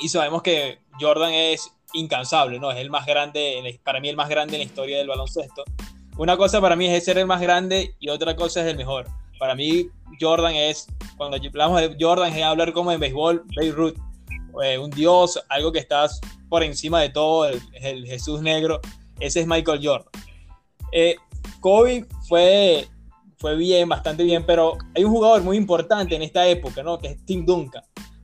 y 0.00 0.08
sabemos 0.08 0.40
que 0.40 0.78
Jordan 0.98 1.34
es 1.34 1.70
incansable, 1.92 2.58
¿no? 2.58 2.70
Es 2.70 2.78
el 2.78 2.88
más 2.88 3.04
grande, 3.04 3.78
para 3.84 4.00
mí 4.00 4.08
el 4.08 4.16
más 4.16 4.30
grande 4.30 4.54
en 4.54 4.60
la 4.60 4.64
historia 4.64 4.96
del 4.96 5.08
baloncesto. 5.08 5.64
Una 6.16 6.38
cosa 6.38 6.62
para 6.62 6.76
mí 6.76 6.86
es 6.86 7.04
ser 7.04 7.18
el 7.18 7.26
más 7.26 7.42
grande 7.42 7.94
y 8.00 8.08
otra 8.08 8.34
cosa 8.34 8.62
es 8.62 8.68
el 8.68 8.78
mejor. 8.78 9.06
Para 9.38 9.54
mí 9.54 9.90
Jordan 10.18 10.54
es, 10.54 10.86
cuando 11.18 11.36
hablamos 11.36 11.78
de 11.78 11.94
Jordan 12.00 12.32
es 12.32 12.42
hablar 12.42 12.72
como 12.72 12.90
en 12.90 13.00
béisbol, 13.00 13.44
Beirut, 13.54 13.98
eh, 14.62 14.78
un 14.78 14.90
dios, 14.90 15.42
algo 15.48 15.72
que 15.72 15.78
está 15.78 16.06
por 16.48 16.62
encima 16.62 17.00
de 17.00 17.10
todo, 17.10 17.46
el, 17.46 18.06
Jesús 18.06 18.40
negro, 18.40 18.80
ese 19.20 19.40
es 19.40 19.46
Michael 19.46 19.80
Jordan. 19.82 20.08
Eh, 20.92 21.16
Kobe 21.60 22.06
fue, 22.28 22.86
fue 23.38 23.56
bien, 23.56 23.88
bastante 23.88 24.22
bien, 24.22 24.44
pero 24.46 24.76
hay 24.94 25.04
un 25.04 25.10
jugador 25.10 25.42
muy 25.42 25.56
importante 25.56 26.14
en 26.14 26.22
esta 26.22 26.46
época, 26.46 26.82
¿no? 26.82 26.98
Que 26.98 27.08
es 27.08 27.24
Tim 27.24 27.44
Duncan. 27.44 27.82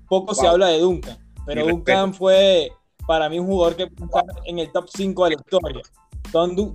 Poco 0.08 0.34
se 0.34 0.46
habla 0.46 0.68
de 0.68 0.80
Duncan, 0.80 1.18
pero 1.46 1.66
Duncan 1.66 2.12
fue 2.14 2.70
para 3.06 3.28
mí 3.28 3.38
un 3.38 3.46
jugador 3.46 3.76
que 3.76 3.88
en 4.44 4.58
el 4.58 4.70
top 4.72 4.88
5 4.88 5.24
de 5.24 5.30
la 5.30 5.36
historia. 5.36 5.82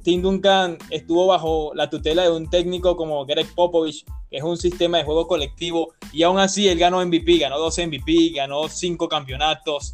Tim 0.04 0.22
Duncan 0.22 0.78
estuvo 0.90 1.28
bajo 1.28 1.72
la 1.76 1.90
tutela 1.90 2.24
de 2.24 2.32
un 2.32 2.50
técnico 2.50 2.98
como 2.98 3.26
Greg 3.26 3.48
Popovich, 3.56 4.04
que 4.30 4.38
es 4.38 4.44
un 4.44 4.58
sistema 4.58 4.98
de 4.98 5.06
juego 5.06 5.28
colectivo, 5.28 5.94
y 6.12 6.24
aún 6.24 6.40
así 6.40 6.68
él 6.68 6.78
ganó 6.78 7.06
MVP, 7.06 7.38
ganó 7.38 7.58
12 7.60 7.88
MVP, 7.88 8.32
ganó 8.36 8.68
5 8.68 9.08
campeonatos. 9.08 9.92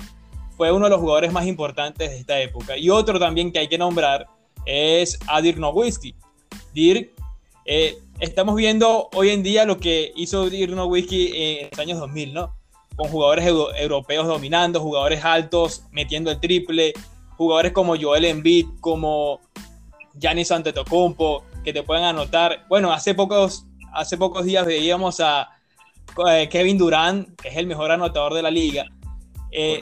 Fue 0.57 0.71
uno 0.71 0.85
de 0.85 0.91
los 0.91 0.99
jugadores 0.99 1.31
más 1.31 1.45
importantes 1.45 2.09
de 2.09 2.17
esta 2.17 2.39
época. 2.39 2.77
Y 2.77 2.89
otro 2.89 3.19
también 3.19 3.51
que 3.51 3.59
hay 3.59 3.67
que 3.67 3.77
nombrar 3.77 4.27
es 4.65 5.19
a 5.27 5.41
Dirk 5.41 5.57
Nowitzki. 5.57 6.15
Dirk, 6.73 7.11
eh, 7.65 7.97
estamos 8.19 8.55
viendo 8.55 9.09
hoy 9.13 9.29
en 9.29 9.43
día 9.43 9.65
lo 9.65 9.77
que 9.77 10.11
hizo 10.15 10.49
Dirk 10.49 10.73
Nowitzki 10.73 11.31
en 11.35 11.69
los 11.69 11.79
años 11.79 11.99
2000, 11.99 12.33
¿no? 12.33 12.55
Con 12.95 13.09
jugadores 13.09 13.45
europeos 13.77 14.27
dominando, 14.27 14.79
jugadores 14.79 15.23
altos 15.23 15.83
metiendo 15.91 16.29
el 16.31 16.39
triple, 16.39 16.93
jugadores 17.41 17.71
como 17.71 17.99
Joel 17.99 18.25
Embiid, 18.25 18.67
como 18.81 19.41
Giannis 20.13 20.51
Antetokounmpo, 20.51 21.43
que 21.63 21.73
te 21.73 21.81
pueden 21.81 22.03
anotar. 22.03 22.67
Bueno, 22.69 22.91
hace 22.91 23.15
pocos, 23.15 23.65
hace 23.93 24.15
pocos 24.15 24.45
días 24.45 24.63
veíamos 24.63 25.19
a 25.21 25.49
eh, 26.29 26.47
Kevin 26.49 26.77
Durant, 26.77 27.35
que 27.41 27.47
es 27.47 27.57
el 27.57 27.65
mejor 27.65 27.89
anotador 27.89 28.35
de 28.35 28.43
la 28.43 28.51
liga, 28.51 28.85
eh, 29.51 29.79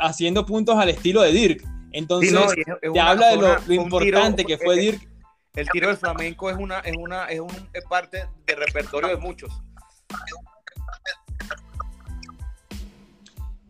haciendo 0.00 0.44
puntos 0.44 0.76
al 0.76 0.90
estilo 0.90 1.22
de 1.22 1.32
Dirk. 1.32 1.64
Entonces, 1.92 2.34
te 2.92 3.00
habla 3.00 3.28
de 3.30 3.36
lo, 3.36 3.72
importante 3.72 4.44
que 4.44 4.58
fue 4.58 4.76
Dirk. 4.76 5.08
El 5.54 5.66
tiro 5.70 5.88
del 5.88 5.96
flamenco 5.96 6.50
es 6.50 6.58
una, 6.58 6.80
es 6.80 6.94
una, 6.94 7.24
es 7.24 7.40
un 7.40 7.48
parte 7.88 8.26
del 8.44 8.56
repertorio 8.58 9.08
de 9.08 9.16
muchos. 9.16 9.50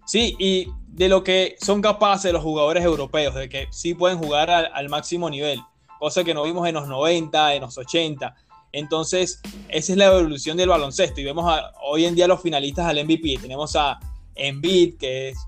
Sí, 0.07 0.34
y 0.41 0.72
de 0.99 1.09
lo 1.09 1.22
que 1.22 1.57
son 1.61 1.80
capaces 1.80 2.32
los 2.32 2.42
jugadores 2.42 2.84
europeos, 2.84 3.32
de 3.36 3.49
que 3.49 3.68
sí 3.70 3.94
pueden 3.94 4.18
jugar 4.18 4.51
al, 4.51 4.88
máximo 4.88 5.30
nivel, 5.30 5.61
cosa 6.01 6.24
que 6.24 6.34
no 6.34 6.42
vimos 6.42 6.66
en 6.66 6.74
los 6.74 6.88
90, 6.88 7.55
en 7.55 7.62
los 7.62 7.78
80. 7.78 8.34
Entonces, 8.72 9.40
esa 9.68 9.92
es 9.92 9.96
la 9.96 10.07
evolución 10.07 10.57
del 10.57 10.70
baloncesto. 10.70 11.20
Y 11.20 11.24
vemos 11.24 11.49
hoy 11.84 12.05
en 12.05 12.16
día 12.16 12.26
los 12.26 12.42
finalistas 12.42 12.86
al 12.86 13.05
MVP. 13.05 13.38
Tenemos 13.40 13.76
a 13.76 14.01
Embiid, 14.34 14.99
que 14.99 15.28
es, 15.28 15.38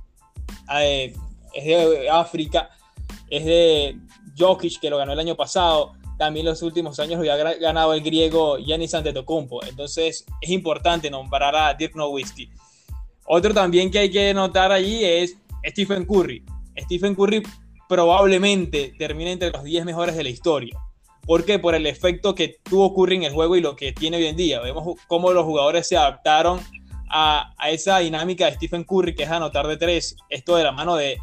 eh, 0.72 1.14
es 1.53 1.64
de 1.64 2.09
África, 2.09 2.70
es 3.28 3.44
de 3.44 3.98
Jokic, 4.38 4.78
que 4.78 4.88
lo 4.88 4.98
ganó 4.98 5.14
el 5.14 5.18
año 5.18 5.36
pasado. 5.36 5.94
También 6.16 6.46
los 6.46 6.62
últimos 6.62 7.01
años 7.01 7.14
lo 7.14 7.32
había 7.32 7.55
ganado 7.55 7.92
el 7.92 8.03
griego 8.03 8.57
Giannis 8.59 8.94
Antetokounmpo. 8.94 9.64
Entonces, 9.64 10.24
es 10.40 10.51
importante 10.51 11.11
nombrar 11.11 11.57
a 11.57 11.74
Dirk 11.74 11.96
Nowitzki. 11.96 12.48
Otro 13.32 13.53
también 13.53 13.90
que 13.90 13.98
hay 13.98 14.11
que 14.11 14.32
notar 14.34 14.70
allí 14.72 15.05
es 15.05 15.39
Stephen 15.65 16.05
Curry. 16.05 16.45
Stephen 16.79 17.15
Curry 17.15 17.43
probablemente 17.89 18.95
termine 18.99 19.33
entre 19.33 19.51
los 19.51 19.65
10 19.65 19.85
mejores 19.85 20.17
de 20.17 20.23
la 20.23 20.31
historia. 20.31 20.79
¿Por 21.27 21.45
qué? 21.45 21.59
Por 21.59 21.75
el 21.75 21.87
efecto 21.87 22.35
que 22.35 22.57
tuvo 22.63 22.95
Curry 22.95 23.17
en 23.17 23.23
el 23.25 23.33
juego 23.33 23.57
y 23.57 23.61
lo 23.61 23.77
que 23.77 23.93
tiene 23.93 24.17
hoy 24.17 24.27
en 24.27 24.37
día. 24.37 24.61
Vemos 24.61 24.99
cómo 25.07 25.33
los 25.33 25.45
jugadores 25.45 25.87
se 25.87 25.97
adaptaron 25.97 26.61
a, 27.11 27.53
esa 27.69 27.99
dinámica 27.99 28.47
de 28.47 28.55
Stephen 28.55 28.85
Curry, 28.85 29.15
que 29.15 29.25
es 29.25 29.31
anotar 29.31 29.67
de 29.67 29.77
tres. 29.77 30.17
Esto 30.29 30.57
de 30.57 30.65
la 30.65 30.73
mano 30.73 30.97
de, 30.97 31.19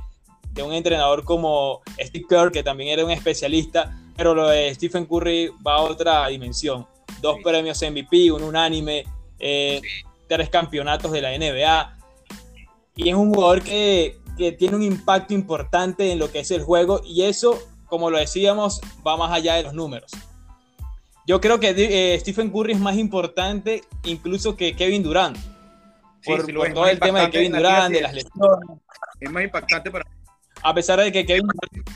un 0.63 0.73
entrenador 0.73 1.23
como 1.23 1.81
Steve 1.99 2.25
Kerr, 2.27 2.51
que 2.51 2.63
también 2.63 2.89
era 2.89 3.05
un 3.05 3.11
especialista, 3.11 3.95
pero 4.15 4.33
lo 4.33 4.47
de 4.47 4.73
Stephen 4.73 5.05
Curry 5.05 5.51
va 5.65 5.75
a 5.75 5.81
otra 5.81 6.27
dimensión. 6.27 6.87
Dos 7.21 7.37
premios 7.43 7.81
MVP, 7.81 8.31
un 8.31 8.43
unánime, 8.43 9.03
eh, 9.39 9.81
tres 10.27 10.49
campeonatos 10.49 11.11
de 11.11 11.21
la 11.21 11.37
NBA. 11.37 11.97
Y 12.95 13.09
es 13.09 13.15
un 13.15 13.33
jugador 13.33 13.61
que 13.61 14.17
que 14.37 14.51
tiene 14.51 14.75
un 14.75 14.83
impacto 14.83 15.33
importante 15.33 16.11
en 16.11 16.19
lo 16.19 16.31
que 16.31 16.39
es 16.39 16.51
el 16.51 16.63
juego 16.63 17.01
y 17.03 17.23
eso, 17.23 17.59
como 17.87 18.09
lo 18.09 18.17
decíamos, 18.17 18.79
va 19.05 19.17
más 19.17 19.31
allá 19.31 19.55
de 19.55 19.63
los 19.63 19.73
números. 19.73 20.11
Yo 21.25 21.41
creo 21.41 21.59
que 21.59 21.73
eh, 21.75 22.19
Stephen 22.19 22.49
Curry 22.49 22.73
es 22.73 22.79
más 22.79 22.95
importante 22.95 23.83
incluso 24.05 24.55
que 24.55 24.73
Kevin 24.75 25.03
Durant. 25.03 25.37
por, 26.25 26.45
todo 26.45 26.87
el 26.87 26.99
tema 26.99 27.21
de 27.21 27.29
Kevin 27.29 27.51
Durant, 27.51 27.93
de 27.93 28.01
las 28.01 28.13
lesiones. 28.13 28.79
Es 29.19 29.29
más 29.29 29.43
impactante 29.43 29.91
para... 29.91 30.05
A 30.63 30.73
pesar 30.73 30.99
de 30.99 31.11
que 31.11 31.25
Kevin 31.25 31.47
Durant 31.47 31.89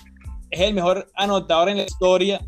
es 0.49 0.59
el 0.59 0.73
mejor 0.73 1.09
anotador 1.15 1.69
en 1.69 1.77
la 1.77 1.83
historia, 1.83 2.45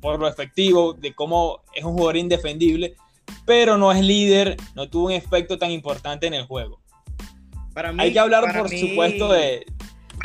por 0.00 0.18
lo 0.18 0.26
efectivo, 0.26 0.94
de 0.94 1.14
cómo 1.14 1.60
es 1.74 1.84
un 1.84 1.92
jugador 1.92 2.16
indefendible, 2.16 2.96
pero 3.44 3.76
no 3.76 3.92
es 3.92 4.00
líder, 4.02 4.56
no 4.74 4.88
tuvo 4.88 5.06
un 5.06 5.12
efecto 5.12 5.58
tan 5.58 5.70
importante 5.70 6.26
en 6.26 6.34
el 6.34 6.46
juego. 6.46 6.80
Hay 7.98 8.12
que 8.12 8.18
hablar, 8.18 8.44
por 8.56 8.68
supuesto, 8.70 9.32
de. 9.32 9.66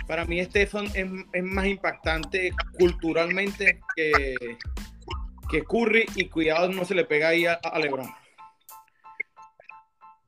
Para 0.07 0.25
mí, 0.25 0.43
Stefan 0.43 0.87
es, 0.93 1.43
más 1.43 1.65
impactante 1.65 2.53
culturalmente 2.77 3.79
que, 3.95 4.35
que 5.49 5.63
Curry 5.63 6.05
y 6.15 6.27
cuidado 6.29 6.69
no 6.69 6.85
se 6.85 6.95
le 6.95 7.05
pega 7.05 7.29
ahí 7.29 7.45
a, 7.45 7.59
LeBron. 7.77 8.09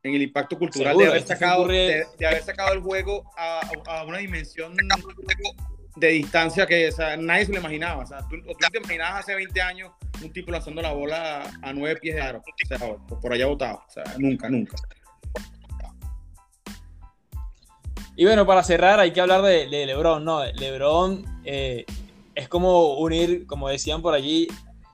En 0.03 0.15
el 0.15 0.21
impacto 0.21 0.57
cultural 0.57 0.97
de, 0.97 1.07
haber 1.07 1.23
sacado, 1.23 1.65
de, 1.67 2.05
haber 2.25 2.43
sacado 2.43 2.73
el 2.73 2.81
juego 2.81 3.23
a, 3.37 4.03
una 4.05 4.17
dimensión 4.17 4.75
de 5.95 6.07
distancia 6.07 6.65
que 6.65 6.89
nadie 7.19 7.45
se 7.45 7.53
lo 7.53 7.59
imaginaba. 7.59 8.03
O 8.03 8.05
sea, 8.05 8.19
tú, 8.29 8.35
te 8.71 8.77
imaginabas 8.77 9.21
hace 9.21 9.35
20 9.35 9.61
años 9.61 9.91
un 10.21 10.31
tipo 10.31 10.51
lanzando 10.51 10.81
la 10.81 10.91
bola 10.91 11.43
a, 11.61 11.73
nueve 11.73 11.99
pies 12.01 12.15
de 12.15 12.21
aro, 12.21 12.39
o 12.39 12.67
sea, 12.67 12.79
por 13.21 13.31
allá 13.31 13.45
botado. 13.45 13.81
O 13.87 13.91
sea, 13.91 14.03
nunca, 14.17 14.49
nunca. 14.49 14.75
Y 18.15 18.25
bueno, 18.25 18.45
para 18.45 18.63
cerrar 18.63 18.99
hay 18.99 19.11
que 19.11 19.21
hablar 19.21 19.41
de, 19.41 19.67
LeBron, 19.67 20.23
¿no? 20.23 20.43
LeBron 20.43 21.25
eh, 21.45 21.85
es 22.35 22.47
como 22.47 22.95
unir, 22.97 23.47
como 23.47 23.69
decían 23.69 24.01
por 24.01 24.13
allí, 24.13 24.47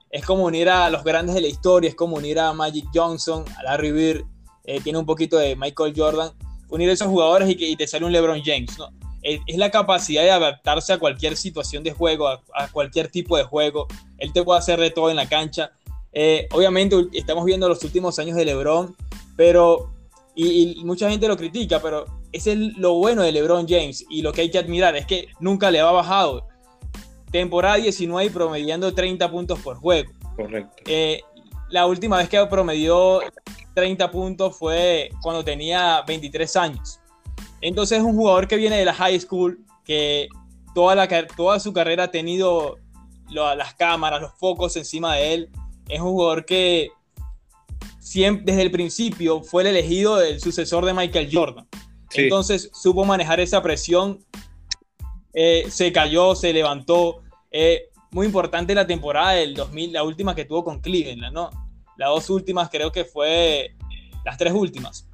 es 0.10 0.26
como 0.26 0.46
unir 0.46 0.70
a 0.70 0.90
los 0.90 1.04
grandes 1.04 1.36
de 1.36 1.42
la 1.42 1.48
historia, 1.48 1.90
es 1.90 1.96
como 1.96 2.16
unir 2.16 2.40
a 2.40 2.54
Magic 2.54 2.86
Johnson, 2.94 3.46
a 3.58 3.64
Larry 3.64 3.92
Bird, 3.92 4.26
eh, 4.64 4.80
tiene 4.82 5.00
un 5.00 5.06
poquito 5.06 5.38
de 5.38 5.56
Michael 5.56 5.94
Jordan, 5.96 6.32
unir 6.70 6.90
a 6.90 6.94
esos 6.94 7.08
jugadores 7.08 7.50
y, 7.50 7.56
que, 7.56 7.76
te 7.76 7.88
sale 7.88 8.06
un 8.06 8.12
LeBron 8.12 8.42
James, 8.44 8.78
¿no? 8.78 8.90
Es, 9.22 9.40
la 9.58 9.70
capacidad 9.70 10.24
de 10.24 10.32
adaptarse 10.32 10.94
a 10.94 10.98
cualquier 10.98 11.36
situación 11.36 11.84
de 11.84 11.92
juego, 11.92 12.28
a, 12.28 12.68
cualquier 12.72 13.10
tipo 13.10 13.36
de 13.36 13.44
juego. 13.44 13.88
Él 14.18 14.32
te 14.32 14.44
puede 14.44 14.60
hacer 14.60 14.80
de 14.80 14.92
todo 14.92 15.10
en 15.10 15.18
la 15.18 15.28
cancha. 15.28 15.72
Eh, 16.14 16.48
obviamente 16.52 16.96
estamos 17.14 17.44
viendo 17.44 17.68
los 17.68 17.84
últimos 17.84 18.18
años 18.18 18.38
de 18.38 18.46
LeBron, 18.46 18.96
pero 19.36 19.92
y, 20.36 20.82
mucha 20.86 21.10
gente 21.10 21.28
lo 21.28 21.36
critica, 21.36 21.82
pero 21.82 22.06
es 22.32 22.46
lo 22.78 22.96
bueno 22.96 23.22
de 23.24 23.32
LeBron 23.32 23.68
James 23.68 24.06
y 24.10 24.22
lo 24.22 24.32
que 24.32 24.42
hay 24.42 24.52
que 24.52 24.60
admirar 24.60 24.96
es 24.96 25.06
que 25.06 25.28
nunca 25.40 25.72
le 25.72 25.80
ha 25.80 25.92
bajado. 25.92 26.48
Temporada 27.32 27.76
19 27.76 28.32
promediando 28.32 28.94
30 28.94 29.30
puntos 29.32 29.60
por 29.60 29.78
juego. 29.78 30.12
Correcto. 30.36 30.84
Eh, 30.86 31.22
la 31.70 31.86
última 31.86 32.18
vez 32.18 32.30
que 32.30 32.44
promedió 32.48 33.22
30 33.76 34.12
puntos 34.12 34.58
fue 34.58 35.10
cuando 35.22 35.44
tenía 35.44 36.04
23 36.08 36.56
años. 36.56 37.00
Entonces 37.62 38.00
es 38.00 38.04
un 38.04 38.16
jugador 38.16 38.48
que 38.48 38.56
viene 38.56 38.78
de 38.78 38.86
la 38.86 38.94
high 38.94 39.20
school, 39.20 39.60
que 39.84 40.28
toda, 40.74 40.96
la, 40.96 41.28
toda 41.28 41.60
su 41.60 41.74
carrera 41.74 42.06
ha 42.06 42.12
tenido 42.12 42.78
las 43.30 43.76
cámaras, 43.76 44.22
los 44.22 44.34
focos 44.34 44.76
encima 44.76 45.16
de 45.16 45.34
él. 45.34 45.50
Es 45.88 46.00
un 46.00 46.12
jugador 46.12 46.46
que 46.46 46.90
desde 48.14 48.62
el 48.62 48.72
principio 48.72 49.44
fue 49.44 49.64
el 49.64 49.68
elegido 49.68 50.22
el 50.22 50.40
sucesor 50.40 50.86
de 50.86 50.94
Michael 50.94 51.30
Jordan. 51.32 51.68
Entonces 52.14 52.72
supo 52.74 53.06
manejar 53.06 53.40
esa 53.40 53.62
presión, 53.62 54.24
eh, 55.34 55.66
se 55.70 55.92
cayó, 55.92 56.36
se 56.36 56.54
levantó. 56.54 57.22
Eh, 57.52 57.90
muy 58.12 58.26
importante 58.26 58.74
la 58.74 58.88
temporada 58.88 59.34
del 59.34 59.54
2000, 59.54 59.94
la 59.94 60.04
última 60.04 60.34
que 60.36 60.46
tuvo 60.46 60.64
con 60.64 60.80
Cleveland, 60.80 61.34
¿no? 61.34 61.50
Las 61.98 62.10
dos 62.10 62.30
últimas 62.30 62.70
creo 62.70 62.92
que 62.92 63.06
fue, 63.06 63.76
las 64.26 64.38
tres 64.38 64.54
últimas. 64.54 65.08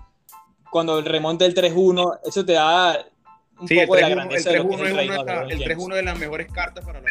Cuando 0.70 1.00
el 1.00 1.06
remonte 1.06 1.44
del 1.44 1.56
3-1, 1.56 2.20
eso 2.26 2.46
te 2.46 2.54
da 2.54 3.06
un 3.60 3.68
poco 3.68 3.96
de 3.96 4.02
la 4.02 4.10
grandeza 4.10 4.52
el 4.52 4.64
3-1 4.64 5.90
es, 5.90 5.96
de 5.96 6.04
las 6.04 6.20
mejores 6.20 6.52
cartas 6.52 6.84
para 6.86 7.02
la 7.02 7.10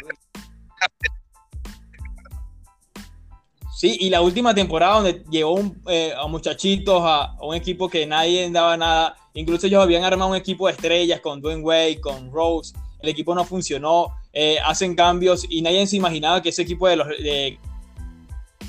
Sí, 3.74 3.96
y 4.00 4.08
la 4.08 4.20
última 4.20 4.54
temporada 4.54 4.94
donde 4.94 5.24
llevó 5.30 5.60
eh, 5.88 6.14
a 6.16 6.26
muchachitos 6.28 7.02
a, 7.04 7.36
un 7.42 7.54
equipo 7.56 7.88
que 7.88 8.06
nadie 8.06 8.48
daba 8.50 8.76
nada, 8.76 9.16
incluso 9.34 9.66
ellos 9.66 9.82
habían 9.82 10.04
armado 10.04 10.30
un 10.30 10.36
equipo 10.36 10.66
de 10.66 10.72
estrellas 10.72 11.20
con 11.20 11.40
Dwayne 11.40 11.62
Wade, 11.62 12.00
con 12.00 12.30
Rose, 12.32 12.72
el 13.00 13.08
equipo 13.08 13.34
no 13.34 13.44
funcionó, 13.44 14.16
eh, 14.32 14.58
hacen 14.64 14.94
cambios 14.94 15.44
y 15.48 15.60
nadie 15.60 15.86
se 15.86 15.96
imaginaba 15.96 16.40
que 16.40 16.48
ese 16.48 16.62
equipo 16.62 16.88
de 16.88 16.96
los, 16.96 17.08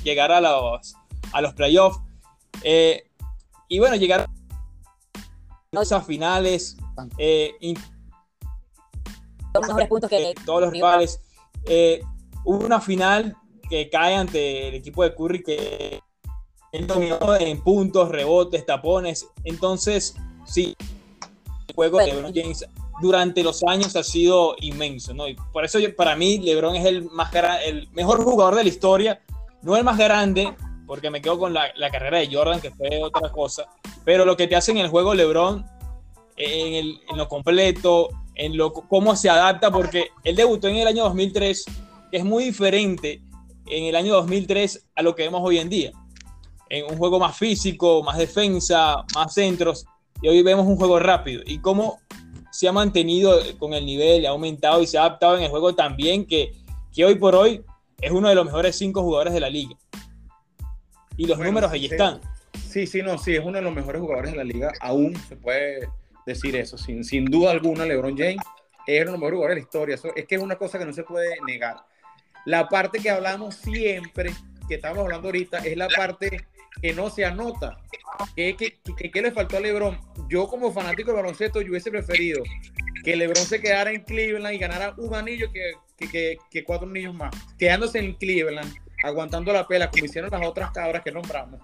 llegara 0.04 0.38
a 0.38 0.40
los, 0.40 0.94
a 1.32 1.40
los 1.40 1.54
playoffs. 1.54 1.98
Eh, 2.62 3.08
y 3.68 3.78
bueno, 3.78 3.96
llegar 3.96 4.28
a 5.74 5.82
esas 5.82 6.04
finales, 6.04 6.76
todos 10.44 10.60
los 10.60 10.70
rivales. 10.70 11.20
hubo 12.44 12.64
una 12.64 12.80
final 12.80 13.36
que 13.68 13.88
cae 13.88 14.14
ante 14.14 14.68
el 14.68 14.74
equipo 14.74 15.02
de 15.02 15.14
Curry 15.14 15.42
que 15.42 16.00
dominó 16.86 17.36
en 17.36 17.62
puntos, 17.62 18.10
rebotes, 18.10 18.66
tapones. 18.66 19.28
Entonces, 19.44 20.14
sí, 20.46 20.74
el 21.68 21.74
juego 21.74 21.98
de 21.98 22.06
LeBron 22.06 22.32
James 22.34 22.64
durante 23.00 23.42
los 23.42 23.62
años 23.64 23.94
ha 23.96 24.02
sido 24.02 24.56
inmenso, 24.60 25.12
¿no? 25.12 25.28
Y 25.28 25.34
por 25.52 25.64
eso 25.64 25.78
para 25.96 26.16
mí 26.16 26.38
LeBron 26.38 26.76
es 26.76 26.86
el, 26.86 27.04
más 27.10 27.30
el 27.64 27.88
mejor 27.92 28.22
jugador 28.22 28.54
de 28.54 28.62
la 28.62 28.68
historia, 28.68 29.20
no 29.62 29.76
el 29.76 29.84
más 29.84 29.98
grande, 29.98 30.54
porque 30.86 31.10
me 31.10 31.20
quedo 31.20 31.38
con 31.38 31.52
la, 31.52 31.72
carrera 31.90 32.18
de 32.18 32.32
Jordan, 32.32 32.60
que 32.60 32.70
fue 32.70 33.02
otra 33.02 33.30
cosa, 33.30 33.68
pero 34.04 34.24
lo 34.24 34.36
que 34.36 34.46
te 34.46 34.56
hace 34.56 34.70
en 34.70 34.78
el 34.78 34.88
juego 34.88 35.14
LeBron, 35.14 35.66
en, 36.36 36.98
lo 37.16 37.28
completo, 37.28 38.08
en 38.34 38.56
lo, 38.56 38.72
cómo 38.72 39.16
se 39.16 39.28
adapta, 39.28 39.70
porque 39.70 40.10
él 40.24 40.36
debutó 40.36 40.68
en 40.68 40.76
el 40.76 40.86
año 40.86 41.04
2003, 41.04 41.64
que 42.10 42.16
es 42.16 42.24
muy 42.24 42.44
diferente 42.44 43.22
en 43.66 43.84
el 43.84 43.96
año 43.96 44.14
2003 44.14 44.86
a 44.94 45.02
lo 45.02 45.14
que 45.14 45.24
vemos 45.24 45.42
hoy 45.44 45.58
en 45.58 45.68
día. 45.68 45.92
En 46.68 46.84
un 46.90 46.98
juego 46.98 47.18
más 47.18 47.36
físico, 47.36 48.02
más 48.02 48.18
defensa, 48.18 49.04
más 49.14 49.34
centros, 49.34 49.86
y 50.26 50.28
hoy 50.28 50.42
vemos 50.42 50.66
un 50.66 50.74
juego 50.74 50.98
rápido. 50.98 51.40
Y 51.46 51.60
cómo 51.60 52.00
se 52.50 52.66
ha 52.66 52.72
mantenido 52.72 53.38
con 53.60 53.74
el 53.74 53.86
nivel, 53.86 54.26
ha 54.26 54.30
aumentado 54.30 54.82
y 54.82 54.86
se 54.88 54.98
ha 54.98 55.02
adaptado 55.02 55.36
en 55.36 55.44
el 55.44 55.50
juego 55.50 55.76
también, 55.76 56.26
que, 56.26 56.52
que 56.92 57.04
hoy 57.04 57.14
por 57.14 57.36
hoy 57.36 57.62
es 58.00 58.10
uno 58.10 58.28
de 58.28 58.34
los 58.34 58.44
mejores 58.44 58.76
cinco 58.76 59.02
jugadores 59.02 59.34
de 59.34 59.38
la 59.38 59.48
liga. 59.48 59.76
Y 61.16 61.28
los 61.28 61.38
números 61.38 61.70
ahí 61.70 61.86
están. 61.86 62.20
Sí, 62.68 62.88
sí, 62.88 63.02
no, 63.02 63.16
sí, 63.18 63.36
es 63.36 63.44
uno 63.44 63.52
de 63.52 63.62
los 63.62 63.72
mejores 63.72 64.02
jugadores 64.02 64.32
de 64.32 64.36
la 64.36 64.42
liga, 64.42 64.72
aún 64.80 65.14
se 65.28 65.36
puede 65.36 65.88
decir 66.26 66.56
eso, 66.56 66.76
sin, 66.76 67.04
sin 67.04 67.26
duda 67.26 67.52
alguna, 67.52 67.84
LeBron 67.84 68.18
James 68.18 68.42
es 68.88 69.02
uno 69.02 69.12
de 69.12 69.18
los 69.18 69.20
mejores 69.20 69.36
jugadores 69.36 69.54
de 69.54 69.60
la 69.60 69.64
historia, 69.64 69.94
eso, 69.94 70.08
es 70.16 70.26
que 70.26 70.34
es 70.34 70.42
una 70.42 70.56
cosa 70.56 70.76
que 70.76 70.86
no 70.86 70.92
se 70.92 71.04
puede 71.04 71.36
negar. 71.46 71.76
La 72.46 72.68
parte 72.68 72.98
que 72.98 73.10
hablamos 73.10 73.54
siempre, 73.54 74.34
que 74.66 74.74
estamos 74.74 74.98
hablando 74.98 75.28
ahorita, 75.28 75.58
es 75.58 75.76
la 75.76 75.86
parte 75.88 76.46
que 76.80 76.92
no 76.92 77.10
se 77.10 77.24
anota. 77.24 77.78
¿Qué, 78.34 78.56
qué, 78.56 79.22
le 79.22 79.32
faltó 79.32 79.56
a 79.56 79.60
LeBron? 79.60 79.98
Yo 80.28 80.46
como 80.48 80.72
fanático 80.72 81.10
de 81.10 81.16
baloncesto, 81.16 81.60
yo 81.60 81.70
hubiese 81.70 81.90
preferido 81.90 82.42
que 83.04 83.16
LeBron 83.16 83.44
se 83.44 83.60
quedara 83.60 83.92
en 83.92 84.02
Cleveland 84.02 84.54
y 84.54 84.58
ganara 84.58 84.94
un 84.96 85.14
anillo 85.14 85.48
que, 85.52 86.38
que, 86.50 86.64
cuatro 86.64 86.88
anillos 86.88 87.14
más. 87.14 87.34
Quedándose 87.58 87.98
en 87.98 88.14
Cleveland, 88.14 88.72
aguantando 89.02 89.52
la 89.52 89.66
pela, 89.66 89.90
como 89.90 90.04
hicieron 90.04 90.30
las 90.30 90.46
otras 90.46 90.70
cabras 90.72 91.02
que 91.02 91.12
nombramos. 91.12 91.60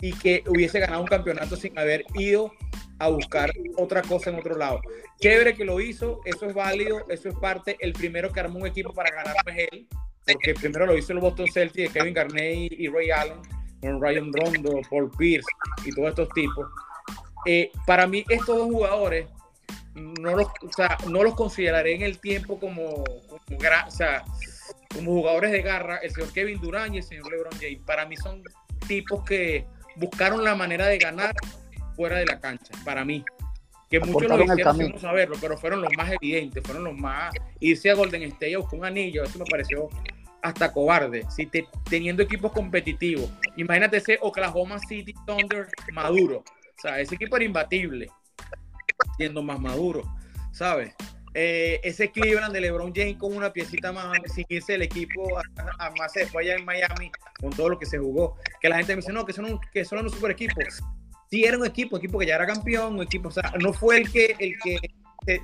Y 0.00 0.12
que 0.12 0.42
hubiese 0.46 0.80
ganado 0.80 1.02
un 1.02 1.06
campeonato 1.06 1.56
sin 1.56 1.78
haber 1.78 2.04
ido 2.14 2.52
a 2.98 3.08
buscar 3.08 3.52
otra 3.76 4.02
cosa 4.02 4.30
en 4.30 4.36
otro 4.36 4.56
lado. 4.56 4.80
Chévere 5.20 5.54
que 5.54 5.64
lo 5.64 5.80
hizo, 5.80 6.20
eso 6.24 6.46
es 6.46 6.54
válido, 6.54 7.06
eso 7.08 7.28
es 7.28 7.34
parte. 7.36 7.76
El 7.80 7.92
primero 7.92 8.32
que 8.32 8.40
armó 8.40 8.60
un 8.60 8.66
equipo 8.66 8.92
para 8.92 9.10
ganar 9.10 9.36
fue 9.42 9.68
él, 9.70 9.86
porque 10.26 10.54
primero 10.54 10.86
lo 10.86 10.96
hizo 10.96 11.12
el 11.12 11.20
Boston 11.20 11.46
Celtics 11.52 11.92
de 11.92 11.98
Kevin 11.98 12.14
Garnett 12.14 12.72
y 12.72 12.88
Ray 12.88 13.10
Allen 13.10 13.40
con 13.84 14.00
Ryan 14.00 14.32
Rondo, 14.32 14.80
Paul 14.88 15.10
Pierce 15.16 15.46
y 15.84 15.90
todos 15.92 16.08
estos 16.10 16.28
tipos. 16.30 16.66
Eh, 17.46 17.70
para 17.86 18.06
mí, 18.06 18.24
estos 18.28 18.56
dos 18.56 18.66
jugadores 18.66 19.26
no 19.94 20.34
los, 20.36 20.48
no 21.08 21.22
los 21.22 21.34
consideraré 21.34 21.94
en 21.94 22.02
el 22.02 22.18
tiempo 22.18 22.58
como, 22.58 23.04
como, 24.94 25.12
jugadores 25.12 25.52
de 25.52 25.62
garra, 25.62 25.98
el 25.98 26.10
señor 26.10 26.32
Kevin 26.32 26.60
Durant 26.60 26.94
y 26.94 26.98
el 26.98 27.04
señor 27.04 27.30
LeBron 27.30 27.52
James. 27.60 27.80
Para 27.84 28.06
mí 28.06 28.16
son 28.16 28.42
tipos 28.88 29.24
que 29.24 29.66
buscaron 29.96 30.42
la 30.42 30.54
manera 30.54 30.86
de 30.86 30.98
ganar 30.98 31.34
fuera 31.94 32.18
de 32.18 32.26
la 32.26 32.40
cancha, 32.40 32.72
para 32.84 33.04
mí. 33.04 33.24
Que 33.90 34.00
muchos 34.00 34.28
lo 34.28 34.42
hicieron 34.42 34.76
sin 34.76 34.98
saberlo, 34.98 35.36
pero 35.40 35.56
fueron 35.56 35.82
los 35.82 35.90
más 35.96 36.10
evidentes, 36.10 36.62
fueron 36.64 36.84
los 36.84 36.96
más. 36.96 37.32
Irse 37.60 37.90
a 37.90 37.94
Golden 37.94 38.22
State 38.22 38.54
a 38.54 38.58
buscar 38.58 38.80
un 38.80 38.86
anillo, 38.86 39.22
eso 39.22 39.38
me 39.38 39.44
pareció 39.44 39.88
hasta 40.44 40.70
cobarde, 40.70 41.24
si 41.30 41.50
teniendo 41.88 42.22
equipos 42.22 42.52
competitivos. 42.52 43.30
Imagínate 43.56 43.96
ese 43.96 44.18
Oklahoma 44.20 44.78
City 44.78 45.14
Thunder 45.26 45.68
maduro. 45.90 46.44
O 46.46 46.80
sea, 46.82 47.00
ese 47.00 47.14
equipo 47.14 47.36
era 47.36 47.46
imbatible, 47.46 48.10
siendo 49.16 49.42
más 49.42 49.58
maduro, 49.58 50.02
¿sabes? 50.52 50.94
Eh, 51.32 51.80
ese 51.82 52.10
Cleveland 52.10 52.52
de 52.52 52.60
LeBron 52.60 52.92
James 52.94 53.16
con 53.16 53.34
una 53.34 53.54
piecita 53.54 53.90
más, 53.90 54.18
sin 54.34 54.44
irse 54.50 54.74
el 54.74 54.82
equipo 54.82 55.38
a, 55.78 55.90
más 55.98 56.12
después 56.12 56.46
allá 56.46 56.56
en 56.58 56.64
Miami, 56.66 57.10
con 57.40 57.50
todo 57.50 57.70
lo 57.70 57.78
que 57.78 57.86
se 57.86 57.98
jugó. 57.98 58.36
Que 58.60 58.68
la 58.68 58.76
gente 58.76 58.94
me 58.94 59.00
dice, 59.00 59.14
no, 59.14 59.24
que 59.24 59.32
son, 59.32 59.58
que 59.72 59.84
son 59.86 60.04
los 60.04 60.12
super 60.12 60.30
equipos. 60.30 60.82
Sí, 61.30 61.44
era 61.44 61.56
un 61.56 61.64
equipo, 61.64 61.96
equipo 61.96 62.18
que 62.18 62.26
ya 62.26 62.34
era 62.34 62.46
campeón, 62.46 62.96
un 62.96 63.02
equipo, 63.02 63.28
o 63.28 63.32
sea, 63.32 63.50
no 63.58 63.72
fue 63.72 63.96
el 63.96 64.12
que, 64.12 64.36
el 64.38 64.58
que 64.62 64.76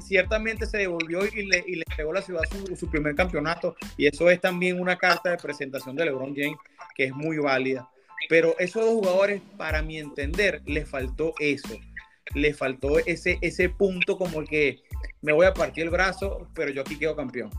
ciertamente 0.00 0.66
se 0.66 0.78
devolvió 0.78 1.24
y 1.24 1.46
le, 1.46 1.64
y 1.66 1.76
le 1.76 1.84
entregó 1.88 2.10
a 2.10 2.14
la 2.14 2.22
ciudad 2.22 2.42
su, 2.78 2.88
primer 2.88 3.14
campeonato. 3.14 3.76
Y 3.96 4.06
eso 4.06 4.30
es 4.30 4.40
también 4.40 4.80
una 4.80 4.96
carta 4.96 5.30
de 5.30 5.36
presentación 5.36 5.96
de 5.96 6.06
LeBron 6.06 6.34
James 6.34 6.58
que 6.94 7.04
es 7.04 7.12
muy 7.12 7.38
válida. 7.38 7.88
Pero 8.28 8.54
esos 8.58 8.84
dos 8.84 8.94
jugadores, 8.94 9.40
para 9.56 9.82
mi 9.82 9.98
entender, 9.98 10.62
les 10.66 10.88
faltó 10.88 11.32
eso. 11.38 11.74
Le 12.34 12.54
faltó 12.54 12.98
ese, 12.98 13.38
ese 13.40 13.68
punto 13.70 14.16
como 14.18 14.44
que 14.44 14.82
me 15.22 15.32
voy 15.32 15.46
a 15.46 15.54
partir 15.54 15.84
el 15.84 15.90
brazo, 15.90 16.46
pero 16.54 16.70
yo 16.70 16.82
aquí 16.82 16.98
quedo 16.98 17.16
campeón. 17.16 17.50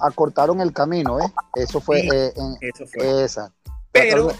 Acortaron 0.00 0.60
el 0.60 0.72
camino, 0.72 1.20
¿eh? 1.20 1.30
Eso 1.54 1.80
fue, 1.80 2.00
eh, 2.00 2.32
eso 2.60 2.86
fue. 2.86 3.24
esa. 3.24 3.52
Pero 3.92 4.32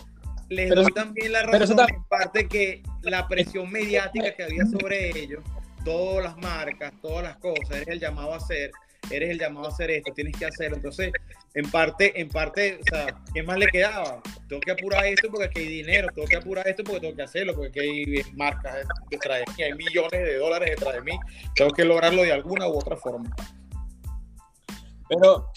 les 0.49 0.70
doy 0.70 0.87
también 0.93 1.33
la 1.33 1.43
razón 1.43 1.78
en 1.80 2.03
parte 2.05 2.49
que 2.49 2.83
la 3.03 3.28
presión 3.28 3.70
mediática 3.70 4.35
que 4.35 4.43
había 4.43 4.66
sobre 4.66 5.16
ellos 5.18 5.43
todas 5.85 6.24
las 6.24 6.37
marcas, 6.39 6.93
todas 7.01 7.24
las 7.24 7.37
cosas, 7.37 7.70
eres 7.70 7.89
el 7.89 8.01
llamado 8.01 8.35
a 8.35 8.37
hacer, 8.37 8.70
eres 9.11 9.30
el 9.30 9.39
llamado 9.39 9.66
a 9.66 9.68
hacer 9.70 9.91
esto, 9.91 10.12
tienes 10.12 10.37
que 10.37 10.47
hacerlo. 10.47 10.76
Entonces, 10.76 11.12
en 11.55 11.70
parte, 11.70 12.20
en 12.20 12.28
parte, 12.28 12.78
o 12.80 12.85
sea, 12.85 13.07
¿qué 13.35 13.43
más 13.43 13.59
le 13.59 13.66
quedaba? 13.66 14.20
Tengo 14.49 14.61
que 14.61 14.72
apurar 14.72 15.05
esto 15.07 15.28
porque 15.30 15.47
aquí 15.47 15.61
hay 15.61 15.68
dinero, 15.68 16.09
tengo 16.14 16.28
que 16.28 16.37
apurar 16.37 16.66
esto 16.68 16.85
porque 16.85 17.01
tengo 17.01 17.16
que 17.16 17.22
hacerlo, 17.22 17.55
porque 17.55 17.68
aquí 17.68 17.80
hay 17.80 18.22
marcas 18.35 18.87
detrás 19.11 19.41
de 19.41 19.53
mí, 19.53 19.62
hay 19.62 19.74
millones 19.74 20.11
de 20.11 20.37
dólares 20.37 20.70
detrás 20.70 20.95
de 20.95 21.03
mí, 21.03 21.18
tengo 21.55 21.70
que 21.72 21.85
lograrlo 21.85 22.22
de 22.22 22.33
alguna 22.33 22.68
u 22.68 22.78
otra 22.78 22.97
forma. 22.97 23.35
Pero, 25.09 25.53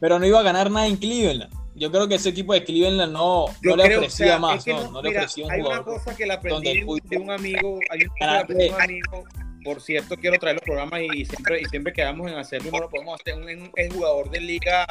pero 0.00 0.18
no 0.18 0.26
iba 0.26 0.40
a 0.40 0.42
ganar 0.42 0.70
nada 0.70 0.86
en 0.86 0.96
Cleveland 0.96 1.57
yo 1.78 1.90
creo 1.90 2.08
que 2.08 2.16
ese 2.16 2.30
equipo 2.30 2.52
de 2.52 2.64
Cleveland 2.64 3.12
no, 3.12 3.46
no 3.62 3.76
le 3.76 3.96
ofrecía 3.96 4.38
más, 4.38 4.66
no, 4.66 5.00
le 5.02 5.10
ofrecía 5.10 5.46
un 5.46 5.52
Hay 5.52 5.60
una 5.60 5.82
cosa 5.82 6.16
que 6.16 6.26
le 6.26 6.32
aprendí 6.32 6.84
de 7.04 7.16
un 7.16 7.30
amigo, 7.30 7.78
hay 7.90 8.00
una 8.02 8.44
cosa 8.44 8.46
que 8.46 8.70
un 8.70 8.80
amigo, 8.80 9.24
por 9.64 9.80
cierto, 9.80 10.16
quiero 10.16 10.38
traer 10.38 10.56
los 10.56 10.64
programas 10.64 11.00
y 11.02 11.24
siempre, 11.24 11.60
y 11.60 11.64
siempre 11.66 11.92
quedamos 11.92 12.30
en 12.30 12.38
hacerlo, 12.38 12.70
no 12.70 12.80
lo 12.80 12.88
podemos 12.88 13.20
hacer, 13.20 13.34
un, 13.34 13.70
jugador 13.90 14.30
de 14.30 14.40
Liga, 14.40 14.86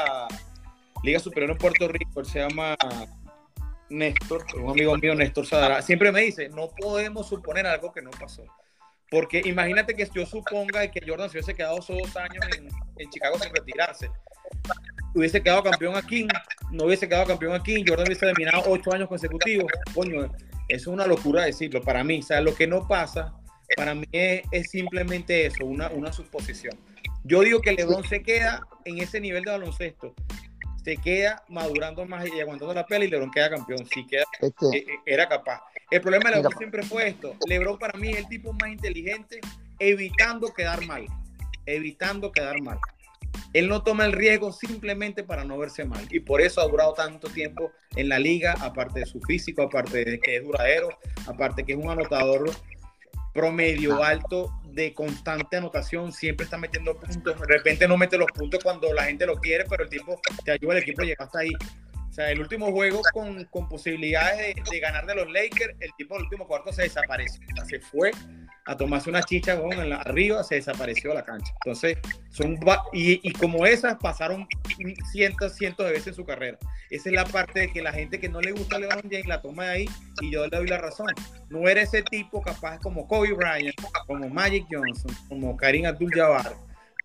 Liga 1.04 1.20
Superior 1.20 1.52
en 1.52 1.58
Puerto 1.58 1.88
Rico, 1.88 2.20
él 2.20 2.26
se 2.26 2.40
llama 2.40 2.76
Néstor, 3.90 4.46
un 4.56 4.72
amigo 4.72 4.96
mío, 4.98 5.16
Néstor 5.16 5.46
Sadara, 5.46 5.82
siempre 5.82 6.12
me 6.12 6.22
dice, 6.22 6.50
no 6.50 6.70
podemos 6.70 7.28
suponer 7.28 7.68
algo 7.68 7.92
que 7.92 8.02
no 8.02 8.12
pasó. 8.12 8.44
Porque 9.10 9.42
imagínate 9.46 9.94
que 9.94 10.06
yo 10.14 10.26
suponga 10.26 10.86
que 10.92 11.00
Jordan 11.08 11.30
se 11.30 11.38
hubiese 11.38 11.56
quedado 11.56 11.82
solo 11.82 12.00
dos 12.04 12.18
años 12.18 12.44
en, 12.58 12.68
en 12.98 13.10
Chicago 13.10 13.40
sin 13.40 13.54
retirarse 13.56 14.10
hubiese 15.14 15.42
quedado 15.42 15.64
campeón 15.64 15.96
aquí, 15.96 16.28
no 16.72 16.86
hubiese 16.86 17.08
quedado 17.08 17.26
campeón 17.26 17.54
aquí, 17.54 17.84
Jordan 17.88 18.06
hubiese 18.08 18.26
terminado 18.26 18.64
ocho 18.68 18.94
años 18.94 19.08
consecutivos. 19.08 19.72
Coño, 19.94 20.26
eso 20.26 20.32
es 20.70 20.88
una 20.88 21.08
locura 21.08 21.46
decirlo 21.46 21.82
para 21.82 22.04
mí. 22.04 22.20
O 22.20 22.24
sea, 22.24 22.42
lo 22.42 22.54
que 22.54 22.68
no 22.68 22.88
pasa, 22.88 23.34
para 23.76 23.96
mí 23.96 24.06
es, 24.12 24.70
simplemente 24.70 25.46
eso, 25.46 25.66
una, 25.66 25.90
una 25.90 26.12
suposición. 26.12 26.78
Yo 27.24 27.42
digo 27.42 27.62
que 27.62 27.74
LeBron 27.74 28.04
se 28.04 28.22
queda 28.22 28.62
en 28.86 29.00
ese 29.00 29.20
nivel 29.20 29.44
de 29.44 29.52
baloncesto. 29.52 30.14
Se 30.84 30.96
queda 30.96 31.44
madurando 31.50 32.06
más 32.06 32.26
y 32.28 32.40
aguantando 32.40 32.74
la 32.74 32.86
pelea 32.86 33.08
y 33.08 33.12
LeBron 33.12 33.32
queda 33.32 33.50
campeón. 33.50 33.86
Sí, 33.94 34.06
queda, 34.08 34.24
eh, 34.42 34.52
eh, 34.74 34.86
era 35.06 35.28
capaz. 35.28 35.62
El 35.92 36.02
problema 36.02 36.30
de 36.30 36.38
LeBron 36.38 36.58
siempre 36.58 36.84
fue 36.84 37.10
esto. 37.10 37.36
LeBron 37.48 37.78
para 37.78 37.98
mí 38.00 38.10
es 38.10 38.20
el 38.20 38.28
tipo 38.28 38.54
más 38.54 38.70
inteligente 38.70 39.42
evitando 39.80 40.54
quedar 40.54 40.86
mal. 40.86 41.06
Evitando 41.66 42.32
quedar 42.32 42.62
mal. 42.62 42.80
Él 43.54 43.68
no 43.70 43.84
toma 43.84 44.06
el 44.06 44.14
riesgo 44.14 44.52
simplemente 44.52 45.24
para 45.24 45.44
no 45.44 45.58
verse 45.58 45.86
mal. 45.86 46.08
Y 46.10 46.20
por 46.20 46.42
eso 46.42 46.62
ha 46.62 46.68
durado 46.68 46.94
tanto 46.94 47.30
tiempo 47.30 47.72
en 47.96 48.10
la 48.10 48.20
liga, 48.20 48.56
aparte 48.62 49.02
de 49.02 49.06
su 49.06 49.20
físico, 49.22 49.64
aparte 49.64 50.06
de 50.06 50.20
que 50.20 50.38
es 50.38 50.44
duradero, 50.44 50.90
aparte 51.28 51.64
que 51.64 51.74
es 51.74 51.78
un 51.78 51.90
anotador 51.90 52.50
promedio 53.34 54.04
ah. 54.04 54.10
alto 54.10 54.52
de 54.66 54.94
constante 54.94 55.58
anotación, 55.58 56.12
siempre 56.12 56.46
está 56.46 56.58
metiendo 56.58 56.96
puntos. 56.96 57.40
De 57.40 57.48
repente 57.48 57.88
no 57.88 57.98
mete 57.98 58.18
los 58.18 58.32
puntos 58.32 58.64
cuando 58.64 58.94
la 58.94 59.06
gente 59.06 59.26
lo 59.26 59.36
quiere, 59.36 59.66
pero 59.66 59.84
el 59.84 59.90
tipo 59.90 60.20
te 60.44 60.52
ayuda 60.52 60.74
al 60.74 60.80
equipo 60.80 61.02
a 61.02 61.06
llegar 61.06 61.28
hasta 61.28 61.40
ahí. 61.40 61.52
O 62.10 62.14
sea, 62.14 62.32
el 62.32 62.40
último 62.40 62.72
juego 62.72 63.02
con, 63.14 63.44
con 63.46 63.70
posibilidades 63.70 64.56
de, 64.70 64.80
ganar 64.80 65.06
de 65.06 65.16
los 65.16 65.32
Lakers, 65.32 65.76
el 65.80 65.92
tipo 65.98 66.16
del 66.16 66.24
último 66.24 66.48
cuarto 66.48 66.74
se 66.74 66.84
desapareció. 66.84 67.42
se 67.68 67.80
fue 67.80 68.12
a 68.68 68.76
tomarse 68.76 69.10
una 69.10 69.24
chicha 69.24 69.54
en 69.54 69.90
la, 69.90 69.96
arriba, 69.98 70.44
se 70.44 70.56
desapareció 70.56 71.14
la 71.14 71.24
cancha. 71.24 71.54
Entonces, 71.64 71.98
son 72.30 72.60
y, 72.92 73.28
y, 73.28 73.32
como 73.32 73.66
esas 73.66 73.96
pasaron 73.96 74.46
cientos, 75.12 75.56
cientos 75.56 75.86
de 75.86 75.94
veces 75.94 76.08
en 76.08 76.14
su 76.16 76.26
carrera. 76.26 76.58
Esa 76.90 77.10
es 77.10 77.16
la 77.16 77.24
parte 77.24 77.62
de 77.62 77.72
que 77.72 77.82
la 77.82 77.94
gente 77.94 78.20
que 78.20 78.28
no 78.28 78.42
le 78.42 78.52
gusta 78.52 78.76
a 78.76 78.80
LeBron 78.80 79.04
James 79.04 79.26
la 79.26 79.42
toma 79.42 79.66
de 79.66 79.70
ahí 79.70 79.90
y 80.22 80.32
yo 80.32 80.46
le 80.48 80.58
doy 80.58 80.68
la 80.68 80.78
razón. 80.78 81.08
No 81.50 81.68
era 81.70 81.82
ese 81.82 82.04
tipo 82.04 82.42
capaz 82.42 82.80
como 82.80 83.08
Kobe 83.08 83.32
Bryant, 83.32 83.76
como 84.06 84.28
Magic 84.28 84.66
Johnson, 84.70 85.16
como 85.30 85.56
Karim 85.56 85.86
Abdul-Jabbar, 85.86 86.54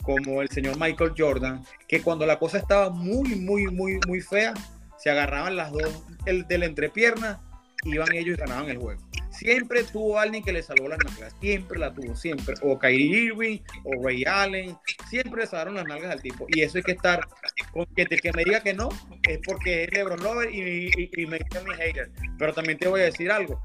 como 0.02 0.42
el 0.42 0.48
señor 0.48 0.76
Michael 0.78 1.14
Jordan, 1.16 1.64
que 1.86 2.02
cuando 2.02 2.26
la 2.26 2.40
cosa 2.40 2.58
estaba 2.58 2.90
muy, 2.90 3.36
muy, 3.36 3.68
muy, 3.68 4.00
muy 4.08 4.20
fea, 4.20 4.52
se 4.98 5.10
agarraban 5.10 5.56
las 5.56 5.70
dos 5.70 6.04
el, 6.26 6.46
de 6.48 6.58
la 6.58 6.66
entrepierna, 6.66 7.40
iban 7.84 8.12
ellos 8.14 8.36
y 8.36 8.40
ganaban 8.40 8.68
el 8.68 8.78
juego. 8.78 9.00
Siempre 9.42 9.84
tuvo 9.84 10.18
alguien 10.18 10.42
que 10.42 10.52
le 10.52 10.62
salvó 10.62 10.88
las 10.88 10.98
nalgas, 10.98 11.34
siempre 11.40 11.78
la 11.78 11.92
tuvo, 11.92 12.14
siempre. 12.14 12.54
O 12.62 12.78
Kyrie 12.78 13.24
Irving, 13.24 13.58
o 13.84 14.04
Ray 14.04 14.24
Allen, 14.24 14.76
siempre 15.08 15.42
le 15.42 15.46
salvaron 15.46 15.74
las 15.74 15.86
nalgas 15.86 16.12
al 16.12 16.22
tipo. 16.22 16.46
Y 16.48 16.62
eso 16.62 16.78
hay 16.78 16.84
que 16.84 16.92
estar, 16.92 17.26
con 17.72 17.86
que, 17.86 18.06
que 18.06 18.32
me 18.32 18.44
diga 18.44 18.60
que 18.60 18.74
no, 18.74 18.88
es 19.28 19.38
porque 19.44 19.84
es 19.84 19.92
LeBron 19.92 20.22
Lover 20.22 20.54
y, 20.54 20.90
y, 20.96 21.26
me 21.26 21.38
dice 21.38 21.64
mi 21.66 21.74
hater. 21.74 22.10
Pero 22.38 22.54
también 22.54 22.78
te 22.78 22.88
voy 22.88 23.00
a 23.00 23.04
decir 23.04 23.30
algo. 23.30 23.60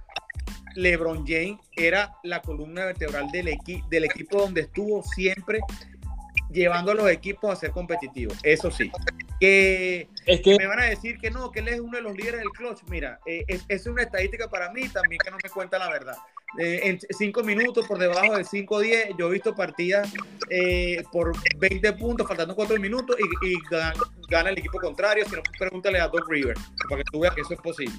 LeBron 0.75 1.25
James 1.25 1.59
era 1.75 2.13
la 2.23 2.41
columna 2.41 2.85
vertebral 2.85 3.29
del, 3.31 3.57
del 3.89 4.03
equipo 4.03 4.41
donde 4.41 4.61
estuvo 4.61 5.03
siempre 5.03 5.59
llevando 6.49 6.91
a 6.91 6.95
los 6.95 7.09
equipos 7.09 7.51
a 7.51 7.55
ser 7.55 7.71
competitivos. 7.71 8.37
Eso 8.43 8.71
sí. 8.71 8.91
Que, 9.39 10.09
es 10.25 10.41
que, 10.41 10.57
me 10.57 10.65
van 10.65 10.79
a 10.79 10.85
decir 10.85 11.19
que 11.19 11.29
no, 11.29 11.51
que 11.51 11.59
él 11.59 11.67
es 11.67 11.79
uno 11.79 11.97
de 11.97 12.03
los 12.03 12.15
líderes 12.15 12.39
del 12.39 12.49
clutch. 12.49 12.81
Mira, 12.89 13.19
eh, 13.25 13.45
es, 13.67 13.85
una 13.85 14.03
estadística 14.03 14.49
para 14.49 14.71
mí 14.71 14.87
también 14.89 15.19
que 15.23 15.31
no 15.31 15.37
me 15.43 15.49
cuenta 15.49 15.77
la 15.77 15.89
verdad. 15.89 16.15
Eh, 16.59 16.81
en 16.83 16.99
cinco 17.11 17.43
minutos, 17.43 17.85
por 17.87 17.99
debajo 17.99 18.35
de 18.35 18.43
5-10, 18.43 19.15
yo 19.17 19.27
he 19.27 19.31
visto 19.33 19.53
partidas 19.53 20.11
eh, 20.49 21.03
por 21.11 21.33
20 21.57 21.93
puntos, 21.93 22.27
faltando 22.27 22.55
4 22.55 22.79
minutos, 22.79 23.15
y, 23.43 23.55
gana, 24.29 24.49
el 24.49 24.57
equipo 24.57 24.79
contrario. 24.79 25.25
Si 25.25 25.35
no, 25.35 25.41
pregúntale 25.59 25.99
a 25.99 26.07
Doc 26.07 26.27
River, 26.29 26.55
para 26.89 27.03
que 27.03 27.09
tú 27.11 27.19
veas 27.19 27.35
que 27.35 27.41
eso 27.41 27.53
es 27.53 27.59
posible. 27.59 27.95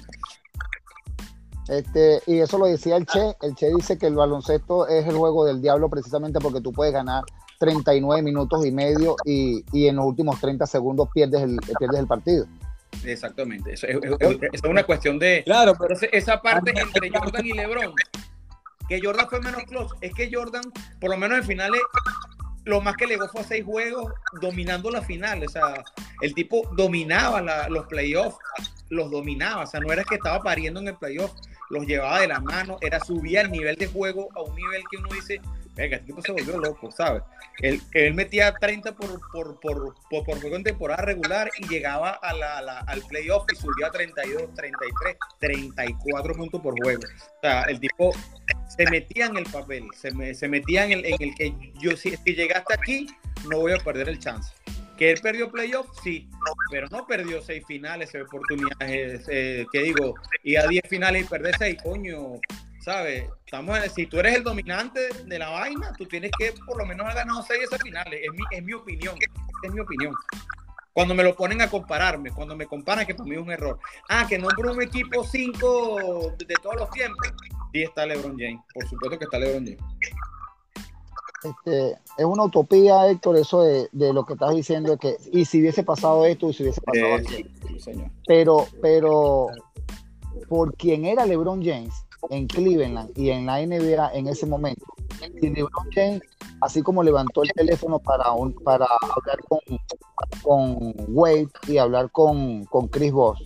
Este, 1.69 2.19
y 2.25 2.39
eso 2.39 2.57
lo 2.57 2.65
decía 2.65 2.97
el 2.97 3.05
Che. 3.05 3.35
El 3.41 3.55
Che 3.55 3.67
dice 3.73 3.97
que 3.97 4.07
el 4.07 4.15
baloncesto 4.15 4.87
es 4.87 5.05
el 5.05 5.15
juego 5.15 5.45
del 5.45 5.61
diablo 5.61 5.87
precisamente 5.87 6.39
porque 6.39 6.61
tú 6.61 6.73
puedes 6.73 6.91
ganar 6.91 7.23
39 7.59 8.23
minutos 8.23 8.65
y 8.65 8.71
medio 8.71 9.15
y, 9.25 9.63
y 9.71 9.87
en 9.87 9.97
los 9.97 10.05
últimos 10.05 10.39
30 10.39 10.65
segundos 10.65 11.09
pierdes 11.13 11.41
el, 11.43 11.57
pierdes 11.77 11.99
el 11.99 12.07
partido. 12.07 12.47
Exactamente, 13.05 13.73
eso 13.73 13.87
es, 13.87 14.63
una 14.63 14.83
cuestión 14.83 15.19
de... 15.19 15.43
Claro, 15.45 15.75
pero 15.79 15.95
esa 16.11 16.41
parte 16.41 16.73
entre 16.75 17.09
Jordan 17.11 17.45
y 17.45 17.53
LeBron, 17.53 17.93
que 18.87 18.99
Jordan 19.01 19.27
fue 19.29 19.39
menos 19.41 19.63
close, 19.63 19.95
es 20.01 20.13
que 20.13 20.29
Jordan, 20.33 20.63
por 20.99 21.11
lo 21.11 21.17
menos 21.17 21.37
en 21.37 21.43
finales, 21.43 21.81
lo 22.65 22.81
más 22.81 22.95
que 22.97 23.05
llegó 23.05 23.27
fue 23.29 23.41
a 23.41 23.43
seis 23.43 23.63
juegos 23.63 24.11
dominando 24.41 24.89
la 24.91 25.01
final, 25.01 25.43
o 25.43 25.49
sea, 25.49 25.83
el 26.21 26.33
tipo 26.33 26.69
dominaba 26.75 27.69
los 27.69 27.85
playoffs, 27.87 28.37
los 28.89 29.11
dominaba, 29.11 29.63
o 29.63 29.67
sea, 29.67 29.79
no 29.79 29.93
era 29.93 30.03
que 30.03 30.15
estaba 30.15 30.41
pariendo 30.41 30.79
en 30.79 30.89
el 30.89 30.95
playoff, 30.95 31.31
los 31.69 31.85
llevaba 31.85 32.21
de 32.21 32.27
la 32.27 32.39
mano, 32.39 32.77
era 32.81 32.99
subía 32.99 33.41
el 33.41 33.51
nivel 33.51 33.75
de 33.75 33.87
juego 33.87 34.29
a 34.35 34.41
un 34.41 34.55
nivel 34.55 34.81
que 34.89 34.97
uno 34.97 35.09
dice, 35.13 35.39
venga, 35.79 35.95
este 35.95 36.07
tipo 36.07 36.21
se 36.21 36.31
volvió 36.31 36.57
loco, 36.57 36.91
¿sabes? 36.91 37.23
Él, 37.61 38.13
metía 38.13 38.53
30 38.53 38.95
por, 38.95 39.19
por, 39.31 39.59
por, 39.59 39.95
por, 40.09 40.39
juego 40.39 40.55
en 40.55 40.63
temporada 40.63 41.03
regular 41.03 41.49
y 41.57 41.67
llegaba 41.67 42.19
a 42.21 42.29
al 42.87 43.01
playoff 43.07 43.45
y 43.51 43.55
subía 43.55 43.87
a 43.87 43.91
32, 43.91 44.53
33, 44.53 45.17
34 45.39 46.33
puntos 46.33 46.61
por 46.61 46.75
juego. 46.81 47.01
O 47.01 47.39
sea, 47.41 47.63
el 47.63 47.79
tipo 47.79 48.11
se 48.67 48.85
metía 48.89 49.27
en 49.27 49.37
el 49.37 49.45
papel, 49.45 49.85
se, 49.95 50.33
se 50.33 50.47
metía 50.47 50.85
en 50.85 50.91
el, 50.91 51.05
en 51.05 51.15
el 51.19 51.35
que 51.35 51.73
yo, 51.79 51.95
si, 51.95 52.15
si 52.15 52.35
llegaste 52.35 52.73
aquí, 52.73 53.07
no 53.49 53.59
voy 53.59 53.71
a 53.73 53.77
perder 53.77 54.09
el 54.09 54.19
chance. 54.19 54.53
Que 54.97 55.11
él 55.11 55.19
perdió 55.21 55.49
playoff, 55.49 55.87
sí, 56.03 56.29
pero 56.69 56.87
no 56.89 57.07
perdió 57.07 57.41
seis 57.41 57.63
finales, 57.65 58.13
oportunidades, 58.15 59.25
eh, 59.29 59.65
que 59.71 59.81
digo, 59.81 60.15
y 60.43 60.57
a 60.57 60.67
10 60.67 60.89
finales 60.89 61.23
y 61.23 61.25
perder 61.25 61.55
seis, 61.57 61.77
coño, 61.81 62.33
¿sabes? 62.79 63.29
Estamos 63.45 63.77
si 63.95 64.05
tú 64.05 64.19
eres 64.19 64.35
el 64.35 64.43
dominante 64.43 65.09
de 65.25 65.39
la 65.39 65.49
vaina, 65.49 65.91
tú 65.97 66.05
tienes 66.05 66.31
que 66.37 66.53
por 66.65 66.77
lo 66.77 66.85
menos 66.85 67.05
haber 67.05 67.17
ganado 67.17 67.43
seis 67.43 67.63
esas 67.63 67.81
finales. 67.81 68.19
Es 68.23 68.31
mi, 68.31 68.43
es 68.51 68.63
mi 68.63 68.73
opinión. 68.73 69.15
Es 69.63 69.71
mi 69.71 69.79
opinión. 69.79 70.13
Cuando 70.93 71.13
me 71.13 71.23
lo 71.23 71.35
ponen 71.35 71.61
a 71.61 71.69
compararme, 71.69 72.31
cuando 72.31 72.55
me 72.55 72.65
comparan, 72.65 73.05
que 73.05 73.15
para 73.15 73.29
mí 73.29 73.35
es 73.35 73.41
un 73.41 73.51
error. 73.51 73.79
Ah, 74.09 74.25
que 74.27 74.37
nombró 74.37 74.73
un 74.73 74.81
equipo 74.81 75.23
5 75.23 76.35
de 76.37 76.55
todos 76.61 76.75
los 76.75 76.89
tiempos. 76.91 77.27
Sí 77.71 77.83
está 77.83 78.05
LeBron 78.05 78.37
James. 78.37 78.61
Por 78.73 78.87
supuesto 78.87 79.17
que 79.19 79.25
está 79.25 79.39
LeBron 79.39 79.65
James. 79.65 79.83
Este, 81.43 81.91
es 82.17 82.25
una 82.25 82.43
utopía, 82.43 83.07
Héctor, 83.09 83.37
eso 83.37 83.63
de, 83.63 83.87
de, 83.93 84.11
lo 84.11 84.25
que 84.25 84.33
estás 84.33 84.53
diciendo, 84.53 84.97
que 84.97 85.15
y 85.31 85.45
si 85.45 85.61
hubiese 85.61 85.83
pasado 85.83 86.25
esto, 86.25 86.49
y 86.49 86.53
si 86.53 86.63
hubiese 86.63 86.81
pasado 86.81 87.17
eh, 87.17 88.11
Pero, 88.27 88.67
pero 88.81 89.47
por 90.49 90.75
quien 90.75 91.05
era 91.05 91.25
LeBron 91.25 91.63
James, 91.63 91.93
en 92.29 92.47
Cleveland 92.47 93.17
y 93.17 93.29
en 93.29 93.45
la 93.45 93.65
NBA 93.65 94.13
en 94.13 94.27
ese 94.27 94.45
momento. 94.45 94.85
Y 95.41 95.49
LeBron 95.49 95.87
James, 95.93 96.21
así 96.61 96.81
como 96.81 97.03
levantó 97.03 97.43
el 97.43 97.51
teléfono 97.51 97.99
para, 97.99 98.31
un, 98.31 98.53
para 98.53 98.85
hablar 98.85 99.39
con, 99.47 99.59
con 100.41 100.93
Wade 101.09 101.49
y 101.67 101.77
hablar 101.77 102.11
con, 102.11 102.65
con 102.65 102.87
Chris 102.87 103.11
Bosh, 103.11 103.41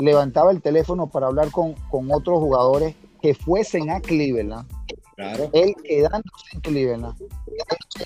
levantaba 0.00 0.50
el 0.50 0.62
teléfono 0.62 1.08
para 1.08 1.26
hablar 1.26 1.50
con, 1.50 1.74
con 1.90 2.10
otros 2.12 2.38
jugadores 2.38 2.94
que 3.20 3.34
fuesen 3.34 3.90
a 3.90 4.00
Cleveland 4.00 4.66
Claro. 5.18 5.50
Él 5.52 5.74
quedándose 5.82 6.46
en 6.52 6.60
Cleveland. 6.60 7.14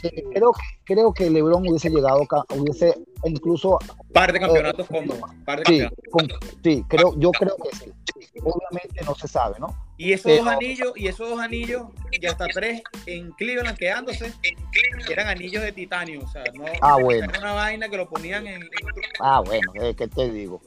Eh, 0.02 0.24
creo, 0.32 0.52
creo 0.84 1.12
que 1.12 1.28
LeBron 1.28 1.68
hubiese 1.68 1.90
llegado, 1.90 2.26
hubiese 2.56 2.94
incluso. 3.24 3.78
Par 4.14 4.32
de 4.32 4.40
campeonatos 4.40 4.86
eh, 4.90 5.10
sí, 5.66 5.86
sí, 6.64 6.84
creo, 6.88 7.14
yo 7.18 7.30
creo 7.32 7.54
que 7.56 7.76
sí. 7.76 7.92
Obviamente 8.40 9.04
no 9.04 9.14
se 9.14 9.28
sabe, 9.28 9.58
¿no? 9.58 9.74
Y 9.98 10.12
esos 10.12 10.36
dos 10.36 10.46
anillos, 10.46 10.92
y 10.96 11.06
esos 11.06 11.28
dos 11.28 11.40
anillos, 11.40 11.82
y 12.10 12.26
hasta 12.26 12.46
tres 12.46 12.82
en 13.06 13.30
Cleveland 13.32 13.76
quedándose, 13.76 14.32
eran 15.10 15.28
anillos 15.28 15.62
de 15.62 15.72
titanio. 15.72 16.22
O 16.24 16.28
sea, 16.28 16.42
no 16.54 16.64
ah, 16.80 16.96
bueno. 17.00 17.24
era 17.30 17.38
una 17.38 17.52
vaina 17.52 17.88
que 17.88 17.96
lo 17.96 18.08
ponían 18.08 18.46
en. 18.46 18.68
Ah, 19.20 19.42
bueno, 19.44 19.72
¿qué 19.96 20.08
te 20.08 20.30
digo? 20.30 20.60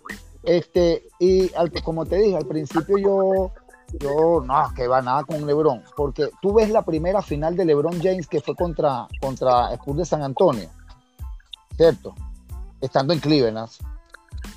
Este, 0.43 1.07
y 1.19 1.49
como 1.83 2.05
te 2.05 2.17
dije, 2.17 2.37
al 2.37 2.45
principio 2.45 2.97
yo 2.99 3.51
yo 3.99 4.41
no, 4.45 4.73
que 4.75 4.87
va 4.87 5.01
nada 5.01 5.23
con 5.23 5.45
LeBron, 5.45 5.83
porque 5.95 6.29
tú 6.41 6.53
ves 6.53 6.69
la 6.69 6.83
primera 6.83 7.21
final 7.21 7.55
de 7.55 7.65
LeBron 7.65 8.01
James 8.01 8.27
que 8.27 8.41
fue 8.41 8.55
contra, 8.55 9.07
contra 9.21 9.73
Spurs 9.73 9.97
de 9.97 10.05
San 10.05 10.23
Antonio, 10.23 10.69
¿cierto? 11.75 12.15
Estando 12.81 13.13
en 13.13 13.19
Cleveland. 13.19 13.69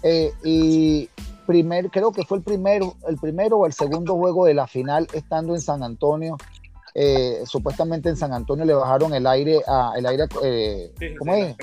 Eh, 0.03 0.33
y 0.45 1.09
primer, 1.49 1.91
creo 1.91 2.13
que 2.13 2.25
fue 2.25 2.39
el 2.39 2.45
primero, 2.45 2.95
el 3.09 3.17
primero 3.17 3.57
o 3.57 3.67
el 3.67 3.73
segundo 3.73 4.15
juego 4.17 4.45
de 4.45 4.53
la 4.53 4.67
final 4.67 5.09
estando 5.15 5.55
en 5.55 5.63
San 5.63 5.83
Antonio. 5.83 6.37
Eh, 6.95 7.43
supuestamente 7.45 8.09
en 8.09 8.17
San 8.17 8.33
Antonio 8.33 8.65
le 8.65 8.75
bajaron 8.75 9.15
el 9.15 9.27
aire 9.27 9.63
a 9.67 9.93
el 9.97 10.07
aire 10.07 10.25
eh, 10.43 10.93
¿cómo 11.19 11.35
es? 11.35 11.57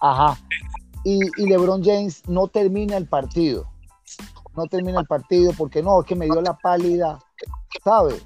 Ajá. 0.00 0.38
Y, 1.04 1.20
y 1.36 1.46
LeBron 1.46 1.82
James 1.84 2.22
no 2.26 2.48
termina 2.48 2.96
el 2.96 3.06
partido 3.06 3.68
no 4.56 4.66
termina 4.66 5.00
el 5.00 5.06
partido 5.06 5.52
porque 5.56 5.82
no, 5.82 6.00
es 6.00 6.06
que 6.06 6.14
me 6.14 6.26
dio 6.26 6.40
la 6.40 6.54
pálida, 6.54 7.18
¿sabes? 7.82 8.24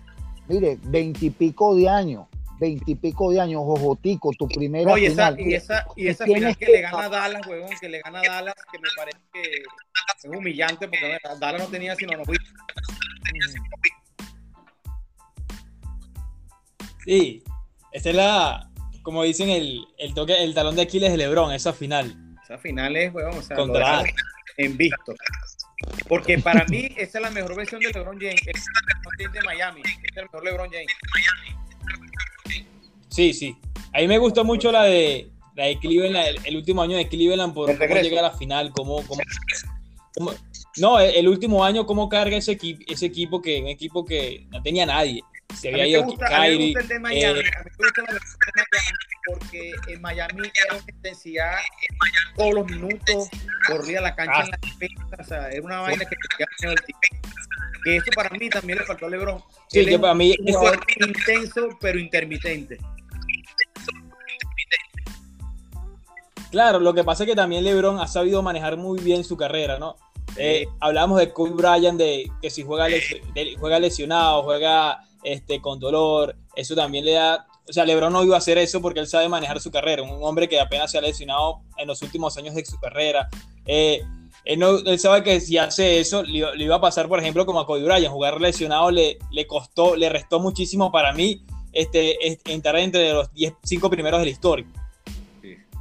Mire, 0.48 0.78
veintipico 0.82 1.74
de 1.74 1.88
años, 1.88 2.26
veintipico 2.58 3.30
de 3.30 3.40
años, 3.40 3.62
Jojotico, 3.62 4.32
tu 4.32 4.48
primera 4.48 4.98
y 4.98 5.06
esa, 5.06 5.34
final. 5.34 5.40
Y 5.40 5.54
esa, 5.54 5.86
y 5.96 6.08
esa 6.08 6.24
final 6.24 6.56
que, 6.56 6.66
le 6.66 6.80
gana 6.80 7.04
a 7.04 7.08
Dallas, 7.08 7.46
huevón, 7.46 7.70
que 7.80 7.88
le 7.88 8.00
gana 8.00 8.20
a 8.20 8.22
Dallas, 8.22 8.54
que 8.70 8.78
me 8.78 8.88
parece 8.96 9.18
que 9.32 9.42
es 9.42 10.36
humillante 10.36 10.88
porque 10.88 11.18
Dallas 11.40 11.62
no 11.62 11.68
tenía 11.68 11.94
sino 11.96 12.16
no 12.16 12.24
Sí, 17.04 17.42
esta 17.92 18.10
es 18.10 18.16
la, 18.16 18.70
como 19.02 19.22
dicen, 19.22 19.48
el, 19.48 19.86
el 19.96 20.14
toque, 20.14 20.42
el 20.42 20.54
talón 20.54 20.76
de 20.76 20.82
Aquiles 20.82 21.10
de 21.10 21.16
Lebron, 21.16 21.52
esa 21.52 21.72
final. 21.72 22.14
Esa 22.42 22.58
final 22.58 22.96
es, 22.96 23.14
huevón, 23.14 23.38
o 23.38 23.42
sea, 23.42 23.56
Contra... 23.56 24.02
en 24.56 24.76
visto. 24.76 25.14
Porque 26.08 26.38
para 26.38 26.64
mí 26.66 26.92
esa 26.96 27.18
es 27.18 27.22
la 27.22 27.30
mejor 27.30 27.56
versión 27.56 27.80
de 27.80 27.92
LeBron 27.92 28.18
James. 28.18 28.40
Es 28.46 28.64
el 29.18 29.32
de 29.32 29.42
Miami. 29.42 29.82
Es 29.84 30.16
el 30.16 30.24
mejor 30.24 30.44
LeBron 30.44 30.70
James. 30.70 30.92
Sí, 33.08 33.32
sí. 33.32 33.56
A 33.92 34.00
mí 34.00 34.08
me 34.08 34.18
gustó 34.18 34.44
mucho 34.44 34.70
la 34.70 34.84
de, 34.84 35.30
la 35.54 35.64
de 35.66 35.78
Cleveland, 35.78 36.38
el, 36.44 36.56
último 36.56 36.82
año 36.82 36.96
de 36.96 37.08
Cleveland 37.08 37.54
por 37.54 37.66
cómo 37.76 38.00
llega 38.00 38.20
a 38.20 38.22
la 38.22 38.30
final, 38.30 38.70
cómo, 38.72 39.02
cómo, 39.06 39.22
no, 40.76 41.00
el, 41.00 41.28
último 41.28 41.64
año 41.64 41.86
cómo 41.86 42.08
carga 42.08 42.36
ese 42.36 42.52
equipo, 42.52 42.82
ese 42.86 43.06
equipo 43.06 43.40
que 43.40 43.60
un 43.60 43.68
equipo 43.68 44.04
que 44.04 44.46
no 44.50 44.62
tenía 44.62 44.86
nadie. 44.86 45.22
Se 45.54 45.68
había 45.68 45.86
ido 45.86 46.06
Kyrie, 46.06 46.34
a 46.34 46.40
mí 46.40 46.58
me 46.58 46.64
gusta 46.66 46.80
el 46.80 46.88
de 46.88 46.98
Miami, 47.00 47.40
a 47.40 47.42
mí 47.62 47.70
me 47.78 47.86
gusta 47.86 48.02
la 48.02 48.12
de 48.12 48.20
Miami 48.54 48.98
porque 49.26 49.72
en 49.88 50.00
Miami 50.00 50.52
era 50.66 50.76
una 50.76 50.84
intensidad 50.88 51.56
todos 52.36 52.54
los 52.54 52.66
minutos, 52.66 53.28
corría 53.66 54.00
la 54.00 54.14
cancha 54.14 54.42
en 54.44 54.50
la 54.50 54.58
defensa, 54.62 55.16
o 55.18 55.24
sea, 55.24 55.48
era 55.50 55.62
una 55.62 55.80
vaina 55.80 56.04
que 56.04 56.16
te 56.16 56.28
quedaba 56.36 56.72
el 56.72 57.82
Que 57.84 57.96
eso 57.96 58.10
para 58.14 58.30
mí 58.30 58.48
también 58.48 58.78
le 58.78 58.84
faltó 58.84 59.06
a 59.06 59.10
LeBron. 59.10 59.42
Sí, 59.68 59.84
que 59.84 59.98
para 59.98 60.14
mí 60.14 60.32
es 60.32 60.56
un 60.56 61.08
intenso 61.08 61.68
pero 61.80 61.98
intermitente. 61.98 62.78
Claro, 66.50 66.78
lo 66.80 66.94
que 66.94 67.04
pasa 67.04 67.24
es 67.24 67.30
que 67.30 67.36
también 67.36 67.64
LeBron 67.64 68.00
ha 68.00 68.06
sabido 68.06 68.42
manejar 68.42 68.76
muy 68.76 69.00
bien 69.00 69.24
su 69.24 69.36
carrera, 69.36 69.78
¿no? 69.78 69.96
Eh, 70.36 70.66
hablamos 70.80 71.18
de 71.18 71.32
Kobe 71.32 71.50
Bryant, 71.50 71.98
de 71.98 72.30
que 72.40 72.48
si 72.48 72.62
juega, 72.62 72.86
juega 73.58 73.78
lesionado, 73.78 74.44
juega 74.44 75.04
este, 75.32 75.60
con 75.60 75.78
dolor, 75.78 76.36
eso 76.56 76.74
también 76.74 77.04
le 77.04 77.12
da... 77.12 77.46
O 77.68 77.72
sea, 77.72 77.84
LeBron 77.84 78.12
no 78.12 78.24
iba 78.24 78.34
a 78.34 78.38
hacer 78.38 78.56
eso 78.56 78.80
porque 78.80 79.00
él 79.00 79.06
sabe 79.06 79.28
manejar 79.28 79.60
su 79.60 79.70
carrera, 79.70 80.02
un 80.02 80.22
hombre 80.22 80.48
que 80.48 80.58
apenas 80.58 80.90
se 80.90 80.96
ha 80.96 81.02
lesionado 81.02 81.60
en 81.76 81.86
los 81.86 82.00
últimos 82.00 82.36
años 82.38 82.54
de 82.54 82.64
su 82.64 82.78
carrera. 82.80 83.28
Eh, 83.66 84.00
Él, 84.44 84.58
no, 84.58 84.78
él 84.78 84.98
sabe 84.98 85.22
que 85.22 85.38
si 85.40 85.58
hace 85.58 86.00
eso, 86.00 86.22
le, 86.22 86.38
iba 86.56 86.76
a 86.76 86.80
pasar, 86.80 87.08
por 87.08 87.20
ejemplo, 87.20 87.44
como 87.44 87.60
a 87.60 87.66
Cody 87.66 87.82
Bryant. 87.82 88.10
Jugar 88.10 88.40
lesionado 88.40 88.90
le, 88.90 89.18
le 89.30 89.46
costó, 89.46 89.96
le 89.96 90.08
restó 90.08 90.40
muchísimo 90.40 90.90
para 90.90 91.12
mí 91.12 91.42
este, 91.72 92.16
entrar 92.50 92.76
entre 92.76 93.12
los 93.12 93.30
10, 93.34 93.52
5 93.62 93.90
primeros 93.90 94.20
de 94.20 94.26
la 94.26 94.32
historia. 94.32 94.66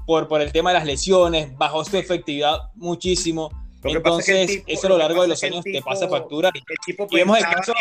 Por, 0.06 0.28
por 0.28 0.42
el 0.42 0.52
tema 0.52 0.72
de 0.72 0.80
las 0.80 0.86
lesiones, 0.86 1.58
bajó 1.58 1.86
su 1.86 1.96
efectividad 1.96 2.70
muchísimo. 2.76 3.50
Entonces, 3.84 4.64
eso 4.68 4.88
a 4.88 4.90
lo 4.90 4.98
largo 4.98 5.22
de 5.22 5.30
los 5.30 5.44
años 5.44 5.64
te 5.64 5.82
pasa 5.82 6.08
factura. 6.10 6.52
y 6.86 7.16
vemos 7.16 7.38
el 7.38 7.44
caso, 7.44 7.74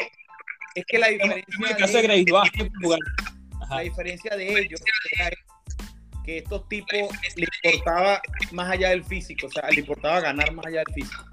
es 0.76 0.84
que 0.84 0.98
la 0.98 1.08
diferencia, 1.08 2.02
de, 2.02 2.24
la 3.70 3.80
diferencia 3.80 4.36
de 4.36 4.58
ellos 4.60 4.80
que 6.22 6.38
estos 6.38 6.68
tipos 6.68 7.08
le 7.36 7.46
importaba 7.62 8.20
más 8.52 8.70
allá 8.70 8.90
del 8.90 9.04
físico, 9.04 9.46
o 9.46 9.50
sea, 9.50 9.68
le 9.70 9.80
importaba 9.80 10.20
ganar 10.20 10.52
más 10.52 10.66
allá 10.66 10.82
del 10.84 10.94
físico. 10.94 11.24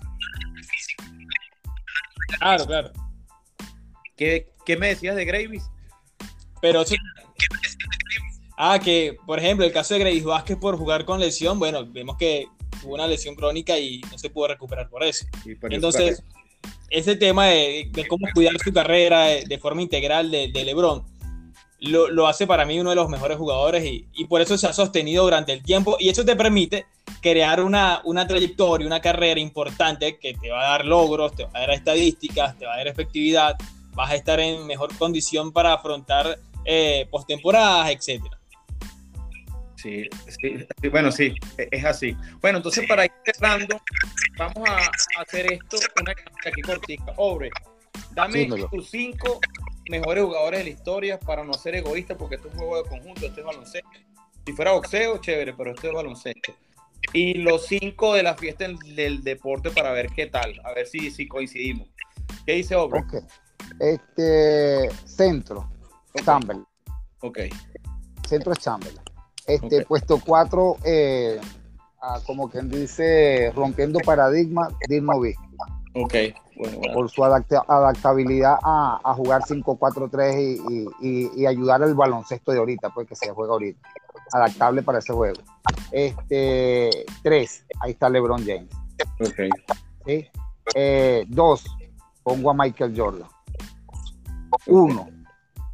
Claro, 2.40 2.66
claro. 2.66 2.92
¿Qué, 4.16 4.48
qué 4.66 4.78
me 4.78 4.88
decías 4.90 5.16
de 5.16 5.26
Gravis? 5.26 5.64
Pero 6.62 6.86
sí. 6.86 6.96
Ah, 8.58 8.80
que 8.80 9.18
por 9.26 9.40
ejemplo, 9.40 9.66
el 9.66 9.74
caso 9.74 9.96
de 9.96 10.00
Gravis 10.00 10.24
Vázquez 10.24 10.58
por 10.58 10.78
jugar 10.78 11.04
con 11.04 11.20
lesión, 11.20 11.60
bueno, 11.60 11.86
vemos 11.86 12.16
que 12.18 12.46
tuvo 12.82 12.94
una 12.94 13.08
lesión 13.08 13.36
crónica 13.36 13.78
y 13.78 14.00
no 14.12 14.18
se 14.18 14.30
pudo 14.30 14.48
recuperar 14.48 14.90
por 14.90 15.04
eso. 15.04 15.26
Entonces, 15.70 16.24
ese 16.94 17.16
tema 17.16 17.48
de, 17.48 17.92
cómo 18.08 18.28
cuidar 18.34 18.58
su 18.64 18.72
carrera 18.72 19.26
de, 19.26 19.58
forma 19.60 19.82
integral 19.82 20.32
de, 20.32 20.50
de 20.54 20.66
LeBron 20.66 21.04
lo, 21.84 22.28
hace 22.28 22.48
para 22.48 22.66
mí 22.66 22.80
uno 22.80 22.92
de 22.92 22.96
los 22.96 23.10
mejores 23.10 23.38
jugadores 23.38 23.84
y, 23.86 24.26
por 24.26 24.42
eso 24.42 24.58
se 24.58 24.68
ha 24.68 24.74
sostenido 24.74 25.24
durante 25.24 25.52
el 25.52 25.62
tiempo 25.62 25.98
y 26.00 26.10
eso 26.10 26.24
te 26.24 26.36
permite 26.36 26.86
crear 27.22 27.62
una, 27.62 28.02
una 28.06 28.26
trayectoria, 28.26 28.88
una 28.88 29.02
carrera 29.02 29.40
importante 29.40 30.18
que 30.18 30.34
te 30.34 30.50
va 30.50 30.62
a 30.62 30.72
dar 30.72 30.86
logros, 30.86 31.36
te 31.36 31.44
va 31.44 31.52
a 31.54 31.60
dar 31.60 31.72
estadísticas, 31.72 32.58
te 32.58 32.66
va 32.66 32.76
a 32.76 32.78
dar 32.78 32.88
efectividad, 32.88 33.58
vas 33.94 34.12
a 34.12 34.16
estar 34.16 34.40
en 34.40 34.66
mejor 34.66 34.96
condición 34.98 35.52
para 35.52 35.74
afrontar 35.74 36.40
eh, 36.66 37.08
postemporadas, 37.12 37.92
etcétera. 37.92 38.40
Sí, 39.84 40.10
sí, 40.30 40.88
bueno, 40.88 41.12
sí, 41.12 41.36
e, 41.58 41.68
es 41.70 41.84
así. 41.84 42.16
Bueno, 42.40 42.60
entonces 42.60 42.88
para 42.88 43.04
ir 43.04 43.12
cerrando, 43.26 43.82
vamos 44.38 44.70
a 44.70 45.22
hacer 45.22 45.52
esto, 45.52 45.76
una 46.00 46.14
aquí 46.14 46.62
cortica. 46.62 47.14
Obre, 47.18 47.52
dame 48.12 48.48
tus 48.72 48.90
cinco 48.90 49.42
mejores 49.90 50.24
jugadores 50.24 50.60
de 50.60 50.64
la 50.64 50.70
historia 50.70 51.20
para 51.20 51.44
no 51.44 51.54
ser 51.56 51.76
egoísta, 51.76 52.18
porque 52.18 52.36
esto 52.36 52.48
es 52.48 52.54
un 52.54 52.60
juego 52.62 52.82
de 52.82 52.90
conjunto, 52.90 53.26
este 53.26 53.42
es 53.42 53.46
baloncesto. 53.46 53.90
Si 54.46 54.54
fuera 54.54 54.72
boxeo, 54.72 55.18
chévere, 55.18 55.54
pero 55.54 55.72
esto 55.72 55.88
es 55.88 55.94
baloncesto. 55.94 56.56
Y 57.12 57.34
los 57.40 57.66
cinco 57.66 58.14
de 58.14 58.24
la 58.24 58.36
fiesta 58.36 58.66
del 58.96 59.22
deporte 59.22 59.70
para 59.70 59.92
ver 59.92 60.08
qué 60.16 60.28
tal, 60.28 60.62
a 60.64 60.72
ver 60.72 60.88
si, 60.88 61.12
si 61.12 61.28
coincidimos. 61.28 61.90
¿Qué 62.46 62.54
dice 62.54 62.76
Obre? 62.76 63.04
Este, 63.82 64.90
centro, 65.06 65.70
okay. 66.14 66.62
Ok. 67.20 67.40
Centro 68.26 68.54
es 68.54 68.60
Chamberlain. 68.60 69.03
Este, 69.48 69.86
puesto 69.86 70.20
cuatro, 70.26 70.78
eh, 70.86 71.40
como 72.26 72.50
quien 72.50 72.70
dice, 72.70 73.52
rompiendo 73.56 74.00
paradigma, 74.00 74.70
Dirmo 74.88 75.14
Ok, 75.96 76.16
Por 76.94 77.10
su 77.10 77.24
adaptabilidad 77.24 78.56
a, 78.64 79.14
jugar 79.16 79.42
5-4-3 79.42 80.88
y, 81.02 81.46
ayudar 81.46 81.84
al 81.84 81.94
baloncesto 81.94 82.52
de 82.52 82.60
ahorita, 82.60 82.90
pues 82.90 83.08
que 83.08 83.16
se 83.16 83.32
juega 83.32 83.54
ahorita. 83.54 83.80
Adaptable 84.32 84.82
para 84.82 85.00
ese 85.00 85.14
juego. 85.14 85.40
Este, 85.92 87.06
tres, 87.22 87.66
ahí 87.80 87.92
está 87.92 88.10
LeBron 88.10 88.44
James. 88.46 88.70
Ok. 89.20 90.20
Eh, 90.76 91.26
dos, 91.28 91.66
pongo 92.24 92.50
a 92.50 92.54
Michael 92.54 92.94
Jordan. 92.96 93.30
Uno, 94.68 95.08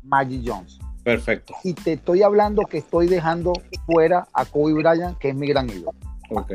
Magic 0.04 0.42
Johnson. 0.46 0.89
Perfecto. 1.10 1.56
Y 1.64 1.74
te 1.74 1.94
estoy 1.94 2.22
hablando 2.22 2.62
que 2.66 2.78
estoy 2.78 3.08
dejando 3.08 3.54
fuera 3.88 4.28
a 4.32 4.46
Kobe 4.46 4.74
Bryant, 4.74 5.18
que 5.18 5.30
es 5.30 5.36
mi 5.36 5.48
gran 5.48 5.68
ídolo. 5.68 5.96
Ok. 6.30 6.52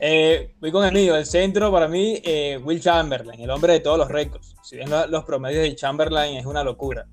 Eh, 0.00 0.54
voy 0.60 0.72
con 0.72 0.84
el 0.84 0.92
mío. 0.92 1.14
El 1.14 1.24
centro 1.24 1.70
para 1.70 1.86
mí, 1.86 2.20
eh, 2.24 2.58
Will 2.64 2.80
Chamberlain, 2.80 3.40
el 3.40 3.48
hombre 3.50 3.74
de 3.74 3.80
todos 3.80 3.96
los 3.96 4.08
récords. 4.08 4.56
Si 4.64 4.76
ven 4.76 4.90
los 4.90 5.24
promedios 5.24 5.62
de 5.62 5.76
Chamberlain, 5.76 6.36
es 6.36 6.46
una 6.46 6.64
locura. 6.64 7.06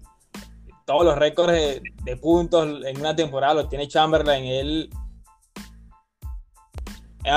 Todos 0.87 1.05
los 1.05 1.15
récords 1.15 1.53
de, 2.03 2.17
puntos 2.17 2.83
en 2.83 2.99
una 2.99 3.15
temporada 3.15 3.53
los 3.53 3.69
tiene 3.69 3.87
Chamberlain. 3.87 4.45
Él. 4.45 4.89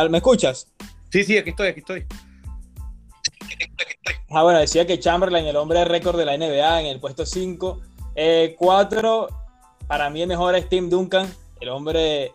¿Me 0.08 0.16
escuchas? 0.16 0.72
Sí, 1.10 1.24
sí, 1.24 1.36
aquí 1.36 1.50
estoy, 1.50 1.68
aquí 1.68 1.80
estoy. 1.80 2.06
Ah, 4.36 4.42
bueno, 4.42 4.58
decía 4.58 4.84
que 4.84 4.98
Chamberlain, 4.98 5.46
el 5.46 5.54
hombre 5.54 5.78
de 5.78 5.84
récord 5.84 6.18
de 6.18 6.24
la 6.24 6.36
NBA, 6.36 6.80
en 6.80 6.86
el 6.86 6.98
puesto 6.98 7.24
5. 7.24 7.80
4, 8.58 9.28
para 9.86 10.10
mí 10.10 10.22
el 10.22 10.28
mejor 10.28 10.56
es 10.56 10.68
Tim 10.68 10.90
Duncan, 10.90 11.32
el 11.60 11.68
hombre 11.68 12.32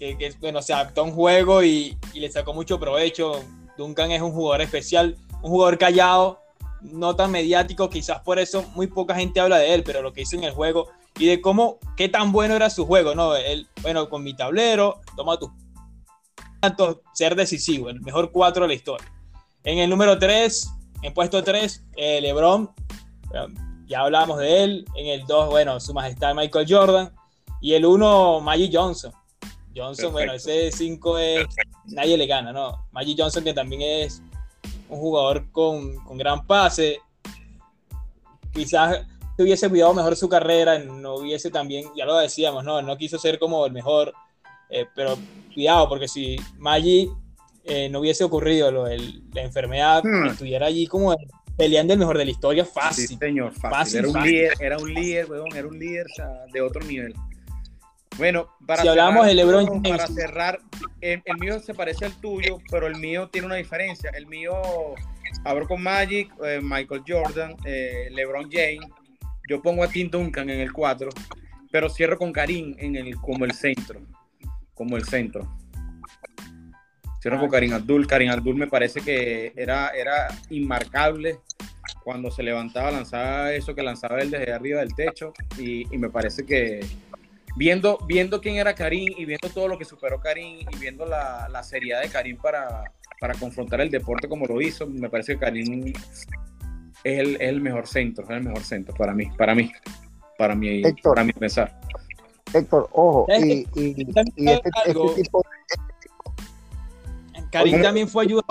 que, 0.00 0.34
bueno, 0.40 0.60
se 0.62 0.72
adaptó 0.72 1.02
a 1.02 1.04
un 1.04 1.12
juego 1.12 1.62
y, 1.62 1.96
le 2.12 2.28
sacó 2.28 2.52
mucho 2.52 2.80
provecho. 2.80 3.40
Duncan 3.78 4.10
es 4.10 4.20
un 4.20 4.32
jugador 4.32 4.62
especial, 4.62 5.16
un 5.42 5.50
jugador 5.50 5.78
callado, 5.78 6.40
no 6.80 7.14
tan 7.14 7.30
mediático, 7.30 7.88
quizás 7.88 8.18
por 8.22 8.40
eso 8.40 8.64
muy 8.74 8.88
poca 8.88 9.14
gente 9.14 9.38
habla 9.38 9.58
de 9.58 9.74
él, 9.74 9.84
pero 9.84 10.02
lo 10.02 10.12
que 10.12 10.22
hizo 10.22 10.34
en 10.34 10.42
el 10.42 10.52
juego 10.52 10.88
y 11.20 11.26
de 11.26 11.40
cómo, 11.40 11.78
qué 11.96 12.08
tan 12.08 12.32
bueno 12.32 12.56
era 12.56 12.68
su 12.68 12.84
juego, 12.84 13.14
¿no? 13.14 13.36
Él, 13.36 13.68
bueno, 13.82 14.08
con 14.08 14.24
mi 14.24 14.34
tablero, 14.34 15.00
toma 15.14 15.38
tus 15.38 15.50
ser 17.14 17.36
decisivo, 17.36 17.90
el 17.90 18.00
mejor 18.00 18.32
cuatro 18.32 18.62
de 18.62 18.68
la 18.68 18.74
historia. 18.74 19.12
En 19.62 19.78
el 19.78 19.88
número 19.88 20.18
3, 20.18 20.81
en 21.02 21.14
puesto 21.14 21.42
3, 21.42 21.84
eh, 21.96 22.20
LeBron, 22.20 22.70
ya 23.86 24.00
hablamos 24.00 24.38
de 24.38 24.64
él. 24.64 24.84
En 24.96 25.06
el 25.06 25.26
2, 25.26 25.50
bueno, 25.50 25.78
su 25.80 25.92
majestad 25.92 26.34
Michael 26.34 26.66
Jordan. 26.68 27.14
Y 27.60 27.74
el 27.74 27.84
1, 27.84 28.40
Magic 28.40 28.70
Johnson. 28.72 29.12
Johnson, 29.74 30.12
bueno, 30.12 30.32
ese 30.32 30.70
5 30.72 31.18
es. 31.18 31.46
Nadie 31.86 32.16
le 32.16 32.26
gana, 32.26 32.52
¿no? 32.52 32.86
Magic 32.92 33.18
Johnson, 33.18 33.44
que 33.44 33.54
también 33.54 33.82
es 33.82 34.22
un 34.88 34.98
jugador 34.98 35.50
con, 35.52 35.96
con 36.04 36.18
gran 36.18 36.46
pase. 36.46 36.98
Quizás 38.52 39.06
hubiese 39.42 39.68
cuidado 39.68 39.94
mejor 39.94 40.16
su 40.16 40.28
carrera, 40.28 40.78
no 40.78 41.16
hubiese 41.16 41.50
también, 41.50 41.86
ya 41.96 42.04
lo 42.04 42.16
decíamos, 42.16 42.64
¿no? 42.64 42.80
No 42.82 42.96
quiso 42.96 43.18
ser 43.18 43.38
como 43.38 43.66
el 43.66 43.72
mejor, 43.72 44.12
eh, 44.70 44.86
pero 44.94 45.18
cuidado, 45.52 45.88
porque 45.88 46.08
si 46.08 46.36
Magic 46.58 47.10
eh, 47.64 47.88
no 47.88 48.00
hubiese 48.00 48.24
ocurrido 48.24 48.70
lo, 48.70 48.86
la 48.86 49.42
enfermedad, 49.42 50.02
hmm. 50.04 50.26
estuviera 50.26 50.66
allí 50.66 50.86
como 50.86 51.16
peleando 51.56 51.92
el 51.92 51.98
mejor 51.98 52.18
de 52.18 52.24
la 52.24 52.30
historia 52.30 52.64
fácil. 52.64 53.06
Sí, 53.06 53.16
señor, 53.16 53.52
fácil. 53.52 54.00
era, 54.00 54.08
un 54.08 54.22
Líder, 54.22 54.52
era 54.60 54.78
un 54.78 54.94
líder, 54.94 55.30
weón, 55.30 55.54
era 55.54 55.66
un 55.66 55.78
líder 55.78 56.06
de 56.52 56.60
otro 56.60 56.82
nivel. 56.82 57.14
Bueno, 58.18 58.48
para 58.66 58.82
si 58.82 58.88
hablamos 58.88 59.26
de 59.26 59.34
LeBron 59.34 59.82
Para 59.82 60.06
cerrar, 60.06 60.60
el, 61.00 61.22
mío 61.38 61.58
se 61.60 61.72
parece 61.72 62.04
al 62.04 62.20
tuyo, 62.20 62.58
pero 62.70 62.86
el 62.86 62.96
mío 62.96 63.28
tiene 63.28 63.46
una 63.46 63.56
diferencia. 63.56 64.10
El 64.10 64.26
mío, 64.26 64.52
abro 65.44 65.66
con 65.66 65.82
Magic, 65.82 66.30
eh, 66.44 66.60
Michael 66.62 67.02
Jordan, 67.06 67.56
eh, 67.64 68.08
LeBron 68.10 68.50
James. 68.50 68.86
Yo 69.48 69.62
pongo 69.62 69.82
a 69.82 69.88
Tim 69.88 70.10
Duncan 70.10 70.50
en 70.50 70.60
el 70.60 70.72
4, 70.72 71.08
pero 71.70 71.88
cierro 71.88 72.18
con 72.18 72.32
Karim 72.32 72.74
en 72.78 72.96
el, 72.96 73.16
como 73.16 73.44
el 73.44 73.52
centro. 73.52 74.00
Como 74.74 74.96
el 74.96 75.04
centro. 75.04 75.48
Cierro 77.22 77.38
con 77.38 77.48
Karim 77.48 77.72
Abdul. 77.72 78.06
Karim 78.06 78.30
Abdul 78.30 78.56
me 78.56 78.66
parece 78.66 79.00
que 79.00 79.52
era, 79.56 79.90
era 79.90 80.26
inmarcable 80.50 81.38
cuando 82.02 82.30
se 82.32 82.42
levantaba, 82.42 82.90
lanzaba 82.90 83.52
eso 83.52 83.74
que 83.74 83.82
lanzaba 83.82 84.18
él 84.20 84.30
desde 84.30 84.52
arriba 84.52 84.80
del 84.80 84.94
techo. 84.94 85.32
y 85.56 85.86
me 85.96 86.10
parece 86.10 86.44
que 86.44 86.80
viendo, 87.56 87.98
viendo 88.06 88.40
quién 88.40 88.56
era 88.56 88.74
Karim 88.74 89.12
y 89.16 89.24
viendo 89.24 89.48
todo 89.48 89.68
lo 89.68 89.78
que 89.78 89.84
superó 89.84 90.20
Karim 90.20 90.66
y 90.70 90.76
viendo 90.78 91.06
la, 91.06 91.48
la 91.50 91.62
seriedad 91.62 92.02
de 92.02 92.08
Karim 92.08 92.36
para, 92.36 92.84
para, 93.20 93.34
confrontar 93.34 93.80
el 93.80 93.90
deporte 93.90 94.28
como 94.28 94.46
lo 94.46 94.60
hizo, 94.60 94.86
me 94.86 95.08
parece 95.08 95.34
que 95.34 95.40
Karim 95.40 95.92
es 97.04 97.18
el, 97.18 97.40
el, 97.40 97.60
mejor 97.60 97.86
centro, 97.86 98.24
es 98.24 98.30
el 98.30 98.42
mejor 98.42 98.62
centro 98.62 98.94
para 98.94 99.12
mí, 99.12 99.26
para 99.36 99.54
mí, 99.54 99.72
para 100.38 100.54
mí, 100.54 100.82
para 101.02 101.24
mí 101.24 101.32
pensar. 101.32 101.78
Héctor, 102.54 102.88
ojo, 102.92 103.26
y, 103.30 103.66
y, 103.74 104.02
este, 104.02 104.22
este, 104.36 105.22
tipo 105.22 105.41
Karim 107.52 107.82
también 107.82 108.08
fue 108.08 108.24
ayudado, 108.24 108.46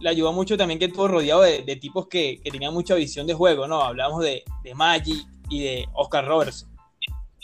le 0.00 0.08
ayudó 0.10 0.32
mucho 0.32 0.56
también 0.56 0.78
que 0.78 0.86
estuvo 0.86 1.06
rodeado 1.06 1.42
de, 1.42 1.62
de 1.62 1.76
tipos 1.76 2.08
que, 2.08 2.40
que, 2.42 2.50
tenían 2.50 2.74
mucha 2.74 2.96
visión 2.96 3.26
de 3.26 3.34
juego, 3.34 3.68
¿no? 3.68 3.80
Hablamos 3.80 4.22
de, 4.22 4.42
de 4.64 4.74
Magic 4.74 5.24
y 5.48 5.62
de 5.62 5.86
Oscar 5.94 6.26
Robertson. 6.26 6.71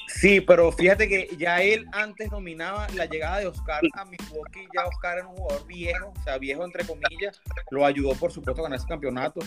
Sí, 0.09 0.41
pero 0.41 0.73
fíjate 0.73 1.07
que 1.07 1.29
ya 1.37 1.61
él 1.63 1.87
antes 1.93 2.31
dominaba 2.31 2.87
la 2.95 3.05
llegada 3.05 3.41
de 3.41 3.47
Oscar 3.47 3.83
a 3.95 4.05
Milwaukee. 4.07 4.67
Ya 4.75 4.87
Oscar 4.87 5.19
era 5.19 5.29
un 5.29 5.37
jugador 5.37 5.67
viejo, 5.67 6.13
o 6.19 6.23
sea, 6.23 6.39
viejo 6.39 6.65
entre 6.65 6.85
comillas. 6.85 7.41
Lo 7.71 7.85
ayudó, 7.85 8.15
por 8.15 8.33
supuesto, 8.33 8.63
a 8.63 8.65
ganar 8.65 8.79
ese 8.79 8.89
campeonato. 8.89 9.41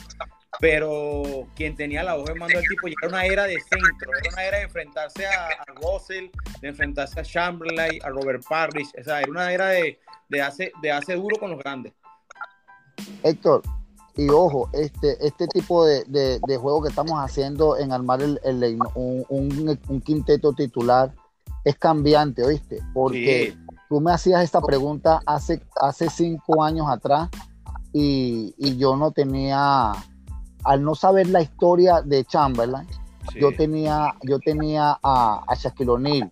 pero 0.59 1.47
quien 1.55 1.75
tenía 1.75 2.03
la 2.03 2.13
voz 2.13 2.25
de 2.25 2.35
mando 2.35 2.59
del 2.59 2.67
tipo 2.67 2.87
ya 2.87 2.93
era 3.01 3.09
una 3.09 3.25
era 3.25 3.43
de 3.45 3.59
centro, 3.59 4.11
era 4.21 4.33
una 4.33 4.43
era 4.43 4.57
de 4.57 4.63
enfrentarse 4.63 5.25
a, 5.25 5.49
Russell, 5.81 6.27
de 6.61 6.67
enfrentarse 6.67 7.19
a 7.19 7.23
Chamberlain, 7.23 7.99
a 8.03 8.09
Robert 8.09 8.43
Parrish, 8.47 8.89
o 8.99 9.03
sea, 9.03 9.21
era 9.21 9.31
una 9.31 9.51
era 9.51 9.67
de, 9.69 9.99
de, 10.29 10.41
hace, 10.41 10.71
de 10.81 10.91
hace 10.91 11.15
duro 11.15 11.37
con 11.37 11.51
los 11.51 11.59
grandes. 11.59 11.93
Héctor, 13.23 13.63
y 14.15 14.29
ojo, 14.29 14.69
este, 14.73 15.25
este 15.25 15.47
tipo 15.47 15.85
de, 15.85 16.39
juego 16.61 16.83
que 16.83 16.89
estamos 16.89 17.19
haciendo 17.19 17.77
en 17.77 17.91
armar 17.91 18.21
el, 18.21 18.79
un, 18.95 20.01
quinteto 20.03 20.53
titular 20.53 21.13
es 21.63 21.77
cambiante, 21.77 22.43
¿oíste? 22.43 22.79
Porque 22.93 23.55
tú 23.87 24.01
me 24.01 24.11
hacías 24.11 24.43
esta 24.43 24.61
pregunta 24.61 25.21
hace, 25.25 25.61
hace 25.79 26.09
cinco 26.09 26.63
años 26.63 26.87
atrás 26.89 27.29
y, 27.93 28.53
yo 28.77 28.95
no 28.97 29.11
tenía, 29.11 29.91
al 30.63 30.83
no 30.83 30.95
saber 30.95 31.27
la 31.29 31.41
historia 31.41 32.01
de 32.01 32.25
Chamberlain, 32.25 32.87
yo 33.39 33.55
tenía, 33.55 34.13
yo 34.23 34.39
tenía 34.39 34.97
a, 35.01 35.43
a 35.47 35.55
Shaquille 35.55 35.91
O'Neal. 35.91 36.31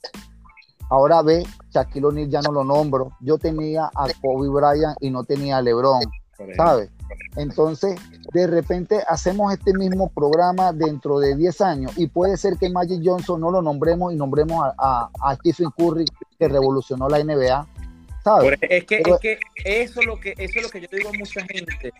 Ahora 0.90 1.22
ve, 1.22 1.46
Shaquille 1.70 2.08
O'Neal 2.08 2.30
ya 2.30 2.42
no 2.42 2.52
lo 2.52 2.64
nombro. 2.64 3.12
Yo 3.22 3.38
tenía 3.38 3.90
a 3.96 4.08
Kobe 4.22 4.50
Bryant 4.50 4.98
y 5.00 5.12
no 5.12 5.24
tenía 5.24 5.58
a 5.58 5.62
LeBron, 5.62 6.02
¿sabes? 6.58 6.90
Entonces, 7.36 8.00
de 8.34 8.48
repente 8.48 9.02
hacemos 9.08 9.54
este 9.54 9.74
mismo 9.74 10.10
programa 10.10 10.74
dentro 10.74 11.20
de 11.20 11.36
10 11.36 11.62
años 11.62 11.92
y 11.98 12.08
puede 12.08 12.38
ser 12.38 12.58
que 12.58 12.70
Magic 12.70 13.02
Johnson 13.04 13.42
no 13.42 13.52
lo 13.52 13.62
nombremos 13.62 14.14
y 14.14 14.16
nombremos 14.16 14.72
a, 14.78 15.10
Stephen 15.36 15.70
Curry 15.78 16.06
que 16.38 16.48
revolucionó 16.48 17.08
la 17.08 17.24
NBA. 17.24 17.68
¿sabes? 18.24 18.60
Es 18.62 18.86
que, 18.86 18.98
es 18.98 19.20
que 19.22 19.40
eso 19.64 20.02
es 20.02 20.06
lo 20.06 20.20
que 20.20 20.34
eso 20.38 20.60
es 20.60 20.64
lo 20.64 20.70
que 20.70 20.82
yo 20.82 20.88
digo 20.92 21.10
a 21.10 21.14
mucha 21.14 21.42
gente. 21.46 21.94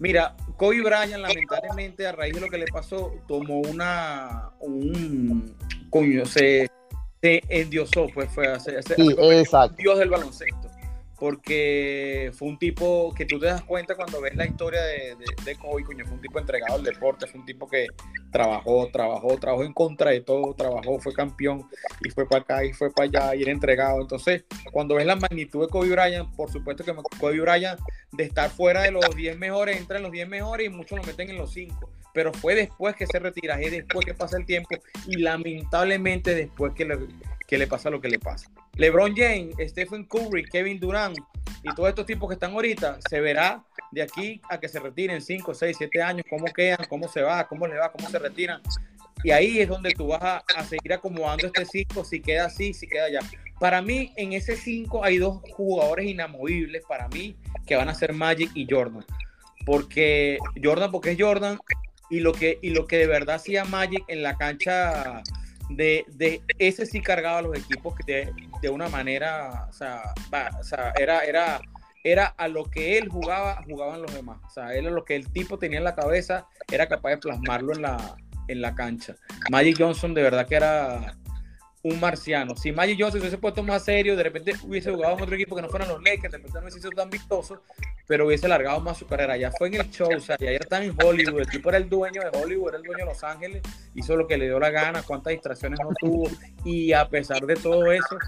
Mira, 0.00 0.34
Kobe 0.56 0.80
Bryant 0.80 1.22
lamentablemente 1.22 2.06
a 2.06 2.12
raíz 2.12 2.34
de 2.34 2.40
lo 2.40 2.48
que 2.48 2.58
le 2.58 2.66
pasó 2.66 3.12
tomó 3.28 3.60
una 3.60 4.50
un 4.60 5.54
coño 5.90 6.24
se, 6.24 6.70
se 7.20 7.42
endiosó 7.48 8.06
pues 8.14 8.30
fue 8.30 8.46
a 8.46 8.58
ser, 8.58 8.82
sí, 8.82 9.14
dios 9.76 9.98
del 9.98 10.08
baloncesto 10.08 10.69
porque 11.20 12.32
fue 12.34 12.48
un 12.48 12.58
tipo 12.58 13.12
que 13.14 13.26
tú 13.26 13.38
te 13.38 13.44
das 13.44 13.62
cuenta 13.62 13.94
cuando 13.94 14.22
ves 14.22 14.34
la 14.34 14.46
historia 14.46 14.80
de, 14.82 15.16
de, 15.44 15.54
Kobe, 15.56 15.84
coño, 15.84 16.06
fue 16.06 16.14
un 16.14 16.22
tipo 16.22 16.38
entregado 16.38 16.76
al 16.76 16.82
deporte, 16.82 17.26
fue 17.26 17.40
un 17.40 17.46
tipo 17.46 17.68
que 17.68 17.88
trabajó, 18.32 18.88
trabajó, 18.90 19.36
trabajó 19.38 19.62
en 19.62 19.74
contra 19.74 20.12
de 20.12 20.22
todo, 20.22 20.54
trabajó, 20.54 20.98
fue 20.98 21.12
campeón 21.12 21.68
y 22.02 22.08
fue 22.08 22.26
para 22.26 22.40
acá 22.40 22.64
y 22.64 22.72
fue 22.72 22.90
para 22.90 23.04
allá 23.04 23.34
y 23.34 23.42
era 23.42 23.52
entregado. 23.52 24.00
Entonces, 24.00 24.44
cuando 24.72 24.94
ves 24.94 25.04
la 25.04 25.16
magnitud 25.16 25.60
de 25.60 25.68
Kobe 25.68 25.90
Bryant, 25.90 26.34
por 26.34 26.50
supuesto 26.50 26.84
que 26.84 26.94
Kobe 27.20 27.38
Bryant 27.38 27.78
de 28.12 28.24
estar 28.24 28.48
fuera 28.48 28.82
de 28.82 28.90
los 28.90 29.14
10 29.14 29.38
mejores, 29.38 29.76
entra 29.76 29.98
en 29.98 30.04
los 30.04 30.12
10 30.12 30.26
mejores 30.26 30.68
y 30.68 30.70
muchos 30.70 30.98
lo 30.98 31.04
meten 31.04 31.28
en 31.28 31.36
los 31.36 31.52
5 31.52 31.90
pero 32.12 32.32
fue 32.32 32.56
después 32.56 32.96
que 32.96 33.06
se 33.06 33.20
retira, 33.20 33.60
es 33.60 33.70
después 33.70 34.04
que 34.04 34.14
pasa 34.14 34.36
el 34.36 34.44
tiempo 34.44 34.70
y 35.06 35.18
lamentablemente 35.18 36.34
después 36.34 36.72
que 36.74 36.84
le, 36.84 36.98
que 37.50 37.58
le 37.58 37.66
pasa 37.66 37.90
lo 37.90 38.00
que 38.00 38.08
le 38.08 38.20
pasa. 38.20 38.48
LeBron 38.76 39.12
James, 39.16 39.56
Stephen 39.70 40.04
Curry, 40.04 40.44
Kevin 40.44 40.78
Durant 40.78 41.18
y 41.64 41.74
todos 41.74 41.88
estos 41.88 42.06
tipos 42.06 42.28
que 42.28 42.34
están 42.34 42.52
ahorita, 42.52 43.00
se 43.08 43.20
verá 43.20 43.64
de 43.90 44.02
aquí 44.02 44.40
a 44.48 44.60
que 44.60 44.68
se 44.68 44.78
retiren 44.78 45.20
5, 45.20 45.52
6, 45.52 45.76
7 45.76 46.00
años, 46.00 46.26
cómo 46.30 46.44
quedan, 46.44 46.86
cómo 46.88 47.08
se 47.08 47.22
va, 47.22 47.48
cómo 47.48 47.66
le 47.66 47.76
va, 47.76 47.90
cómo 47.90 48.08
se 48.08 48.20
retiran. 48.20 48.62
Y 49.24 49.32
ahí 49.32 49.58
es 49.58 49.68
donde 49.68 49.90
tú 49.90 50.06
vas 50.06 50.22
a, 50.22 50.64
seguir 50.64 50.92
acomodando 50.92 51.48
este 51.48 51.64
5, 51.64 52.04
si 52.04 52.20
queda 52.20 52.44
así, 52.44 52.72
si 52.72 52.86
queda 52.86 53.06
allá. 53.06 53.20
Para 53.58 53.82
mí, 53.82 54.12
en 54.16 54.32
ese 54.32 54.54
5 54.54 55.04
hay 55.04 55.18
dos 55.18 55.42
jugadores 55.52 56.06
inamovibles 56.06 56.84
para 56.86 57.08
mí 57.08 57.34
que 57.66 57.74
van 57.74 57.88
a 57.88 57.94
ser 57.94 58.12
Magic 58.12 58.52
y 58.54 58.68
Jordan. 58.70 59.04
Porque 59.66 60.38
Jordan, 60.62 60.92
porque 60.92 61.10
es 61.10 61.18
Jordan, 61.20 61.58
y 62.10 62.20
lo 62.20 62.32
que, 62.32 62.60
y 62.62 62.70
lo 62.70 62.86
que 62.86 62.98
de 62.98 63.08
verdad 63.08 63.36
hacía 63.36 63.64
Magic 63.64 64.04
en 64.06 64.22
la 64.22 64.36
cancha 64.36 65.24
de, 65.70 66.04
de 66.08 66.42
ese 66.58 66.86
sí 66.86 67.00
cargaba 67.00 67.38
a 67.38 67.42
los 67.42 67.56
equipos 67.56 67.94
de, 68.06 68.32
de 68.60 68.68
una 68.68 68.88
manera, 68.88 69.66
o 69.68 69.72
sea, 69.72 70.02
o 70.58 70.64
sea, 70.64 70.92
era, 70.98 71.20
era, 71.20 71.60
era 72.04 72.26
a 72.26 72.48
lo 72.48 72.64
que 72.64 72.98
él 72.98 73.08
jugaba, 73.08 73.62
jugaban 73.68 74.02
los 74.02 74.12
demás. 74.14 74.38
O 74.46 74.50
sea, 74.50 74.74
él 74.74 74.86
lo 74.86 75.04
que 75.04 75.16
el 75.16 75.30
tipo 75.32 75.58
tenía 75.58 75.78
en 75.78 75.84
la 75.84 75.94
cabeza, 75.94 76.46
era 76.70 76.88
capaz 76.88 77.10
de 77.10 77.18
plasmarlo 77.18 77.72
en 77.72 77.82
la, 77.82 78.16
en 78.48 78.60
la 78.60 78.74
cancha. 78.74 79.16
Magic 79.50 79.76
Johnson 79.78 80.14
de 80.14 80.22
verdad 80.22 80.46
que 80.46 80.56
era 80.56 81.14
un 81.82 81.98
marciano. 81.98 82.56
Si 82.56 82.72
Magic 82.72 82.98
Johnson 82.98 83.20
se 83.20 83.26
hubiese 83.26 83.38
puesto 83.38 83.62
más 83.62 83.84
serio, 83.84 84.16
de 84.16 84.22
repente 84.22 84.54
hubiese 84.62 84.90
jugado 84.90 85.16
en 85.16 85.22
otro 85.22 85.34
equipo 85.34 85.56
que 85.56 85.62
no 85.62 85.68
fueran 85.68 85.88
los 85.88 86.02
Lakers, 86.02 86.32
de 86.32 86.38
repente 86.38 86.58
no 86.58 86.60
hubiese 86.60 86.80
sido 86.80 86.90
tan 86.90 87.08
vistoso, 87.08 87.62
pero 88.06 88.26
hubiese 88.26 88.46
alargado 88.46 88.80
más 88.80 88.98
su 88.98 89.06
carrera. 89.06 89.36
Ya 89.36 89.50
fue 89.50 89.68
en 89.68 89.74
el 89.74 89.90
show, 89.90 90.10
o 90.14 90.20
sea, 90.20 90.36
ya 90.38 90.50
está 90.50 90.82
en 90.82 90.94
Hollywood. 91.02 91.40
El 91.40 91.48
tipo 91.48 91.70
era 91.70 91.78
el 91.78 91.88
dueño 91.88 92.20
de 92.20 92.38
Hollywood, 92.38 92.68
era 92.68 92.78
el 92.78 92.82
dueño 92.82 93.04
de 93.04 93.10
Los 93.10 93.24
Ángeles, 93.24 93.62
hizo 93.94 94.16
lo 94.16 94.26
que 94.26 94.36
le 94.36 94.46
dio 94.46 94.60
la 94.60 94.70
gana, 94.70 95.02
cuántas 95.02 95.32
distracciones 95.32 95.80
no 95.82 95.90
tuvo. 95.98 96.28
Y 96.64 96.92
a 96.92 97.08
pesar 97.08 97.46
de 97.46 97.54
todo 97.56 97.90
eso, 97.92 98.18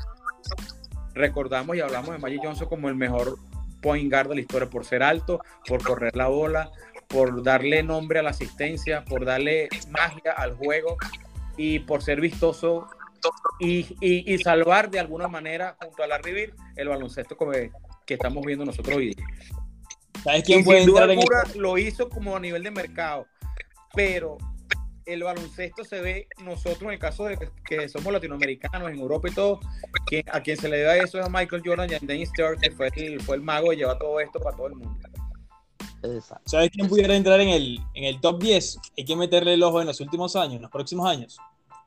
recordamos 1.15 1.77
y 1.77 1.81
hablamos 1.81 2.11
de 2.13 2.19
Magic 2.19 2.41
Johnson 2.43 2.69
como 2.69 2.89
el 2.89 2.95
mejor 2.95 3.37
point 3.83 4.11
guard 4.11 4.29
de 4.29 4.37
la 4.37 4.41
historia 4.41 4.71
por 4.71 4.87
ser 4.87 5.03
alto, 5.03 5.41
por 5.67 5.83
correr 5.83 6.17
la 6.17 6.29
bola, 6.29 6.71
por 7.09 7.43
darle 7.43 7.83
nombre 7.83 8.21
a 8.21 8.23
la 8.23 8.31
asistencia, 8.31 9.05
por 9.05 9.27
darle 9.27 9.69
magia 9.91 10.33
al 10.33 10.55
juego 10.55 10.97
y 11.57 11.81
por 11.81 12.03
ser 12.03 12.21
vistoso 12.21 12.87
y, 13.61 14.39
salvar 14.39 14.91
de 14.91 15.01
alguna 15.01 15.29
manera 15.29 15.77
junto 15.81 16.03
a 16.03 16.07
la 16.07 16.19
Rivir 16.19 16.55
el 16.77 16.89
baloncesto 16.89 17.37
que, 17.37 17.71
que 18.07 18.15
estamos 18.15 18.45
viendo 18.45 18.65
nosotros 18.65 18.97
hoy 18.97 19.17
¿Sabes 20.23 20.45
quién 20.45 20.65
puede 20.65 20.85
sin 20.85 20.91
duda 20.91 21.07
lo 21.57 21.79
hizo 21.79 22.09
como 22.09 22.37
a 22.37 22.41
nivel 22.41 22.63
de 22.63 22.71
mercado, 22.71 23.27
pero 23.95 24.39
el 25.05 25.23
baloncesto 25.25 25.85
se 25.85 26.01
ve 26.01 26.29
nosotros 26.45 26.83
en 26.83 26.91
el 26.91 26.99
caso 26.99 27.25
de 27.25 27.39
que, 27.65 27.89
somos 27.89 28.13
latinoamericanos 28.13 28.91
en 28.91 28.99
Europa 28.99 29.29
y 29.29 29.35
todo, 29.35 29.61
que 30.07 30.25
a 30.31 30.41
quien 30.41 30.57
se 30.57 30.69
le 30.69 30.81
da 30.83 30.97
eso 30.97 31.19
es 31.19 31.27
a 31.27 31.29
Michael 31.29 31.63
Jordan 31.65 31.91
y 31.91 31.95
a 31.95 31.99
Dennis 32.01 32.29
Stewart, 32.29 32.61
que 32.61 32.71
fue 32.71 32.91
el, 32.97 33.21
fue 33.21 33.37
el 33.37 33.43
mago 33.43 33.73
y 33.73 33.77
lleva 33.77 33.99
todo 33.99 34.21
esto 34.21 34.39
para 34.39 34.57
todo 34.57 34.69
el 34.69 34.75
mundo. 34.75 34.97
¿Sabes 36.47 36.71
quién 36.71 36.89
pudiera 36.89 37.15
entrar 37.15 37.41
en 37.41 37.49
el, 37.49 37.81
en 37.95 38.05
el 38.05 38.21
top 38.21 38.43
10? 38.43 38.79
Hay 38.99 39.05
que 39.05 39.17
meterle 39.17 39.55
el 39.55 39.63
ojo 39.63 39.81
en 39.81 39.87
los 39.87 40.01
últimos 40.01 40.35
años, 40.37 40.57
en 40.57 40.63
los 40.63 40.71
próximos 40.71 41.09
años. 41.09 41.39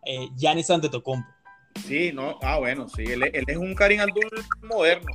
Eh, 0.05 0.29
Giannis 0.35 0.69
Antetokounmpo. 0.69 1.27
Sí, 1.83 2.11
no, 2.13 2.39
ah, 2.41 2.57
bueno, 2.57 2.87
sí, 2.87 3.03
él, 3.03 3.23
es 3.23 3.57
un 3.57 3.75
Karim 3.75 3.99
Abdul 3.99 4.29
moderno. 4.63 5.11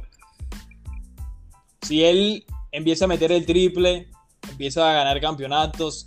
Si 1.82 2.05
él 2.05 2.45
empieza 2.70 3.07
a 3.07 3.09
meter 3.09 3.32
el 3.32 3.47
triple, 3.47 4.09
empieza 4.49 4.91
a 4.91 4.93
ganar 4.93 5.20
campeonatos, 5.20 6.07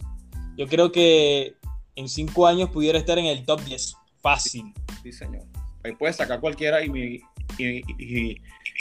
yo 0.56 0.68
creo 0.68 0.92
que 0.92 1.56
en 1.96 2.08
cinco 2.08 2.48
años 2.48 2.70
pudiera 2.70 2.98
estar 2.98 3.18
en 3.18 3.26
el 3.26 3.44
top 3.46 3.62
10. 3.62 3.96
Fácil. 4.22 4.74
Sí, 5.02 5.12
señor. 5.12 5.44
Ahí 5.84 5.94
puedes 5.96 6.16
sacar 6.16 6.40
cualquiera 6.40 6.84
y, 6.86 7.22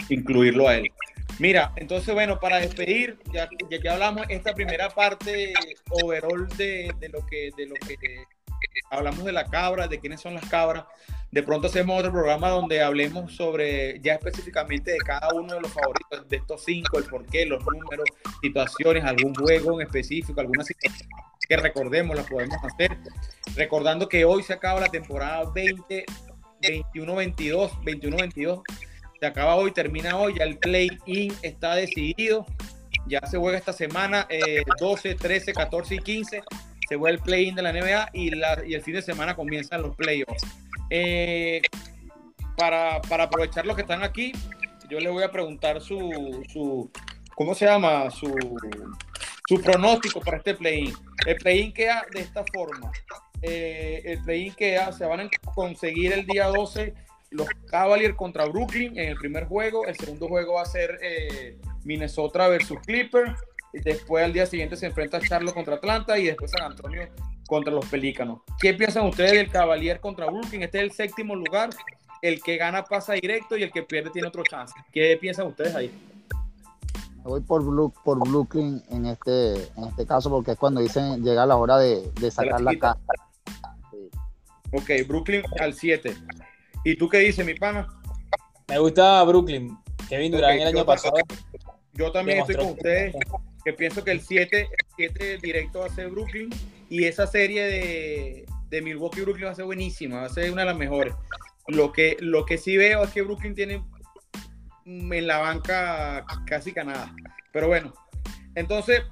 incluirlo 0.09 0.69
a 0.69 0.77
él. 0.77 0.91
Mira, 1.39 1.73
entonces, 1.77 2.15
bueno, 2.15 2.39
para 2.39 2.59
despedir, 2.59 3.19
ya, 3.33 3.49
ya 3.71 3.79
que 3.81 3.89
hablamos 3.89 4.27
esta 4.29 4.55
primera 4.55 4.91
parte 4.91 5.55
overall 5.91 6.47
de, 6.57 6.93
de, 7.01 7.09
lo 7.09 7.27
que, 7.27 7.51
de 7.57 7.67
lo 7.67 7.75
que 7.75 7.97
hablamos 8.91 9.25
de 9.25 9.33
la 9.33 9.45
cabra, 9.45 9.89
de 9.89 9.99
quiénes 9.99 10.21
son 10.21 10.35
las 10.35 10.47
cabras. 10.49 10.85
De 11.31 11.43
pronto 11.43 11.67
hacemos 11.67 11.99
otro 11.99 12.13
programa 12.13 12.51
donde 12.51 12.83
hablemos 12.83 13.35
sobre 13.35 13.99
ya 14.01 14.15
específicamente 14.15 14.93
de 14.93 14.99
cada 14.99 15.33
uno 15.33 15.55
de 15.55 15.61
los 15.63 15.73
favoritos, 15.73 16.29
de 16.29 16.37
estos 16.37 16.63
cinco, 16.65 16.99
el 16.99 17.05
porqué, 17.05 17.47
los 17.47 17.65
números, 17.65 18.05
situaciones, 18.43 19.03
algún 19.05 19.35
juego 19.35 19.81
en 19.81 19.87
específico, 19.87 20.41
alguna 20.41 20.63
situación 20.63 21.09
que 21.49 21.57
recordemos, 21.57 22.17
la 22.17 22.23
podemos 22.25 22.59
hacer. 22.65 22.97
Recordando 23.57 24.09
que 24.09 24.25
hoy 24.25 24.43
se 24.43 24.53
acaba 24.53 24.81
la 24.81 24.89
temporada 24.89 25.51
20, 25.55 26.05
21-22, 26.61 27.71
21-22. 27.83 28.63
Se 29.19 29.27
acaba 29.27 29.57
hoy, 29.57 29.73
termina 29.73 30.17
hoy, 30.17 30.35
ya 30.39 30.45
el 30.45 30.59
play-in 30.59 31.33
está 31.43 31.75
decidido. 31.75 32.45
Ya 33.07 33.21
se 33.27 33.39
juega 33.39 33.59
esta 33.59 33.73
semana 33.73 34.29
12, 34.79 35.15
13, 35.15 35.53
14 35.53 35.95
y 35.95 35.99
15 35.99 36.43
se 36.93 36.99
juega 36.99 37.17
el 37.17 37.23
play-in 37.23 37.55
de 37.55 37.63
la 37.63 37.73
NBA 37.73 38.11
y, 38.13 38.75
el 38.75 38.83
fin 38.83 38.93
de 38.93 39.01
semana 39.01 39.35
comienzan 39.35 39.81
los 39.81 39.97
playoffs. 39.97 40.45
Eh, 40.91 41.63
para, 42.55 42.97
aprovechar 42.97 43.65
los 43.65 43.77
que 43.77 43.81
están 43.81 44.03
aquí, 44.03 44.33
yo 44.91 45.01
le 45.01 45.09
voy 45.09 45.23
a 45.23 45.31
preguntar 45.31 45.81
su, 45.81 46.45
su 46.53 46.91
¿cómo 47.35 47.55
se 47.55 47.65
llama? 47.65 48.11
Su, 48.11 48.35
su 49.49 49.61
pronóstico 49.63 50.21
para 50.21 50.37
este 50.37 50.55
play-in. 50.55 50.93
El 51.27 51.37
play-in 51.37 51.73
queda 51.73 52.05
de 52.13 52.21
esta 52.21 52.45
forma. 52.53 52.93
Eh, 53.41 54.03
el 54.05 54.23
play-in 54.23 54.53
queda, 54.53 54.93
se 54.93 55.07
van 55.07 55.21
a 55.21 55.31
conseguir 55.55 56.13
el 56.13 56.27
día 56.27 56.49
12 56.49 56.93
los 57.31 57.49
Cavaliers 57.71 58.17
contra 58.17 58.45
Brooklyn 58.45 58.99
en 58.99 59.09
el 59.09 59.17
primer 59.17 59.47
juego. 59.47 59.87
El 59.87 59.97
segundo 59.97 60.29
juego 60.29 60.55
va 60.57 60.63
a 60.63 60.67
ser 60.67 60.99
eh, 61.01 61.57
Minnesota 61.85 62.49
versus 62.49 62.79
Clippers. 62.81 63.33
Después 63.73 64.25
al 64.25 64.33
día 64.33 64.47
siguiente 64.47 64.77
se 64.77 64.87
enfrenta 64.87 65.21
Charlotte 65.21 65.55
contra 65.55 65.77
Atlanta 65.77 66.19
y 66.19 66.27
después 66.27 66.51
San 66.51 66.71
Antonio 66.71 67.09
contra 67.47 67.73
los 67.73 67.87
Pelícanos. 67.87 68.41
¿Qué 68.61 68.75
piensan 68.75 69.07
ustedes 69.07 69.33
del 69.33 69.51
Cavalier 69.51 70.01
contra 70.01 70.27
Brooklyn? 70.27 70.63
Este 70.63 70.79
es 70.79 70.85
el 70.85 70.93
séptimo 70.93 71.35
lugar. 71.35 71.71
El 72.21 72.41
que 72.43 72.57
gana 72.57 72.85
pasa 72.85 73.15
directo 73.15 73.57
y 73.57 73.63
el 73.63 73.73
que 73.73 73.83
pierde 73.83 74.11
tiene 74.11 74.29
otro 74.29 74.43
chance. 74.45 74.75
¿Qué 74.93 75.19
piensan 75.21 75.47
ustedes 75.49 75.75
ahí? 75.75 75.91
Me 77.17 77.31
voy 77.31 77.41
por, 77.41 77.93
por 78.05 78.19
Brooklyn 78.29 78.83
en 78.91 79.07
este, 79.07 79.55
en 79.77 79.85
este 79.89 80.07
caso 80.07 80.31
porque 80.31 80.53
es 80.53 80.59
cuando 80.59 80.81
dicen 80.81 81.23
llega 81.23 81.47
la 81.47 81.57
hora 81.57 81.79
de, 81.79 82.11
sacar 82.31 82.61
la, 82.61 82.77
casa. 82.79 83.01
Ok, 84.73 85.07
Brooklyn 85.07 85.43
al 85.61 85.75
7. 85.75 86.15
¿Y 86.85 86.97
tú 86.97 87.09
qué 87.09 87.19
dices, 87.19 87.45
mi 87.45 87.55
pana? 87.55 87.87
Me 88.69 88.79
gusta 88.79 89.23
Brooklyn. 89.25 89.77
Kevin 90.09 90.33
Durant 90.33 90.61
el 90.61 90.69
año 90.69 90.85
pasado. 90.85 91.15
Yo 91.95 92.11
también 92.11 92.39
estoy 92.39 92.57
con 92.57 92.67
ustedes, 92.69 93.15
que 93.15 93.52
pienso 93.73 94.03
que 94.03 94.11
el 94.11 94.21
7, 94.21 94.69
7 94.97 95.39
directo 95.39 95.81
va 95.81 95.87
a 95.87 95.95
ser 95.95 96.09
Brooklyn 96.09 96.51
y 96.89 97.05
esa 97.05 97.27
serie 97.27 97.65
de, 97.65 98.47
de 98.69 98.83
Milwaukee 98.83 99.21
Brooklyn 99.21 99.47
va 99.47 99.53
a 99.53 99.55
ser 99.55 99.67
buenísima, 99.67 100.21
va 100.21 100.27
a 100.27 100.31
ser 100.31 100.51
una 100.51 100.63
de 100.63 100.67
las 100.67 100.77
mejores. 100.77 101.15
Lo 101.69 101.93
que, 101.93 102.17
lo 102.21 102.45
que 102.45 102.59
sí 102.59 102.77
veo 102.77 103.05
es 103.05 103.11
que 103.11 103.23
Brooklyn 103.23 103.55
tiene 103.55 103.85
en 104.85 105.27
la 105.27 105.39
banca 105.39 106.25
casi 106.47 106.73
nada. 106.73 107.15
Pero 107.53 107.69
bueno, 107.69 107.93
entonces, 108.55 109.03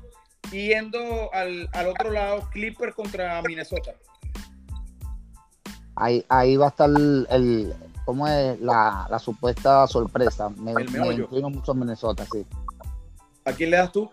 yendo 0.51 1.33
al, 1.33 1.69
otro 1.89 2.11
lado, 2.11 2.49
Clipper 2.51 2.93
contra 2.95 3.41
Minnesota. 3.43 3.95
Ahí, 5.95 6.25
ahí 6.29 6.57
va 6.57 6.67
a 6.67 6.71
estar 6.71 6.89
el, 6.89 7.75
¿cómo 8.05 8.27
es 8.27 8.59
la, 8.61 9.19
supuesta 9.23 9.87
sorpresa? 9.87 10.49
Me, 10.51 10.75
me 10.75 11.41
mucho 11.43 11.73
a 11.73 11.75
Minnesota, 11.75 12.27
sí. 12.33 12.47
¿A 13.45 13.53
quién 13.53 13.71
le 13.71 13.77
das 13.77 13.93
tú? 13.93 14.11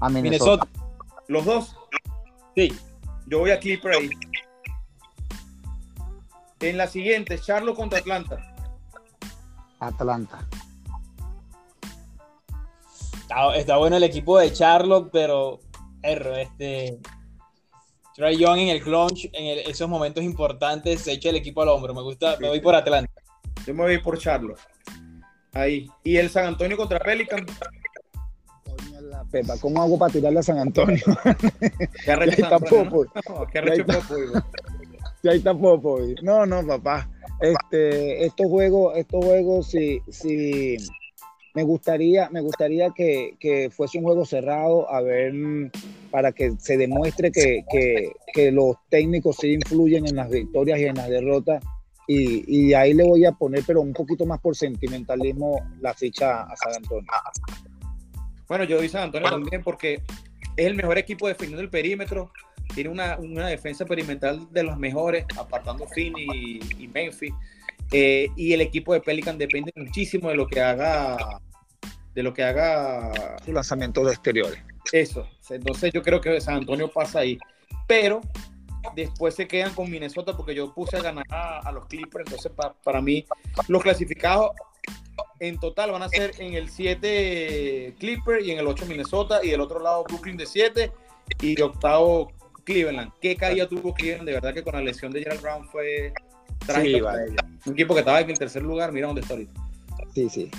A 0.00 0.08
Minnesota. 0.08 0.66
¿Los 1.28 1.44
dos? 1.44 1.76
Sí. 2.56 2.72
Yo 3.26 3.38
voy 3.40 3.50
a 3.50 3.60
Clipper 3.60 3.92
ahí. 3.92 4.10
En 6.60 6.76
la 6.76 6.86
siguiente, 6.86 7.38
Charlo 7.38 7.74
contra 7.74 8.00
Atlanta. 8.00 8.54
Atlanta. 9.78 10.46
Está, 13.54 13.76
bueno 13.76 13.96
el 13.96 14.02
equipo 14.02 14.38
de 14.38 14.52
Charlotte, 14.52 15.08
pero 15.12 15.60
erro, 16.02 16.36
este 16.36 16.98
Trey 18.16 18.36
Young 18.36 18.58
en 18.58 18.68
el 18.68 18.82
clutch, 18.82 19.26
en 19.32 19.70
esos 19.70 19.88
momentos 19.88 20.24
importantes, 20.24 21.02
se 21.02 21.12
echa 21.12 21.30
el 21.30 21.36
equipo 21.36 21.62
al 21.62 21.68
hombro. 21.68 21.94
Me 21.94 22.02
gusta, 22.02 22.36
me 22.40 22.48
voy 22.48 22.60
por 22.60 22.74
Atlanta. 22.74 23.12
Yo 23.64 23.72
me 23.72 23.82
voy 23.84 23.98
por 23.98 24.18
Charlotte. 24.18 24.58
Ahí. 25.52 25.88
¿Y 26.02 26.16
el 26.16 26.28
San 26.28 26.46
Antonio 26.46 26.76
contra 26.76 26.98
Pelican? 26.98 27.46
Pepa, 29.30 29.56
¿cómo 29.60 29.82
hago 29.82 29.98
para 29.98 30.12
tirarle 30.12 30.40
a 30.40 30.42
San 30.42 30.58
Antonio? 30.58 31.02
¿Qué 32.04 32.10
arrecho 32.10 32.42
está 32.42 32.58
Popo? 32.58 33.06
¿Qué 33.52 33.58
arrecho? 33.58 33.84
Ya 35.22 35.32
está 35.32 35.54
Popo. 35.54 36.00
No, 36.22 36.46
no, 36.46 36.66
papá. 36.66 37.08
Este, 37.40 38.24
estos 38.24 38.46
juegos, 38.48 38.96
estos 38.96 39.24
juegos, 39.24 39.68
si, 39.68 40.00
si 40.08 40.76
me 41.54 41.62
gustaría, 41.62 42.28
me 42.30 42.40
gustaría 42.40 42.90
que, 42.90 43.36
que, 43.38 43.70
fuese 43.70 43.98
un 43.98 44.04
juego 44.04 44.26
cerrado, 44.26 44.90
a 44.92 45.00
ver, 45.00 45.32
para 46.10 46.32
que 46.32 46.52
se 46.58 46.76
demuestre 46.76 47.30
que, 47.30 47.64
que, 47.70 48.12
que, 48.32 48.52
los 48.52 48.76
técnicos 48.88 49.36
sí 49.40 49.54
influyen 49.54 50.06
en 50.06 50.16
las 50.16 50.28
victorias 50.28 50.78
y 50.80 50.84
en 50.84 50.96
las 50.96 51.08
derrotas. 51.08 51.62
Y, 52.06 52.44
y 52.46 52.74
ahí 52.74 52.92
le 52.92 53.04
voy 53.04 53.24
a 53.24 53.32
poner, 53.32 53.62
pero 53.66 53.80
un 53.80 53.92
poquito 53.92 54.26
más 54.26 54.40
por 54.40 54.56
sentimentalismo, 54.56 55.60
la 55.80 55.94
ficha 55.94 56.42
a 56.42 56.56
San 56.56 56.74
Antonio. 56.74 57.08
Bueno, 58.50 58.64
yo 58.64 58.78
doy 58.78 58.88
San 58.88 59.04
Antonio 59.04 59.30
también 59.30 59.62
porque 59.62 60.02
es 60.56 60.66
el 60.66 60.74
mejor 60.74 60.98
equipo 60.98 61.28
defendiendo 61.28 61.62
el 61.62 61.70
perímetro. 61.70 62.32
Tiene 62.74 62.90
una, 62.90 63.16
una 63.16 63.46
defensa 63.46 63.84
perimetral 63.84 64.52
de 64.52 64.64
los 64.64 64.76
mejores, 64.76 65.24
apartando 65.38 65.86
Finn 65.86 66.14
y, 66.18 66.58
y 66.76 66.88
Memphis. 66.88 67.32
Eh, 67.92 68.26
y 68.34 68.52
el 68.52 68.60
equipo 68.60 68.92
de 68.92 69.02
Pelican 69.02 69.38
depende 69.38 69.72
muchísimo 69.76 70.30
de 70.30 70.34
lo 70.34 70.48
que 70.48 70.60
haga 70.60 71.40
de 72.12 72.24
lo 72.24 72.34
que 72.34 72.42
haga 72.42 73.12
su 73.44 73.52
lanzamiento 73.52 74.04
de 74.04 74.14
exteriores. 74.14 74.60
Eso. 74.90 75.28
Entonces 75.48 75.92
yo 75.92 76.02
creo 76.02 76.20
que 76.20 76.40
San 76.40 76.56
Antonio 76.56 76.90
pasa 76.90 77.20
ahí. 77.20 77.38
Pero 77.86 78.20
después 78.96 79.36
se 79.36 79.46
quedan 79.46 79.72
con 79.74 79.88
Minnesota 79.88 80.36
porque 80.36 80.56
yo 80.56 80.74
puse 80.74 80.96
a 80.96 81.02
ganar 81.02 81.24
a, 81.30 81.70
los 81.70 81.86
Clippers. 81.86 82.24
Entonces 82.26 82.50
para 82.82 83.00
mí 83.00 83.24
los 83.68 83.80
clasificados 83.80 84.50
en 85.40 85.58
total 85.58 85.90
van 85.90 86.02
a 86.02 86.08
ser 86.08 86.34
en 86.38 86.54
el 86.54 86.68
7 86.68 87.94
Clipper 87.98 88.42
y 88.42 88.52
en 88.52 88.58
el 88.58 88.66
8 88.66 88.86
Minnesota 88.86 89.40
y 89.42 89.50
del 89.50 89.60
otro 89.60 89.80
lado 89.80 90.04
Brooklyn 90.04 90.36
de 90.36 90.46
7 90.46 90.92
y 91.40 91.60
octavo 91.60 92.30
Cleveland. 92.64 93.10
¿Qué 93.20 93.34
caída 93.36 93.66
tuvo 93.66 93.94
Cleveland? 93.94 94.26
De 94.26 94.34
verdad 94.34 94.52
que 94.52 94.62
con 94.62 94.74
la 94.74 94.82
lesión 94.82 95.10
de 95.10 95.20
Gerald 95.20 95.40
Brown 95.40 95.68
fue 95.68 96.12
trágico. 96.66 97.08
Un 97.66 97.72
equipo 97.72 97.94
que 97.94 98.00
estaba 98.00 98.20
en 98.20 98.30
el 98.30 98.38
tercer 98.38 98.62
lugar, 98.62 98.92
mira 98.92 99.06
dónde 99.06 99.22
está 99.22 99.34
ahorita. 99.34 99.52
Sí, 100.14 100.28
sí. 100.28 100.50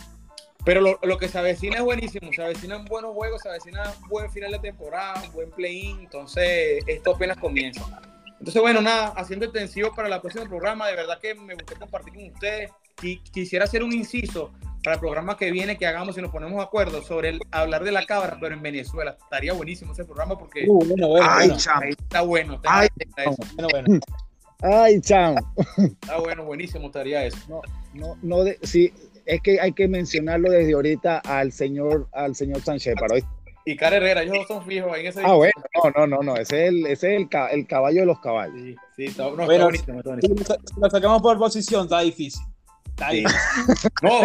Pero 0.65 0.82
lo, 0.82 0.99
lo, 1.01 1.17
que 1.17 1.27
se 1.27 1.39
avecina 1.39 1.77
es 1.77 1.84
buenísimo, 1.84 2.32
se 2.34 2.43
avecinan 2.43 2.86
buenos 2.86 3.13
juegos, 3.15 3.41
se 3.41 3.49
avecina 3.49 3.82
un 4.03 4.09
buen 4.09 4.32
final 4.32 4.51
de 4.51 4.59
temporada, 4.59 5.23
un 5.23 5.32
buen 5.32 5.49
play-in, 5.51 6.01
entonces 6.01 6.84
esto 6.86 7.15
apenas 7.15 7.38
comienza. 7.38 7.84
Entonces, 8.41 8.61
bueno, 8.61 8.82
nada, 8.82 9.13
haciendo 9.17 9.45
extensivo 9.45 9.93
para 9.95 10.13
el 10.13 10.19
próximo 10.21 10.45
programa, 10.45 10.88
de 10.88 10.95
verdad 10.95 11.19
que 11.19 11.36
me 11.36 11.53
gustaría 11.53 11.79
compartir 11.79 12.13
con 12.13 12.25
ustedes. 12.25 12.71
Quisiera 13.31 13.65
hacer 13.65 13.83
un 13.83 13.93
inciso 13.93 14.51
para 14.83 14.95
el 14.95 14.99
programa 14.99 15.37
que 15.37 15.51
viene 15.51 15.77
que 15.77 15.85
hagamos 15.85 16.17
y 16.17 16.21
nos 16.21 16.31
ponemos 16.31 16.57
de 16.57 16.63
acuerdo 16.63 17.01
sobre 17.03 17.29
el, 17.29 17.39
hablar 17.51 17.83
de 17.83 17.91
la 17.91 18.05
cabra, 18.05 18.37
pero 18.39 18.55
en 18.55 18.61
Venezuela. 18.61 19.17
Estaría 19.21 19.53
buenísimo 19.53 19.93
ese 19.93 20.05
programa 20.05 20.37
porque 20.37 20.65
uh, 20.67 20.85
bueno, 20.85 21.07
bueno, 21.07 21.27
Ay, 21.29 21.51
está 21.51 22.21
bueno. 22.21 22.55
Está 22.55 22.79
Ay, 22.79 22.89
bueno, 23.55 23.67
bueno. 23.71 23.99
Ay, 24.61 25.01
chao. 25.01 25.35
Está 25.77 26.19
bueno, 26.19 26.45
buenísimo 26.45 26.87
estaría 26.87 27.25
eso. 27.25 27.37
No, 27.47 27.61
no, 27.93 28.17
no, 28.21 28.43
de, 28.43 28.59
sí, 28.63 28.93
es 29.25 29.41
que 29.41 29.59
hay 29.59 29.73
que 29.73 29.87
mencionarlo 29.87 30.49
desde 30.49 30.73
ahorita 30.73 31.19
al 31.19 31.51
señor, 31.51 32.07
al 32.11 32.35
señor 32.35 32.61
Sánchez 32.61 32.95
para 32.99 33.15
hoy. 33.15 33.23
Y 33.65 33.75
Cara 33.75 33.97
Herrera, 33.97 34.23
ellos 34.23 34.47
son 34.47 34.65
fijos 34.65 34.91
ahí 34.91 35.01
en 35.01 35.07
ese. 35.07 35.21
Ah, 35.23 35.33
bueno, 35.33 35.53
no, 35.83 35.91
no, 35.91 36.07
no, 36.07 36.23
no, 36.23 36.35
ese 36.35 36.65
es 36.65 36.69
el, 36.69 36.85
ese 36.87 37.15
es 37.15 37.21
el, 37.21 37.29
el 37.51 37.67
caballo 37.67 38.01
de 38.01 38.05
los 38.07 38.19
caballos. 38.19 38.55
Sí, 38.55 38.75
sí, 38.95 39.05
está, 39.05 39.23
no, 39.23 39.45
bueno, 39.45 39.69
está 39.69 39.93
bonito, 39.93 40.55
Si 40.67 40.79
lo 40.79 40.89
sacamos 40.89 41.21
por 41.21 41.37
posición, 41.37 41.83
está 41.83 41.99
difícil. 42.01 42.41
no, 44.01 44.21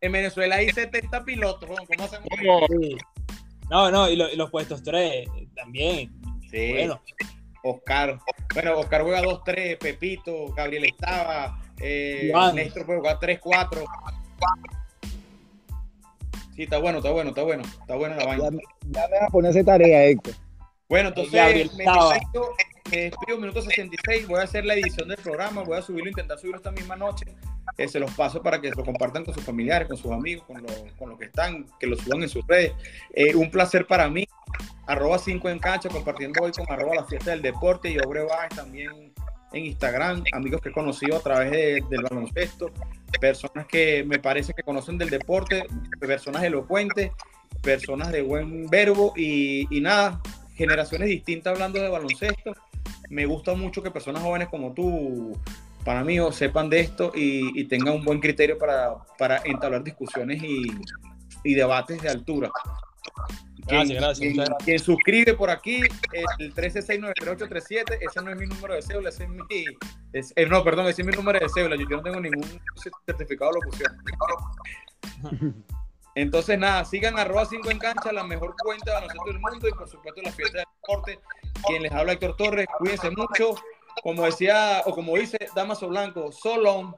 en 0.00 0.12
Venezuela 0.12 0.56
hay 0.56 0.70
70 0.70 1.24
pilotos, 1.24 1.68
¿cómo 1.68 2.04
hacemos? 2.04 2.28
No, 3.70 3.90
no, 3.90 4.08
y, 4.08 4.16
los 4.16 4.50
puestos 4.50 4.82
3 4.82 5.28
también. 5.54 6.10
Sí. 6.50 6.72
Bueno. 6.72 7.00
Oscar. 7.62 8.18
Bueno, 8.54 8.78
Oscar 8.78 9.02
juega 9.02 9.22
2-3, 9.22 9.78
Pepito, 9.78 10.52
Gabriel 10.54 10.86
estaba, 10.86 11.58
eh, 11.78 12.32
Néstor 12.54 12.86
puede 12.86 12.98
jugar 13.00 13.18
3-4. 13.20 13.84
Sí, 16.54 16.64
está 16.64 16.78
bueno, 16.78 16.98
está 16.98 17.10
bueno, 17.10 17.30
está 17.30 17.42
bueno. 17.42 17.62
Está 17.62 17.94
bueno 17.96 18.16
la 18.16 18.26
vaina. 18.26 18.44
Ya, 18.88 19.08
me 19.08 19.18
vas 19.18 19.28
a 19.28 19.30
poner 19.30 19.50
esa 19.50 19.64
tarea, 19.64 20.04
Héctor. 20.04 20.34
Bueno, 20.88 21.08
entonces 21.10 21.32
me 21.32 21.52
despido, 21.54 22.10
me 22.90 22.96
despido, 22.96 23.38
minuto 23.38 23.62
66. 23.62 24.26
Voy 24.26 24.40
a 24.40 24.42
hacer 24.42 24.64
la 24.64 24.74
edición 24.74 25.08
del 25.08 25.18
programa. 25.18 25.62
Voy 25.62 25.78
a 25.78 25.82
subirlo, 25.82 26.10
intentar 26.10 26.38
subirlo 26.38 26.56
esta 26.56 26.72
misma 26.72 26.96
noche. 26.96 27.26
Eh, 27.76 27.88
se 27.88 27.98
los 27.98 28.12
paso 28.12 28.42
para 28.42 28.60
que 28.60 28.70
lo 28.70 28.84
compartan 28.84 29.24
con 29.24 29.34
sus 29.34 29.44
familiares, 29.44 29.88
con 29.88 29.96
sus 29.96 30.10
amigos, 30.10 30.44
con 30.46 30.62
los 30.62 31.10
lo 31.10 31.18
que 31.18 31.26
están, 31.26 31.66
que 31.78 31.86
lo 31.86 31.96
suban 31.96 32.22
en 32.22 32.28
sus 32.28 32.46
redes. 32.46 32.72
Eh, 33.14 33.34
un 33.34 33.50
placer 33.50 33.86
para 33.86 34.08
mí. 34.08 34.26
Arroba 34.86 35.18
5 35.18 35.48
en 35.48 35.58
cancha, 35.60 35.88
compartiendo 35.88 36.42
hoy 36.42 36.50
con 36.50 36.66
arroba 36.68 36.96
la 36.96 37.04
fiesta 37.04 37.30
del 37.30 37.42
deporte 37.42 37.90
y 37.90 37.98
Obre 37.98 38.26
también 38.54 39.12
en 39.52 39.66
Instagram, 39.66 40.24
amigos 40.32 40.60
que 40.60 40.68
he 40.68 40.72
conocido 40.72 41.16
a 41.16 41.20
través 41.20 41.88
del 41.88 42.02
baloncesto, 42.02 42.70
personas 43.20 43.66
que 43.66 44.04
me 44.04 44.18
parece 44.18 44.52
que 44.52 44.62
conocen 44.62 44.98
del 44.98 45.10
deporte, 45.10 45.64
personas 45.98 46.42
elocuentes, 46.44 47.10
personas 47.62 48.12
de 48.12 48.22
buen 48.22 48.68
verbo 48.68 49.12
y, 49.16 49.66
nada, 49.80 50.20
generaciones 50.54 51.08
distintas 51.08 51.54
hablando 51.54 51.80
de 51.80 51.88
baloncesto. 51.88 52.52
Me 53.08 53.26
gusta 53.26 53.54
mucho 53.54 53.82
que 53.82 53.90
personas 53.90 54.22
jóvenes 54.22 54.48
como 54.48 54.72
tú, 54.72 55.36
para 55.84 56.04
mí, 56.04 56.18
sepan 56.32 56.68
de 56.68 56.80
esto 56.80 57.12
y, 57.14 57.64
tengan 57.64 57.94
un 57.94 58.04
buen 58.04 58.20
criterio 58.20 58.58
para, 58.58 58.96
para 59.18 59.40
entablar 59.44 59.82
discusiones 59.82 60.42
y, 60.42 60.66
y 61.44 61.54
debates 61.54 62.02
de 62.02 62.08
altura. 62.08 62.50
Gracias, 63.66 64.00
gracias. 64.00 64.34
Quien, 64.64 64.78
suscribe 64.78 65.34
por 65.34 65.50
aquí, 65.50 65.80
el 66.38 66.54
13693837, 66.54 67.98
ese 68.00 68.22
no 68.22 68.30
es 68.30 68.36
mi 68.36 68.46
número 68.46 68.74
de 68.74 68.82
cédula, 68.82 69.10
ese 69.10 69.24
es 69.24 69.30
mi. 69.30 69.40
Eh, 70.12 70.46
no, 70.46 70.64
perdón, 70.64 70.86
ese 70.88 71.02
es 71.02 71.06
mi 71.06 71.12
número 71.12 71.38
de 71.38 71.48
cédula. 71.48 71.76
Yo, 71.76 71.84
no 71.88 72.02
tengo 72.02 72.20
ningún 72.20 72.44
certificado 73.06 73.52
de 73.52 73.60
locución. 73.60 74.02
Entonces, 76.16 76.58
nada, 76.58 76.84
sigan 76.84 77.18
arroba 77.18 77.44
5 77.44 77.70
en 77.70 77.78
cancha, 77.78 78.12
la 78.12 78.24
mejor 78.24 78.54
cuenta 78.62 78.96
de 78.96 79.06
nosotros 79.06 79.26
del 79.26 79.38
mundo 79.38 79.68
y 79.68 79.72
por 79.72 79.88
supuesto 79.88 80.20
la 80.22 80.32
fiesta 80.32 80.58
del 80.58 80.66
deporte. 80.82 81.20
Quien 81.66 81.82
les 81.82 81.92
habla 81.92 82.12
Héctor 82.12 82.36
Torres, 82.36 82.66
cuídense 82.78 83.10
mucho. 83.10 83.54
Como 84.02 84.24
decía, 84.24 84.82
o 84.86 84.92
como 84.92 85.16
dice 85.16 85.38
Damaso 85.54 85.88
Blanco, 85.88 86.32
so 86.32 86.56
long. 86.56 86.94